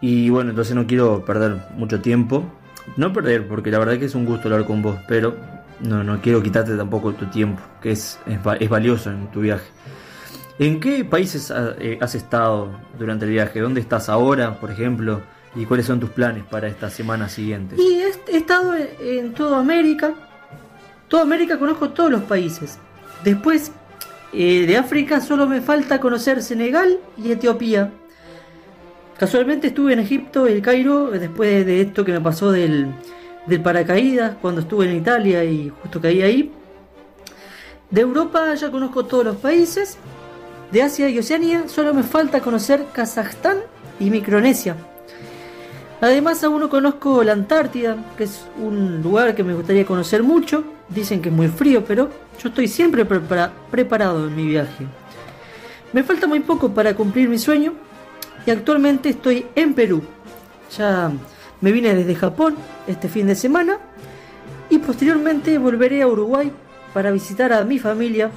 Y 0.00 0.28
bueno, 0.30 0.50
entonces 0.50 0.74
no 0.74 0.86
quiero 0.86 1.24
perder 1.24 1.56
mucho 1.76 2.00
tiempo. 2.00 2.44
No 2.96 3.12
perder, 3.12 3.48
porque 3.48 3.70
la 3.70 3.78
verdad 3.78 3.98
que 3.98 4.04
es 4.04 4.14
un 4.14 4.26
gusto 4.26 4.48
hablar 4.48 4.66
con 4.66 4.82
vos, 4.82 4.98
pero 5.08 5.34
no, 5.80 6.04
no 6.04 6.20
quiero 6.20 6.42
quitarte 6.42 6.76
tampoco 6.76 7.12
tu 7.14 7.26
tiempo, 7.26 7.62
que 7.80 7.92
es, 7.92 8.18
es, 8.26 8.68
valioso 8.68 9.10
en 9.10 9.26
tu 9.28 9.40
viaje. 9.40 9.64
¿En 10.58 10.78
qué 10.78 11.04
países 11.04 11.52
eh, 11.80 11.98
has 12.00 12.14
estado 12.14 12.70
durante 12.96 13.24
el 13.24 13.32
viaje? 13.32 13.60
¿Dónde 13.60 13.80
estás 13.80 14.08
ahora, 14.08 14.60
por 14.60 14.70
ejemplo? 14.70 15.22
¿Y 15.56 15.66
cuáles 15.66 15.86
son 15.86 15.98
tus 15.98 16.10
planes 16.10 16.44
para 16.44 16.68
estas 16.68 16.92
semanas 16.92 17.32
siguientes? 17.32 17.78
Y 17.78 18.00
he, 18.00 18.36
estado 18.36 18.74
en, 19.00 19.34
toda 19.34 19.58
América. 19.58 20.14
Toda 21.08 21.22
América 21.24 21.58
conozco 21.58 21.90
todos 21.90 22.10
los 22.10 22.22
países. 22.22 22.78
Después 23.24 23.72
eh, 24.32 24.64
de 24.66 24.76
África 24.76 25.20
solo 25.20 25.48
me 25.48 25.60
falta 25.60 25.98
conocer 26.00 26.40
Senegal 26.40 27.00
y 27.16 27.32
Etiopía. 27.32 27.90
Casualmente 29.18 29.68
estuve 29.68 29.92
en 29.92 30.00
Egipto, 30.00 30.46
el 30.46 30.62
Cairo, 30.62 31.10
después 31.10 31.66
de 31.66 31.80
esto 31.80 32.04
que 32.04 32.12
me 32.12 32.20
pasó 32.20 32.52
del, 32.52 32.88
del 33.46 33.60
paracaídas, 33.60 34.36
cuando 34.40 34.60
estuve 34.60 34.88
en 34.88 34.96
Italia 34.96 35.44
y 35.44 35.72
justo 35.82 36.00
caí 36.00 36.22
ahí. 36.22 36.52
De 37.90 38.00
Europa 38.00 38.54
ya 38.54 38.70
conozco 38.70 39.04
todos 39.04 39.24
los 39.24 39.36
países. 39.36 39.98
De 40.74 40.82
Asia 40.82 41.08
y 41.08 41.16
Oceanía 41.20 41.68
solo 41.68 41.94
me 41.94 42.02
falta 42.02 42.40
conocer 42.40 42.86
Kazajstán 42.92 43.58
y 44.00 44.10
Micronesia. 44.10 44.74
Además 46.00 46.42
aún 46.42 46.58
no 46.58 46.68
conozco 46.68 47.22
la 47.22 47.30
Antártida, 47.30 47.96
que 48.16 48.24
es 48.24 48.44
un 48.60 49.00
lugar 49.00 49.36
que 49.36 49.44
me 49.44 49.54
gustaría 49.54 49.86
conocer 49.86 50.24
mucho. 50.24 50.64
Dicen 50.88 51.22
que 51.22 51.28
es 51.28 51.34
muy 51.34 51.46
frío, 51.46 51.84
pero 51.84 52.10
yo 52.42 52.48
estoy 52.48 52.66
siempre 52.66 53.04
preparado 53.04 54.26
en 54.26 54.34
mi 54.34 54.46
viaje. 54.48 54.84
Me 55.92 56.02
falta 56.02 56.26
muy 56.26 56.40
poco 56.40 56.74
para 56.74 56.96
cumplir 56.96 57.28
mi 57.28 57.38
sueño, 57.38 57.74
y 58.44 58.50
actualmente 58.50 59.10
estoy 59.10 59.46
en 59.54 59.74
Perú. 59.74 60.02
Ya 60.76 61.12
me 61.60 61.70
vine 61.70 61.94
desde 61.94 62.16
Japón 62.16 62.56
este 62.88 63.08
fin 63.08 63.28
de 63.28 63.36
semana 63.36 63.78
y 64.68 64.78
posteriormente 64.78 65.56
volveré 65.56 66.02
a 66.02 66.08
Uruguay 66.08 66.50
para 66.92 67.12
visitar 67.12 67.52
a 67.52 67.62
mi 67.62 67.78
familia 67.78 68.28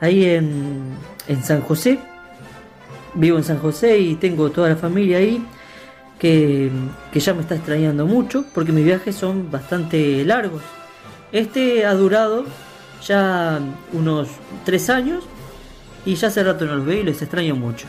ahí 0.00 0.24
en, 0.24 0.96
en 1.28 1.42
San 1.42 1.60
José. 1.60 1.98
Vivo 3.14 3.38
en 3.38 3.44
San 3.44 3.58
José 3.58 3.98
y 3.98 4.14
tengo 4.14 4.50
toda 4.50 4.70
la 4.70 4.76
familia 4.76 5.18
ahí 5.18 5.44
que, 6.18 6.70
que 7.12 7.20
ya 7.20 7.34
me 7.34 7.42
está 7.42 7.56
extrañando 7.56 8.06
mucho 8.06 8.44
porque 8.54 8.72
mis 8.72 8.84
viajes 8.84 9.14
son 9.14 9.50
bastante 9.50 10.24
largos. 10.24 10.62
Este 11.30 11.84
ha 11.84 11.94
durado 11.94 12.44
ya 13.06 13.60
unos 13.92 14.28
tres 14.64 14.88
años 14.90 15.24
y 16.04 16.14
ya 16.14 16.28
hace 16.28 16.42
rato 16.42 16.64
no 16.64 16.76
los 16.76 16.86
veo 16.86 17.00
y 17.00 17.04
les 17.04 17.20
extraño 17.22 17.56
mucho. 17.56 17.86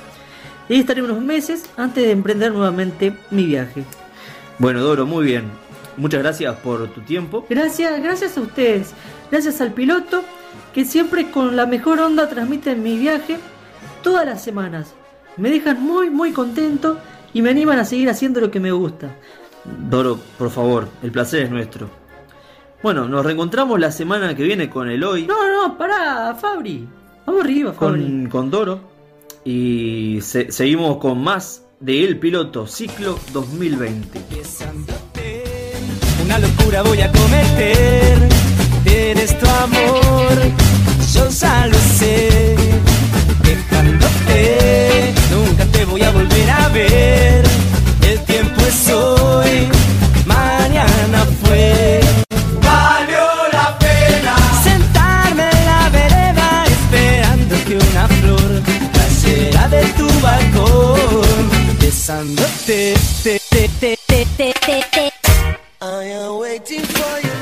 Y 0.69 0.79
estaré 0.79 1.01
unos 1.01 1.21
meses 1.21 1.65
antes 1.77 2.03
de 2.03 2.11
emprender 2.11 2.51
nuevamente 2.51 3.15
mi 3.31 3.45
viaje. 3.45 3.83
Bueno, 4.59 4.81
Doro, 4.81 5.05
muy 5.05 5.25
bien. 5.25 5.45
Muchas 5.97 6.21
gracias 6.21 6.55
por 6.57 6.87
tu 6.89 7.01
tiempo. 7.01 7.45
Gracias, 7.49 8.01
gracias 8.01 8.37
a 8.37 8.41
ustedes. 8.41 8.93
Gracias 9.29 9.61
al 9.61 9.73
piloto 9.73 10.23
que 10.73 10.85
siempre 10.85 11.31
con 11.31 11.55
la 11.55 11.65
mejor 11.65 11.99
onda 11.99 12.29
transmite 12.29 12.75
mi 12.75 12.97
viaje 12.97 13.37
todas 14.01 14.25
las 14.25 14.43
semanas. 14.43 14.93
Me 15.37 15.49
dejan 15.49 15.81
muy, 15.81 16.09
muy 16.09 16.31
contento 16.31 16.99
y 17.33 17.41
me 17.41 17.49
animan 17.49 17.79
a 17.79 17.85
seguir 17.85 18.09
haciendo 18.09 18.39
lo 18.39 18.51
que 18.51 18.59
me 18.59 18.71
gusta. 18.71 19.15
Doro, 19.89 20.19
por 20.37 20.49
favor, 20.49 20.87
el 21.01 21.11
placer 21.11 21.43
es 21.43 21.51
nuestro. 21.51 21.89
Bueno, 22.81 23.07
nos 23.07 23.25
reencontramos 23.25 23.79
la 23.79 23.91
semana 23.91 24.35
que 24.35 24.43
viene 24.43 24.69
con 24.69 24.89
el 24.89 25.03
hoy. 25.03 25.25
No, 25.25 25.67
no, 25.67 25.77
pará, 25.77 26.35
Fabri. 26.35 26.87
Vamos 27.25 27.43
arriba, 27.43 27.71
Fabri. 27.73 28.03
Con, 28.03 28.29
con 28.29 28.51
Doro. 28.51 28.81
Y 29.45 30.19
seguimos 30.21 30.97
con 30.97 31.23
más 31.23 31.63
de 31.79 32.03
El 32.03 32.17
Piloto 32.19 32.67
Ciclo 32.67 33.19
2020. 33.31 34.21
Una 36.23 36.39
locura 36.39 36.81
voy 36.83 37.01
a 37.01 37.11
cometer, 37.11 38.17
eres 38.93 39.37
tu 39.39 39.47
amor, 39.47 40.35
yo 41.13 41.29
ya 41.29 41.69
sé. 41.97 42.55
Dejándote, 43.43 45.13
nunca 45.31 45.65
te 45.65 45.85
voy 45.85 46.03
a 46.03 46.11
volver 46.11 46.49
a 46.49 46.69
ver. 46.69 47.43
El 48.01 48.19
tiempo 48.21 48.61
es 48.61 48.89
hoy, 48.91 49.67
mañana 50.25 51.25
fue. 51.43 52.01
tu 59.97 60.07
balcón, 60.21 61.49
besándote, 61.79 62.93
te, 63.23 63.39
te, 63.49 63.69
te, 63.79 63.97
te, 64.07 64.25
te, 64.53 64.53
te. 64.91 65.13
I 65.81 66.05
am 66.11 66.37
waiting 66.39 66.81
for 66.81 67.19
you. 67.21 67.32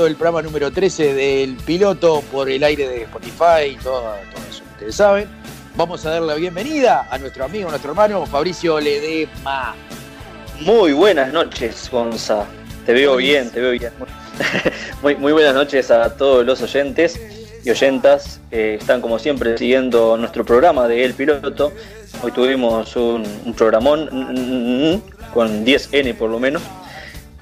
El 0.00 0.16
programa 0.16 0.40
número 0.40 0.70
13 0.70 1.12
del 1.12 1.56
piloto 1.56 2.22
por 2.32 2.48
el 2.48 2.64
aire 2.64 2.88
de 2.88 3.02
Spotify 3.02 3.72
y 3.72 3.76
todo, 3.76 4.14
eso 4.48 4.62
que 4.64 4.70
ustedes 4.72 4.94
saben. 4.94 5.28
Vamos 5.76 6.04
a 6.06 6.10
dar 6.10 6.22
la 6.22 6.34
bienvenida 6.34 7.06
a 7.10 7.18
nuestro 7.18 7.44
amigo, 7.44 7.68
nuestro 7.68 7.90
hermano 7.90 8.24
Fabricio 8.24 8.80
Ledema. 8.80 9.74
Muy 10.60 10.92
buenas 10.92 11.32
noches, 11.32 11.90
Gonza. 11.92 12.46
Te 12.86 12.94
veo 12.94 13.16
bien, 13.16 13.50
te 13.50 13.60
veo 13.60 13.72
bien. 13.72 13.92
Muy, 15.02 15.14
muy 15.16 15.32
buenas 15.32 15.54
noches 15.54 15.90
a 15.90 16.16
todos 16.16 16.44
los 16.46 16.62
oyentes. 16.62 17.20
y 17.62 17.70
oyentas 17.70 18.40
que 18.50 18.74
están 18.76 19.00
como 19.02 19.18
siempre 19.18 19.58
siguiendo 19.58 20.16
nuestro 20.16 20.44
programa 20.44 20.88
de 20.88 21.04
El 21.04 21.12
Piloto. 21.12 21.72
Hoy 22.22 22.32
tuvimos 22.32 22.96
un, 22.96 23.24
un 23.44 23.54
programón 23.54 25.02
con 25.34 25.66
10N 25.66 26.16
por 26.16 26.30
lo 26.30 26.40
menos. 26.40 26.62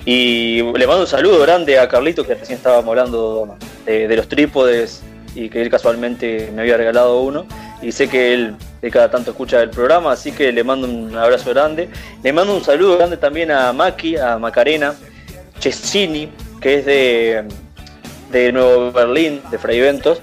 Y 0.04 0.62
le 0.62 0.86
mando 0.86 1.02
un 1.02 1.06
saludo 1.06 1.40
grande 1.40 1.78
a 1.78 1.88
Carlito 1.88 2.26
que 2.26 2.34
recién 2.34 2.56
estábamos 2.58 2.88
hablando 2.88 3.56
de, 3.84 4.08
de 4.08 4.16
los 4.16 4.28
trípodes 4.28 5.02
y 5.34 5.48
que 5.48 5.62
él 5.62 5.70
casualmente 5.70 6.50
me 6.54 6.62
había 6.62 6.76
regalado 6.76 7.20
uno. 7.20 7.46
Y 7.82 7.92
sé 7.92 8.08
que 8.08 8.34
él 8.34 8.56
de 8.82 8.90
cada 8.90 9.10
tanto 9.10 9.30
escucha 9.30 9.60
el 9.62 9.70
programa, 9.70 10.12
así 10.12 10.32
que 10.32 10.52
le 10.52 10.64
mando 10.64 10.86
un 10.86 11.14
abrazo 11.16 11.50
grande. 11.50 11.88
Le 12.22 12.32
mando 12.32 12.54
un 12.54 12.64
saludo 12.64 12.96
grande 12.96 13.16
también 13.16 13.50
a 13.50 13.72
Maki, 13.72 14.16
a 14.16 14.38
Macarena, 14.38 14.94
Chesini, 15.58 16.30
que 16.60 16.78
es 16.78 16.86
de, 16.86 17.44
de 18.30 18.52
Nuevo 18.52 18.92
Berlín, 18.92 19.42
de 19.50 19.58
Fray 19.58 19.80
Ventos, 19.80 20.20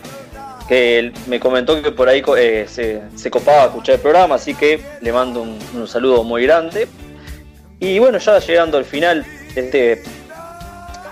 que 0.67 1.11
me 1.28 1.39
comentó 1.39 1.82
que 1.82 1.91
por 1.91 2.09
ahí 2.09 2.23
eh, 2.38 2.65
se, 2.67 3.01
se, 3.15 3.32
copaba 3.32 3.65
escuchar 3.65 3.95
el 3.95 4.01
programa, 4.01 4.36
así 4.36 4.53
que 4.53 4.82
le 5.01 5.11
mando 5.11 5.41
un, 5.41 5.88
saludo 5.88 6.23
muy 6.23 6.43
grande. 6.43 6.88
Y 7.80 7.99
bueno, 7.99 8.17
ya 8.17 8.39
llegando 8.39 8.78
al 8.78 8.86
final 8.86 9.25
este, 9.60 10.03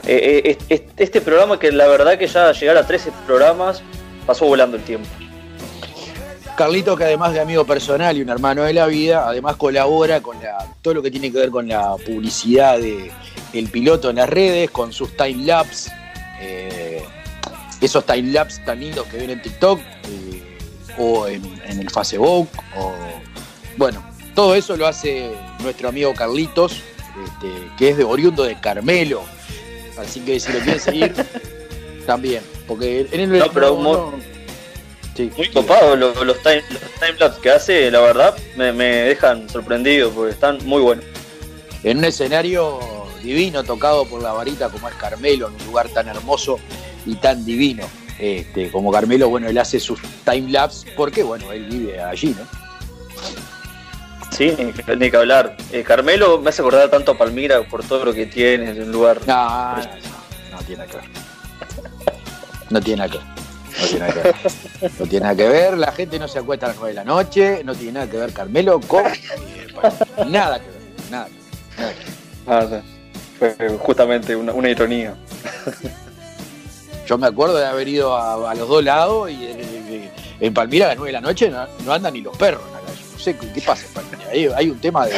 eh, 0.06 0.58
eh, 0.70 0.88
este 0.98 1.22
programa, 1.22 1.60
que 1.60 1.72
la 1.72 1.88
verdad 1.88 2.18
que 2.18 2.28
ya 2.28 2.52
llegar 2.52 2.78
a 2.78 2.86
13 2.86 3.12
programas 3.26 3.82
pasó 4.26 4.46
volando 4.46 4.78
el 4.78 4.84
tiempo. 4.84 5.08
Carlito, 6.56 6.96
que 6.96 7.04
además 7.04 7.34
de 7.34 7.42
amigo 7.42 7.66
personal 7.66 8.16
y 8.16 8.22
un 8.22 8.30
hermano 8.30 8.64
de 8.64 8.74
la 8.74 8.88
vida, 8.88 9.28
además 9.28 9.58
colabora 9.58 10.22
con 10.22 10.42
la, 10.42 10.74
todo 10.82 10.94
lo 10.94 11.02
que 11.02 11.12
tiene 11.12 11.32
que 11.32 11.38
ver 11.38 11.50
con 11.50 11.68
la 11.68 11.96
publicidad 11.98 12.80
de 12.80 13.12
piloto 13.64 14.10
en 14.10 14.18
las 14.18 14.30
redes, 14.30 14.70
con 14.72 14.92
sus 14.92 15.16
time 15.16 15.46
lapse, 15.46 15.92
eh, 16.42 17.04
esos 17.82 18.06
time 18.06 18.32
lapse 18.32 18.62
tan 18.66 18.80
lindos 18.80 19.06
que 19.08 19.18
ven 19.18 19.30
en 19.30 19.42
TikTok 19.42 19.80
eh, 19.80 20.58
o 20.98 21.28
en, 21.28 21.44
en, 21.66 21.80
el 21.80 21.90
Facebook, 21.90 22.50
o 22.78 22.94
bueno, 23.78 24.04
todo 24.34 24.56
eso 24.56 24.76
lo 24.76 24.88
hace 24.88 25.32
nuestro 25.60 25.90
amigo 25.90 26.14
Carlitos, 26.14 26.82
este, 27.36 27.70
que 27.78 27.90
es 27.90 27.98
de 27.98 28.04
oriundo 28.04 28.44
de 28.44 28.60
Carmelo, 28.60 29.24
así 29.98 30.20
que 30.22 30.40
si 30.40 30.52
lo 30.52 30.60
quieren 30.60 30.80
seguir, 30.80 31.14
también, 32.06 32.44
porque 32.68 33.08
en 33.12 33.20
el 33.20 33.40
no, 33.40 33.52
pero 33.52 33.78
no, 33.80 34.14
Sí. 35.16 35.32
Muy 35.38 35.50
copado 35.50 35.96
los, 35.96 36.26
los, 36.26 36.38
time, 36.44 36.62
los 36.72 36.82
timelapse 37.00 37.40
que 37.42 37.50
hace, 37.50 37.90
la 37.90 38.02
verdad, 38.02 38.36
me, 38.58 38.74
me, 38.74 38.86
dejan 38.86 39.50
sorprendido 39.50 40.12
porque 40.12 40.34
están 40.34 40.58
muy 40.66 40.82
buenos. 40.82 41.06
En 41.84 42.00
un 42.00 42.04
escenario 42.04 42.82
divino, 43.24 43.64
tocado 43.64 44.04
por 44.04 44.22
la 44.22 44.34
varita 44.34 44.68
como 44.68 44.90
es 44.90 44.96
Carmelo, 44.96 45.48
en 45.48 45.54
un 45.54 45.66
lugar 45.68 45.88
tan 45.88 46.10
hermoso 46.10 46.60
y 47.06 47.16
tan 47.16 47.46
divino. 47.46 47.86
Este, 48.20 48.70
como 48.72 48.92
Carmelo, 48.92 49.30
bueno, 49.30 49.48
él 49.48 49.58
hace 49.58 49.80
sus 49.80 50.02
timelapse 50.26 50.86
porque, 50.98 51.24
bueno, 51.24 51.50
él 51.54 51.66
vive 51.66 52.02
allí, 52.02 52.36
¿no? 52.38 52.65
Sí, 54.36 54.54
ni, 54.58 54.96
ni 54.96 55.12
que 55.12 55.18
hablar. 55.18 55.56
Eh, 55.72 55.84
Carmelo 55.84 56.40
me 56.42 56.50
hace 56.50 56.62
acordar 56.62 56.90
tanto 56.90 57.14
a 57.14 57.18
Palmira 57.18 57.64
por 57.64 57.86
todo 57.86 58.04
lo 58.04 58.14
que 58.14 58.26
tiene 58.26 58.72
en 58.72 58.82
un 58.82 58.92
lugar. 58.92 59.22
No, 59.26 59.78
no, 59.78 59.84
no 60.52 60.58
tiene 60.66 60.86
que 60.86 60.98
ver. 60.98 61.06
No 62.70 62.82
tiene 62.82 62.98
nada 62.98 63.12
que 63.12 63.18
ver. 63.18 63.28
No 63.80 63.88
tiene, 63.88 64.00
nada 64.00 64.14
que 64.14 64.22
ver. 64.22 64.36
no 65.00 65.06
tiene 65.06 65.24
nada 65.24 65.36
que 65.36 65.48
ver, 65.48 65.78
la 65.78 65.92
gente 65.92 66.20
no 66.20 66.28
se 66.28 66.40
acuesta 66.40 66.66
a 66.66 66.70
las 66.70 66.78
9 66.78 66.92
de 66.92 66.96
la 66.96 67.04
noche, 67.06 67.62
no 67.64 67.76
tiene 67.76 67.94
nada 67.94 68.10
que 68.10 68.18
ver 68.18 68.34
Carmelo 68.34 68.80
con. 68.82 69.06
Eh, 69.06 70.28
nada 70.28 70.60
que 70.60 70.68
ver, 70.68 70.82
nada, 71.12 71.28
nada 71.78 71.94
que 71.94 72.00
ver. 72.00 72.14
Ah, 72.48 72.82
fue 73.38 73.78
justamente 73.80 74.36
una, 74.36 74.54
una, 74.54 74.70
ironía. 74.70 75.16
Yo 77.06 77.18
me 77.18 77.28
acuerdo 77.28 77.58
de 77.58 77.66
haber 77.66 77.88
ido 77.88 78.16
a, 78.16 78.52
a 78.52 78.56
los 78.56 78.68
dos 78.68 78.84
lados 78.84 79.30
y 79.30 79.46
eh, 79.46 80.12
en 80.40 80.54
Palmira 80.54 80.86
a 80.86 80.90
las 80.90 80.98
9 80.98 81.10
de 81.10 81.14
la 81.14 81.22
noche 81.22 81.50
no, 81.50 81.68
no, 81.86 81.94
andan 81.94 82.14
ni 82.14 82.22
los 82.22 82.36
perros 82.38 82.64
sé 83.26 83.36
qué 83.54 83.62
pasa 83.62 83.86
Palmira. 83.94 84.30
Hay, 84.32 84.48
hay 84.48 84.70
un 84.70 84.80
tema 84.80 85.06
de. 85.06 85.14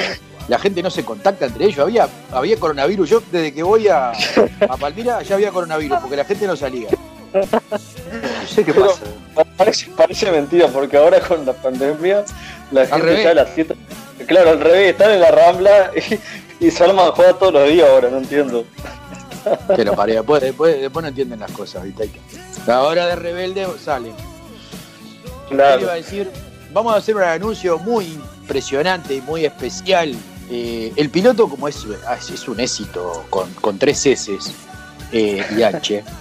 La 0.47 0.57
gente 0.57 0.81
no 0.81 0.89
se 0.89 1.03
contacta 1.03 1.45
entre 1.45 1.65
ellos. 1.65 1.79
Había, 1.79 2.07
había 2.31 2.57
coronavirus. 2.57 3.09
Yo 3.09 3.21
desde 3.31 3.53
que 3.53 3.63
voy 3.63 3.87
a, 3.89 4.11
a 4.11 4.77
Palmira 4.77 5.21
ya 5.21 5.35
había 5.35 5.51
coronavirus 5.51 5.99
porque 5.99 6.15
la 6.15 6.25
gente 6.25 6.47
no 6.47 6.55
salía. 6.55 6.87
No 7.33 8.47
sé 8.47 8.63
qué 8.63 8.73
Pero 8.73 8.87
pasa. 8.87 9.01
Parece, 9.57 9.87
parece, 9.95 10.31
mentira, 10.31 10.67
porque 10.67 10.97
ahora 10.97 11.19
con 11.19 11.45
la 11.45 11.53
pandemia 11.53 12.23
la 12.71 12.81
al 12.81 12.87
gente 12.87 13.05
revés. 13.05 13.23
ya 13.23 13.31
a 13.31 13.33
las 13.33 13.49
7. 13.53 13.75
Claro, 14.25 14.49
al 14.51 14.59
revés, 14.61 14.91
están 14.91 15.11
en 15.11 15.19
la 15.19 15.31
rambla 15.31 15.91
y, 16.59 16.65
y 16.67 16.71
se 16.71 16.83
arman 16.83 17.11
jugar 17.11 17.37
todos 17.37 17.53
los 17.53 17.67
días 17.69 17.87
ahora, 17.89 18.09
no 18.09 18.17
entiendo. 18.17 18.65
Pero 19.75 19.93
para 19.95 20.13
después, 20.13 20.41
después, 20.41 20.79
después 20.81 21.03
no 21.03 21.09
entienden 21.09 21.39
las 21.39 21.51
cosas, 21.51 21.83
¿viste? 21.83 22.09
La 22.65 22.81
hora 22.83 23.05
de 23.07 23.15
rebelde 23.15 23.67
salen. 23.83 24.13
Claro. 25.49 25.81
Iba 25.81 25.91
a 25.91 25.95
decir, 25.95 26.29
vamos 26.77 26.93
a 26.93 26.97
hacer 26.97 27.15
un 27.15 27.23
anuncio 27.23 27.79
muy 27.79 28.05
impresionante 28.05 29.15
y 29.15 29.21
muy 29.21 29.45
especial. 29.45 30.13
Eh, 30.49 30.93
el 30.95 31.09
piloto, 31.09 31.49
como 31.49 31.67
es, 31.67 31.85
es 32.29 32.47
un 32.47 32.59
éxito 32.59 33.25
con, 33.31 33.51
con 33.55 33.79
tres 33.79 34.05
S 34.05 34.37
eh, 35.11 35.45
y 35.55 35.61
H. 35.61 36.03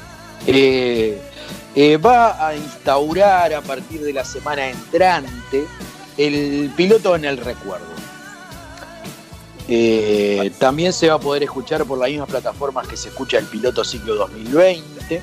Eh, 0.49 1.21
eh, 1.75 1.97
va 1.97 2.47
a 2.47 2.55
instaurar 2.55 3.53
a 3.53 3.61
partir 3.61 4.01
de 4.01 4.13
la 4.13 4.25
semana 4.25 4.69
entrante 4.69 5.67
el 6.17 6.71
piloto 6.77 7.17
en 7.17 7.25
el 7.25 7.37
recuerdo. 7.39 7.87
También 10.61 10.93
se 10.93 11.09
va 11.09 11.15
a 11.15 11.19
poder 11.19 11.43
escuchar 11.43 11.85
por 11.85 11.99
las 11.99 12.11
mismas 12.11 12.29
plataformas 12.29 12.87
que 12.87 12.97
se 12.97 13.09
escucha 13.09 13.39
el 13.39 13.47
piloto 13.47 13.83
ciclo 13.83 14.15
2020, 14.15 15.21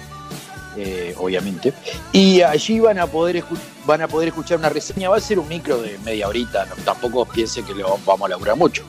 obviamente. 1.18 1.74
Y 2.12 2.42
allí 2.42 2.80
van 2.80 3.00
a, 3.00 3.08
poder 3.08 3.44
van 3.86 4.02
a 4.02 4.08
poder 4.08 4.30
escuchar 4.30 4.58
una 4.58 4.70
reseña. 4.70 5.10
Va 5.10 5.18
a 5.18 5.22
ser 5.22 5.40
un 5.40 5.48
micro 5.48 5.82
de 5.82 5.98
media 6.00 6.28
horita, 6.28 6.68
tampoco 6.86 7.26
piense 7.26 7.64
que 7.64 7.74
lo 7.74 7.98
vamos 8.06 8.26
a 8.26 8.30
laburar 8.30 8.56
mucho. 8.58 8.84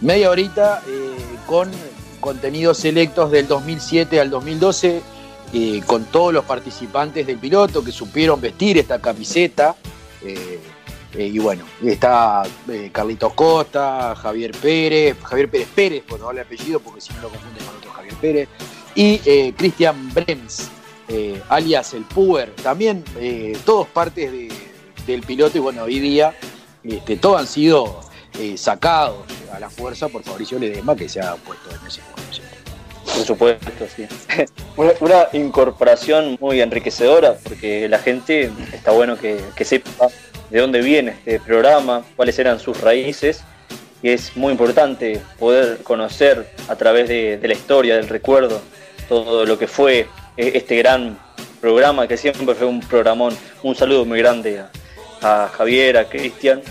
Media 0.00 0.30
horita 0.30 0.82
con 1.46 1.70
contenidos 2.20 2.78
selectos 2.78 3.30
del 3.30 3.46
2007 3.46 4.20
al 4.20 4.30
2012 4.30 5.02
eh, 5.56 5.82
con 5.86 6.04
todos 6.06 6.34
los 6.34 6.44
participantes 6.44 7.28
del 7.28 7.38
piloto 7.38 7.84
que 7.84 7.92
supieron 7.92 8.40
vestir 8.40 8.76
esta 8.76 8.98
camiseta. 8.98 9.76
Eh, 10.20 10.58
eh, 11.12 11.26
y 11.28 11.38
bueno, 11.38 11.62
está 11.80 12.42
Carlitos 12.90 13.34
Costa, 13.34 14.16
Javier 14.16 14.50
Pérez, 14.50 15.16
Javier 15.22 15.48
Pérez 15.48 15.68
Pérez, 15.72 16.02
por 16.02 16.18
no 16.18 16.26
darle 16.26 16.40
apellido 16.40 16.80
porque 16.80 17.00
si 17.00 17.12
no 17.12 17.22
lo 17.22 17.28
confunden 17.28 17.64
con 17.64 17.76
otro 17.76 17.92
Javier 17.92 18.14
Pérez, 18.14 18.48
y 18.96 19.52
Cristian 19.52 20.12
Brems, 20.12 20.70
alias 21.48 21.94
el 21.94 22.04
Puer, 22.04 22.50
también 22.56 23.04
todos 23.64 23.86
partes 23.88 24.32
de, 24.32 24.52
del 25.06 25.22
piloto 25.22 25.58
y 25.58 25.60
bueno, 25.60 25.84
hoy 25.84 26.00
día 26.00 26.34
este, 26.82 27.16
todos 27.16 27.40
han 27.40 27.46
sido 27.46 28.00
sacados 28.56 29.24
a 29.52 29.60
la 29.60 29.70
fuerza 29.70 30.08
por 30.08 30.22
Fabricio 30.22 30.58
Ledesma 30.58 30.96
que 30.96 31.08
se 31.08 31.20
ha 31.20 31.36
puesto 31.36 31.70
en 31.70 31.86
ese 31.86 32.00
puesto. 32.12 32.24
Por 33.04 33.24
supuesto, 33.24 33.86
sí. 33.94 34.06
Una, 34.76 35.28
incorporación 35.32 36.36
muy 36.40 36.60
enriquecedora 36.60 37.36
porque 37.42 37.88
la 37.88 37.98
gente 37.98 38.50
está 38.72 38.90
bueno 38.90 39.16
que, 39.16 39.40
sepa 39.64 40.08
de 40.50 40.58
dónde 40.58 40.80
viene 40.80 41.12
este 41.12 41.38
programa, 41.38 42.04
cuáles 42.16 42.38
eran 42.38 42.58
sus 42.58 42.80
raíces 42.80 43.44
y 44.02 44.10
es 44.10 44.36
muy 44.36 44.52
importante 44.52 45.20
poder 45.38 45.78
conocer 45.82 46.50
a 46.68 46.76
través 46.76 47.08
de 47.08 47.40
la 47.42 47.54
historia, 47.54 47.96
del 47.96 48.08
recuerdo, 48.08 48.60
todo 49.08 49.46
lo 49.46 49.58
que 49.58 49.68
fue 49.68 50.08
este 50.36 50.76
gran 50.76 51.18
programa 51.60 52.06
que 52.06 52.16
siempre 52.16 52.54
fue 52.54 52.66
un 52.66 52.80
programón. 52.80 53.36
Un 53.62 53.74
saludo 53.74 54.04
muy 54.04 54.18
grande 54.18 54.60
a, 54.60 54.70
a 55.22 55.48
Javier, 55.48 55.96
a 55.96 56.08
Cristian, 56.08 56.62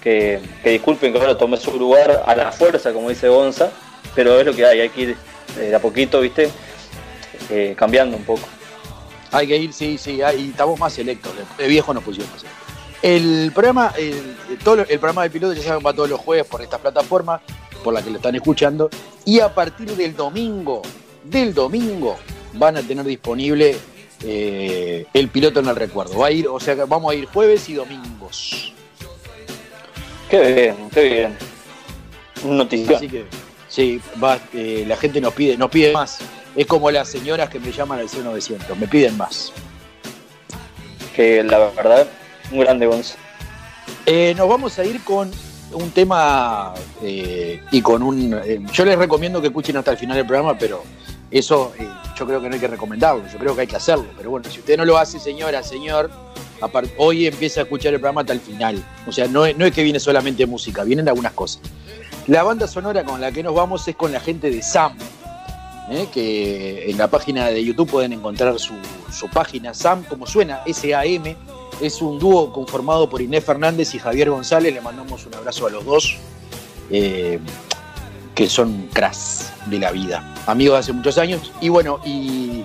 que, 0.00 0.40
que, 0.62 0.70
disculpen 0.70 1.12
que 1.12 1.18
ahora 1.18 1.36
tomé 1.36 1.56
su 1.56 1.76
lugar 1.78 2.22
a 2.24 2.34
la 2.34 2.52
fuerza, 2.52 2.92
como 2.92 3.08
dice 3.08 3.28
Gonza, 3.28 3.70
pero 4.14 4.38
es 4.38 4.46
lo 4.46 4.54
que 4.54 4.64
hay, 4.64 4.80
hay 4.80 4.88
que 4.90 5.00
ir 5.02 5.16
de 5.56 5.74
a 5.74 5.78
poquito, 5.80 6.20
¿viste? 6.20 6.50
Eh, 7.50 7.74
cambiando 7.76 8.16
un 8.16 8.24
poco. 8.24 8.46
Hay 9.30 9.46
que 9.46 9.56
ir, 9.56 9.72
sí, 9.72 9.96
sí, 9.98 10.20
y 10.38 10.50
estamos 10.50 10.78
más 10.78 10.92
selectos, 10.92 11.32
de 11.56 11.66
viejo 11.66 11.94
nos 11.94 12.04
pusimos 12.04 12.28
más 12.30 12.44
El 13.00 13.50
programa, 13.54 13.92
el, 13.96 14.36
todo, 14.62 14.82
el 14.82 14.98
programa 14.98 15.22
de 15.22 15.30
piloto 15.30 15.54
ya 15.54 15.62
saben 15.62 15.84
va 15.84 15.94
todos 15.94 16.10
los 16.10 16.20
jueves 16.20 16.46
por 16.46 16.60
estas 16.60 16.80
plataformas, 16.80 17.40
por 17.82 17.94
la 17.94 18.02
que 18.02 18.10
lo 18.10 18.16
están 18.16 18.34
escuchando, 18.34 18.90
y 19.24 19.40
a 19.40 19.54
partir 19.54 19.90
del 19.96 20.14
domingo, 20.14 20.82
del 21.24 21.54
domingo, 21.54 22.18
van 22.54 22.76
a 22.76 22.82
tener 22.82 23.04
disponible 23.04 23.76
eh, 24.24 25.06
el 25.12 25.28
piloto 25.28 25.60
en 25.60 25.68
el 25.68 25.76
recuerdo. 25.76 26.18
Va 26.18 26.28
a 26.28 26.30
ir, 26.30 26.48
o 26.48 26.60
sea 26.60 26.74
vamos 26.86 27.12
a 27.12 27.14
ir 27.14 27.26
jueves 27.26 27.68
y 27.68 27.74
domingos. 27.74 28.72
Qué 30.28 30.54
bien, 30.54 30.90
qué 30.90 31.02
bien. 31.04 31.36
Noticia. 32.44 32.96
Así 32.96 33.08
que 33.08 33.24
Sí, 33.72 34.02
va, 34.22 34.38
eh, 34.52 34.84
la 34.86 34.98
gente 34.98 35.18
nos 35.18 35.32
pide, 35.32 35.56
nos 35.56 35.70
pide 35.70 35.92
más. 35.92 36.18
Es 36.54 36.66
como 36.66 36.90
las 36.90 37.08
señoras 37.08 37.48
que 37.48 37.58
me 37.58 37.72
llaman 37.72 38.00
al 38.00 38.08
0900, 38.08 38.78
me 38.78 38.86
piden 38.86 39.16
más. 39.16 39.50
Que 41.16 41.42
la 41.42 41.70
verdad, 41.70 42.06
un 42.50 42.60
grande 42.60 42.84
Gonz. 42.84 43.14
Eh, 44.04 44.34
nos 44.36 44.46
vamos 44.46 44.78
a 44.78 44.84
ir 44.84 45.02
con 45.02 45.30
un 45.72 45.90
tema 45.90 46.74
eh, 47.02 47.62
y 47.70 47.80
con 47.80 48.02
un. 48.02 48.34
Eh, 48.44 48.60
yo 48.72 48.84
les 48.84 48.98
recomiendo 48.98 49.40
que 49.40 49.46
escuchen 49.46 49.76
hasta 49.78 49.92
el 49.92 49.96
final 49.96 50.18
del 50.18 50.26
programa, 50.26 50.58
pero 50.58 50.82
Eso 51.32 51.72
eh, 51.78 51.88
yo 52.16 52.26
creo 52.26 52.40
que 52.40 52.48
no 52.48 52.54
hay 52.54 52.60
que 52.60 52.68
recomendarlo, 52.68 53.24
yo 53.32 53.38
creo 53.38 53.54
que 53.54 53.62
hay 53.62 53.66
que 53.66 53.76
hacerlo. 53.76 54.06
Pero 54.16 54.30
bueno, 54.30 54.48
si 54.50 54.60
usted 54.60 54.76
no 54.76 54.84
lo 54.84 54.98
hace, 54.98 55.18
señora, 55.18 55.62
señor, 55.62 56.10
hoy 56.98 57.26
empieza 57.26 57.60
a 57.60 57.62
escuchar 57.64 57.94
el 57.94 58.00
programa 58.00 58.20
hasta 58.20 58.34
el 58.34 58.40
final. 58.40 58.84
O 59.06 59.12
sea, 59.12 59.26
no 59.26 59.46
es, 59.46 59.56
no 59.56 59.64
es 59.64 59.72
que 59.72 59.82
viene 59.82 59.98
solamente 59.98 60.46
música, 60.46 60.84
vienen 60.84 61.08
algunas 61.08 61.32
cosas. 61.32 61.62
La 62.26 62.42
banda 62.42 62.68
sonora 62.68 63.02
con 63.02 63.20
la 63.20 63.32
que 63.32 63.42
nos 63.42 63.54
vamos 63.54 63.88
es 63.88 63.96
con 63.96 64.12
la 64.12 64.20
gente 64.20 64.50
de 64.50 64.62
Sam, 64.62 64.96
¿eh? 65.90 66.06
que 66.12 66.90
en 66.90 66.98
la 66.98 67.08
página 67.08 67.46
de 67.48 67.64
YouTube 67.64 67.90
pueden 67.90 68.12
encontrar 68.12 68.58
su, 68.58 68.74
página, 69.32 69.74
Sam, 69.74 70.04
como 70.04 70.26
suena, 70.26 70.62
S-A-M. 70.66 71.36
Es 71.80 72.00
un 72.00 72.18
dúo 72.18 72.52
conformado 72.52 73.08
por 73.08 73.22
Inés 73.22 73.44
Fernández 73.44 73.94
y 73.94 73.98
Javier 73.98 74.30
González. 74.30 74.72
Le 74.72 74.80
mandamos 74.80 75.26
un 75.26 75.34
abrazo 75.34 75.66
a 75.66 75.70
los 75.70 75.84
dos, 75.84 76.18
eh, 76.90 77.40
que 78.34 78.48
son 78.48 78.88
cras 78.92 79.52
de 79.66 79.78
la 79.78 79.90
vida, 79.90 80.24
amigos 80.46 80.74
de 80.74 80.80
hace 80.80 80.92
muchos 80.92 81.18
años. 81.18 81.52
Y 81.60 81.68
bueno, 81.68 82.00
y, 82.04 82.64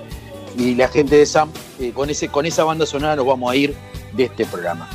la 0.75 0.87
gente 0.87 1.17
de 1.17 1.25
Sam, 1.25 1.51
eh, 1.79 1.91
con, 1.93 2.09
ese, 2.09 2.29
con 2.29 2.45
esa 2.45 2.63
banda 2.63 2.85
sonora 2.85 3.15
nos 3.15 3.27
vamos 3.27 3.51
a 3.51 3.55
ir 3.55 3.75
de 4.13 4.23
este 4.23 4.45
programa. 4.45 4.89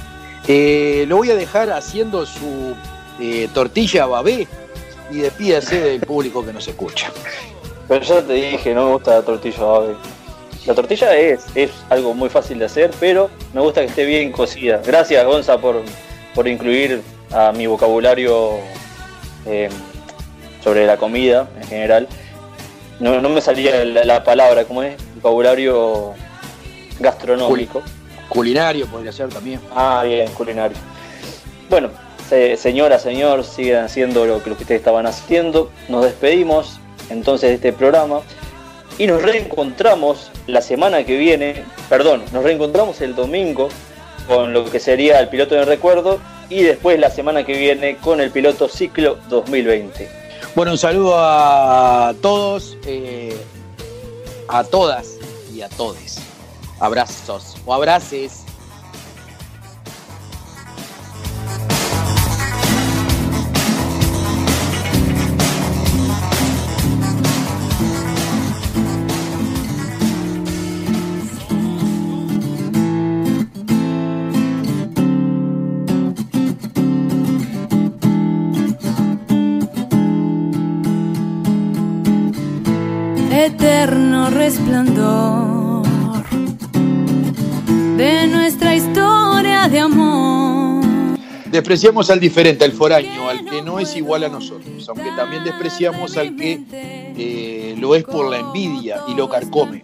lo 0.49 1.17
voy 1.17 1.31
a 1.31 1.37
dejar 1.37 1.71
haciendo 1.71 2.27
su 2.27 2.75
tortilla 3.55 4.07
babé 4.07 4.49
y 5.13 5.19
despídase 5.19 5.81
del 5.81 6.01
público 6.07 6.45
que 6.45 6.53
nos 6.53 6.67
escucha. 6.67 7.13
Pero 7.89 8.05
ya 8.05 8.23
te 8.23 8.33
dije, 8.33 8.75
no 8.75 8.87
me 8.87 8.93
gusta 8.93 9.17
la 9.17 9.23
tortilla 9.23 9.97
La 10.67 10.75
tortilla 10.75 11.17
es, 11.17 11.45
es 11.55 11.71
algo 11.91 12.15
muy 12.15 12.29
fácil 12.29 12.59
de 12.59 12.65
hacer, 12.65 12.91
pero 12.99 13.31
me 13.53 13.61
gusta 13.61 13.83
que 13.83 13.89
esté 13.89 14.05
bien 14.05 14.33
cocida. 14.33 14.81
Gracias, 14.85 15.25
Gonza, 15.25 15.59
por, 15.59 15.83
por 16.35 16.49
incluir 16.49 17.03
a 17.31 17.53
mi 17.53 17.67
vocabulario 17.67 18.59
eh, 19.47 19.69
sobre 20.63 20.87
la 20.87 20.97
comida 20.97 21.49
en 21.61 21.67
general. 21.67 22.09
No, 23.01 23.21
me 23.29 23.41
salía 23.41 23.85
la, 23.85 24.23
palabra, 24.23 24.65
¿cómo 24.65 24.83
es? 24.83 24.95
Vocabulario 25.17 26.15
gastronómico. 27.01 27.83
culinario 28.29 28.87
podría 28.87 29.13
ser 29.13 29.29
también. 29.29 29.61
Ah, 29.75 30.03
bien, 30.07 30.31
culinario. 30.33 30.77
Bueno, 31.69 31.91
señora, 32.57 32.99
señor, 32.99 33.45
sigan 33.45 33.85
haciendo 33.85 34.25
lo 34.25 34.43
que 34.43 34.51
ustedes 34.51 34.79
estaban 34.79 35.07
haciendo. 35.07 35.71
Nos 35.89 36.05
despedimos 36.05 36.79
entonces 37.11 37.51
de 37.51 37.55
este 37.57 37.73
programa 37.73 38.21
y 38.99 39.07
nos 39.07 39.23
reencontramos 39.23 40.31
la 40.47 40.63
semana 40.63 41.05
que 41.05 41.17
viene, 41.17 41.65
perdón, 41.89 42.23
nos 42.33 42.45
reencontramos 42.45 43.01
el 43.01 43.15
domingo 43.15 43.69
con 44.29 44.53
lo 44.53 44.65
que 44.71 44.79
sería 44.79 45.19
el 45.19 45.29
piloto 45.29 45.55
de 45.57 45.65
recuerdo 45.65 46.21
y 46.49 46.63
después 46.63 47.01
la 47.01 47.11
semana 47.11 47.45
que 47.45 47.57
viene 47.57 47.97
con 47.97 48.21
el 48.21 48.31
piloto 48.31 48.69
ciclo 48.69 49.19
2020. 49.29 50.22
Bueno, 50.55 50.73
un 50.73 50.79
saludo 50.79 51.15
a 51.17 52.15
todos, 52.21 52.77
eh, 52.85 53.35
a 54.49 54.65
todas 54.65 55.17
y 55.51 55.63
a 55.63 55.71
todes. 55.71 56.21
Abrazos 56.79 57.57
o 57.65 57.73
abraces. 57.73 58.45
Eterno 83.93 84.31
resplandor 84.31 85.83
de 87.99 88.27
nuestra 88.27 88.75
historia 88.75 89.69
de 89.69 89.81
amor. 89.81 90.83
Despreciamos 91.51 92.09
al 92.09 92.19
diferente, 92.19 92.65
al 92.65 92.73
foráneo, 92.73 93.29
al 93.29 93.45
que 93.45 93.61
no 93.61 93.79
es 93.79 93.95
igual 93.95 94.25
a 94.25 94.31
nosotros, 94.31 94.89
aunque 94.89 95.11
también 95.15 95.45
despreciamos 95.45 96.17
al 96.17 96.35
que 96.37 96.63
eh, 96.71 97.77
lo 97.79 97.95
es 97.95 98.05
por 98.05 98.31
la 98.31 98.39
envidia 98.39 99.03
y 99.09 99.15
lo 99.15 99.29
carcome, 99.29 99.83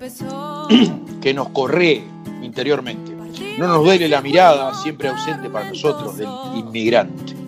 que 1.21 1.35
nos 1.35 1.51
corre 1.51 2.03
interiormente. 2.43 3.13
No 3.59 3.67
nos 3.67 3.85
duele 3.85 4.09
la 4.09 4.23
mirada, 4.23 4.73
siempre 4.73 5.09
ausente 5.09 5.51
para 5.51 5.69
nosotros, 5.69 6.17
del 6.17 6.31
inmigrante. 6.57 7.48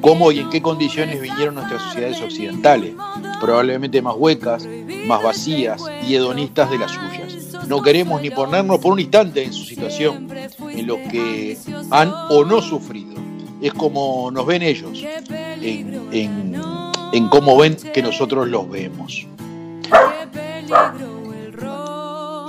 ¿Cómo 0.00 0.32
y 0.32 0.38
en 0.38 0.50
qué 0.50 0.62
condiciones 0.62 1.20
vinieron 1.20 1.56
nuestras 1.56 1.82
sociedades 1.82 2.20
occidentales? 2.20 2.94
Probablemente 3.40 4.00
más 4.00 4.14
huecas, 4.16 4.66
más 5.06 5.22
vacías 5.22 5.82
y 6.06 6.14
hedonistas 6.14 6.70
de 6.70 6.78
las 6.78 6.92
suyas. 6.92 7.66
No 7.68 7.82
queremos 7.82 8.22
ni 8.22 8.30
ponernos 8.30 8.78
por 8.78 8.92
un 8.92 9.00
instante 9.00 9.44
en 9.44 9.52
su 9.52 9.64
situación, 9.64 10.28
en 10.70 10.86
lo 10.86 10.96
que 10.96 11.58
han 11.90 12.12
o 12.30 12.44
no 12.44 12.62
sufrido. 12.62 13.20
Es 13.60 13.74
como 13.74 14.30
nos 14.30 14.46
ven 14.46 14.62
ellos, 14.62 15.04
en, 15.32 17.28
cómo 17.28 17.58
ven 17.58 17.76
que 17.76 18.02
nosotros 18.02 18.48
los 18.48 18.70
vemos. 18.70 19.26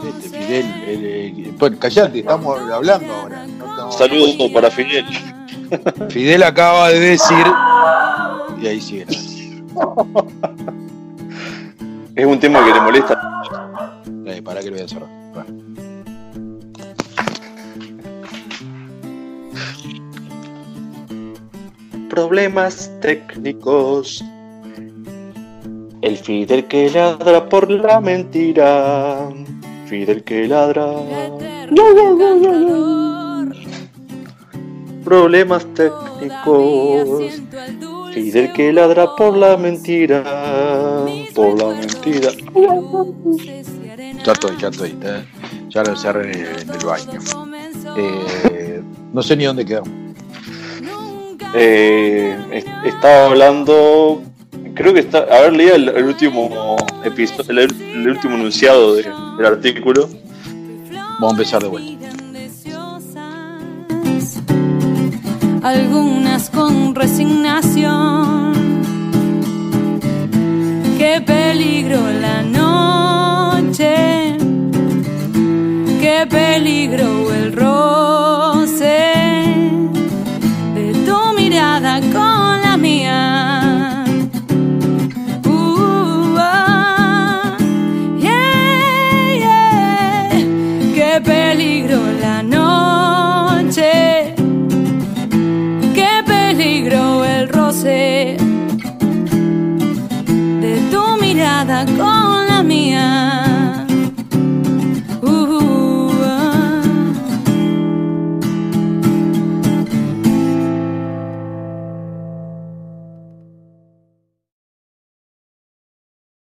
Este, 0.08 0.30
Fidel, 0.30 1.54
bueno, 1.60 1.78
callate, 1.78 2.20
estamos 2.20 2.60
hablando 2.60 3.14
ahora. 3.14 3.46
Saludos 3.92 4.52
para 4.52 4.72
Fidel. 4.72 5.06
Fidel 6.10 6.44
acaba 6.44 6.90
de 6.90 7.00
decir. 7.00 7.46
Y 8.62 8.68
ahí 8.68 8.82
sigue. 8.82 9.06
Es 12.16 12.26
un 12.26 12.40
tema 12.40 12.64
que 12.66 12.74
le 12.74 12.82
molesta. 12.82 13.20
para 14.44 14.62
que 14.62 14.70
lo 14.70 14.76
voy 14.76 14.86
a 14.86 14.88
cerrar. 14.88 15.10
Problemas 22.10 22.92
técnicos. 23.00 24.24
El 26.02 26.18
Fidel 26.18 26.66
que 26.66 26.90
ladra 26.90 27.48
por 27.48 27.72
la 27.72 28.02
mentira. 28.02 29.30
Fidel 29.86 30.24
que 30.24 30.48
ladra. 30.48 30.86
Problemas 35.04 35.66
técnicos. 35.74 37.42
Fidel 38.14 38.52
que 38.54 38.74
ladra 38.74 39.16
por 39.16 39.38
la 39.38 39.56
mentira, 39.58 40.24
por 41.34 41.58
la 41.58 41.74
mentira. 41.76 42.30
Ya 44.24 44.34
estoy, 44.34 44.58
ya 44.58 44.68
estoy. 44.68 44.98
Ya 45.70 45.84
lo 45.84 45.96
cerré 45.96 46.32
en 46.62 46.70
el 46.70 46.86
baño. 46.86 47.20
Eh, 47.98 48.82
no 49.14 49.24
sé 49.24 49.36
ni 49.38 49.46
dónde 49.46 49.66
quedamos. 49.66 49.90
Eh, 51.54 52.64
estaba 52.86 53.28
hablando. 53.28 54.22
Creo 54.76 54.94
que 54.94 55.00
está. 55.00 55.20
A 55.20 55.42
ver, 55.42 55.54
leía 55.54 55.76
el, 55.76 56.04
último 56.06 56.76
episodio, 57.04 57.62
el, 57.62 58.08
último 58.08 58.36
enunciado 58.36 58.96
del 58.96 59.46
artículo. 59.46 60.10
Vamos 61.20 61.30
a 61.30 61.32
empezar 61.32 61.62
de 61.62 61.68
vuelta. 61.70 62.01
Algunas 65.64 66.50
con 66.50 66.96
resignación. 66.96 68.54
Qué 70.98 71.22
peligro 71.26 72.00
la 72.12 72.42
noche, 72.44 74.38
qué 76.00 76.28
peligro 76.30 77.34
el 77.34 77.41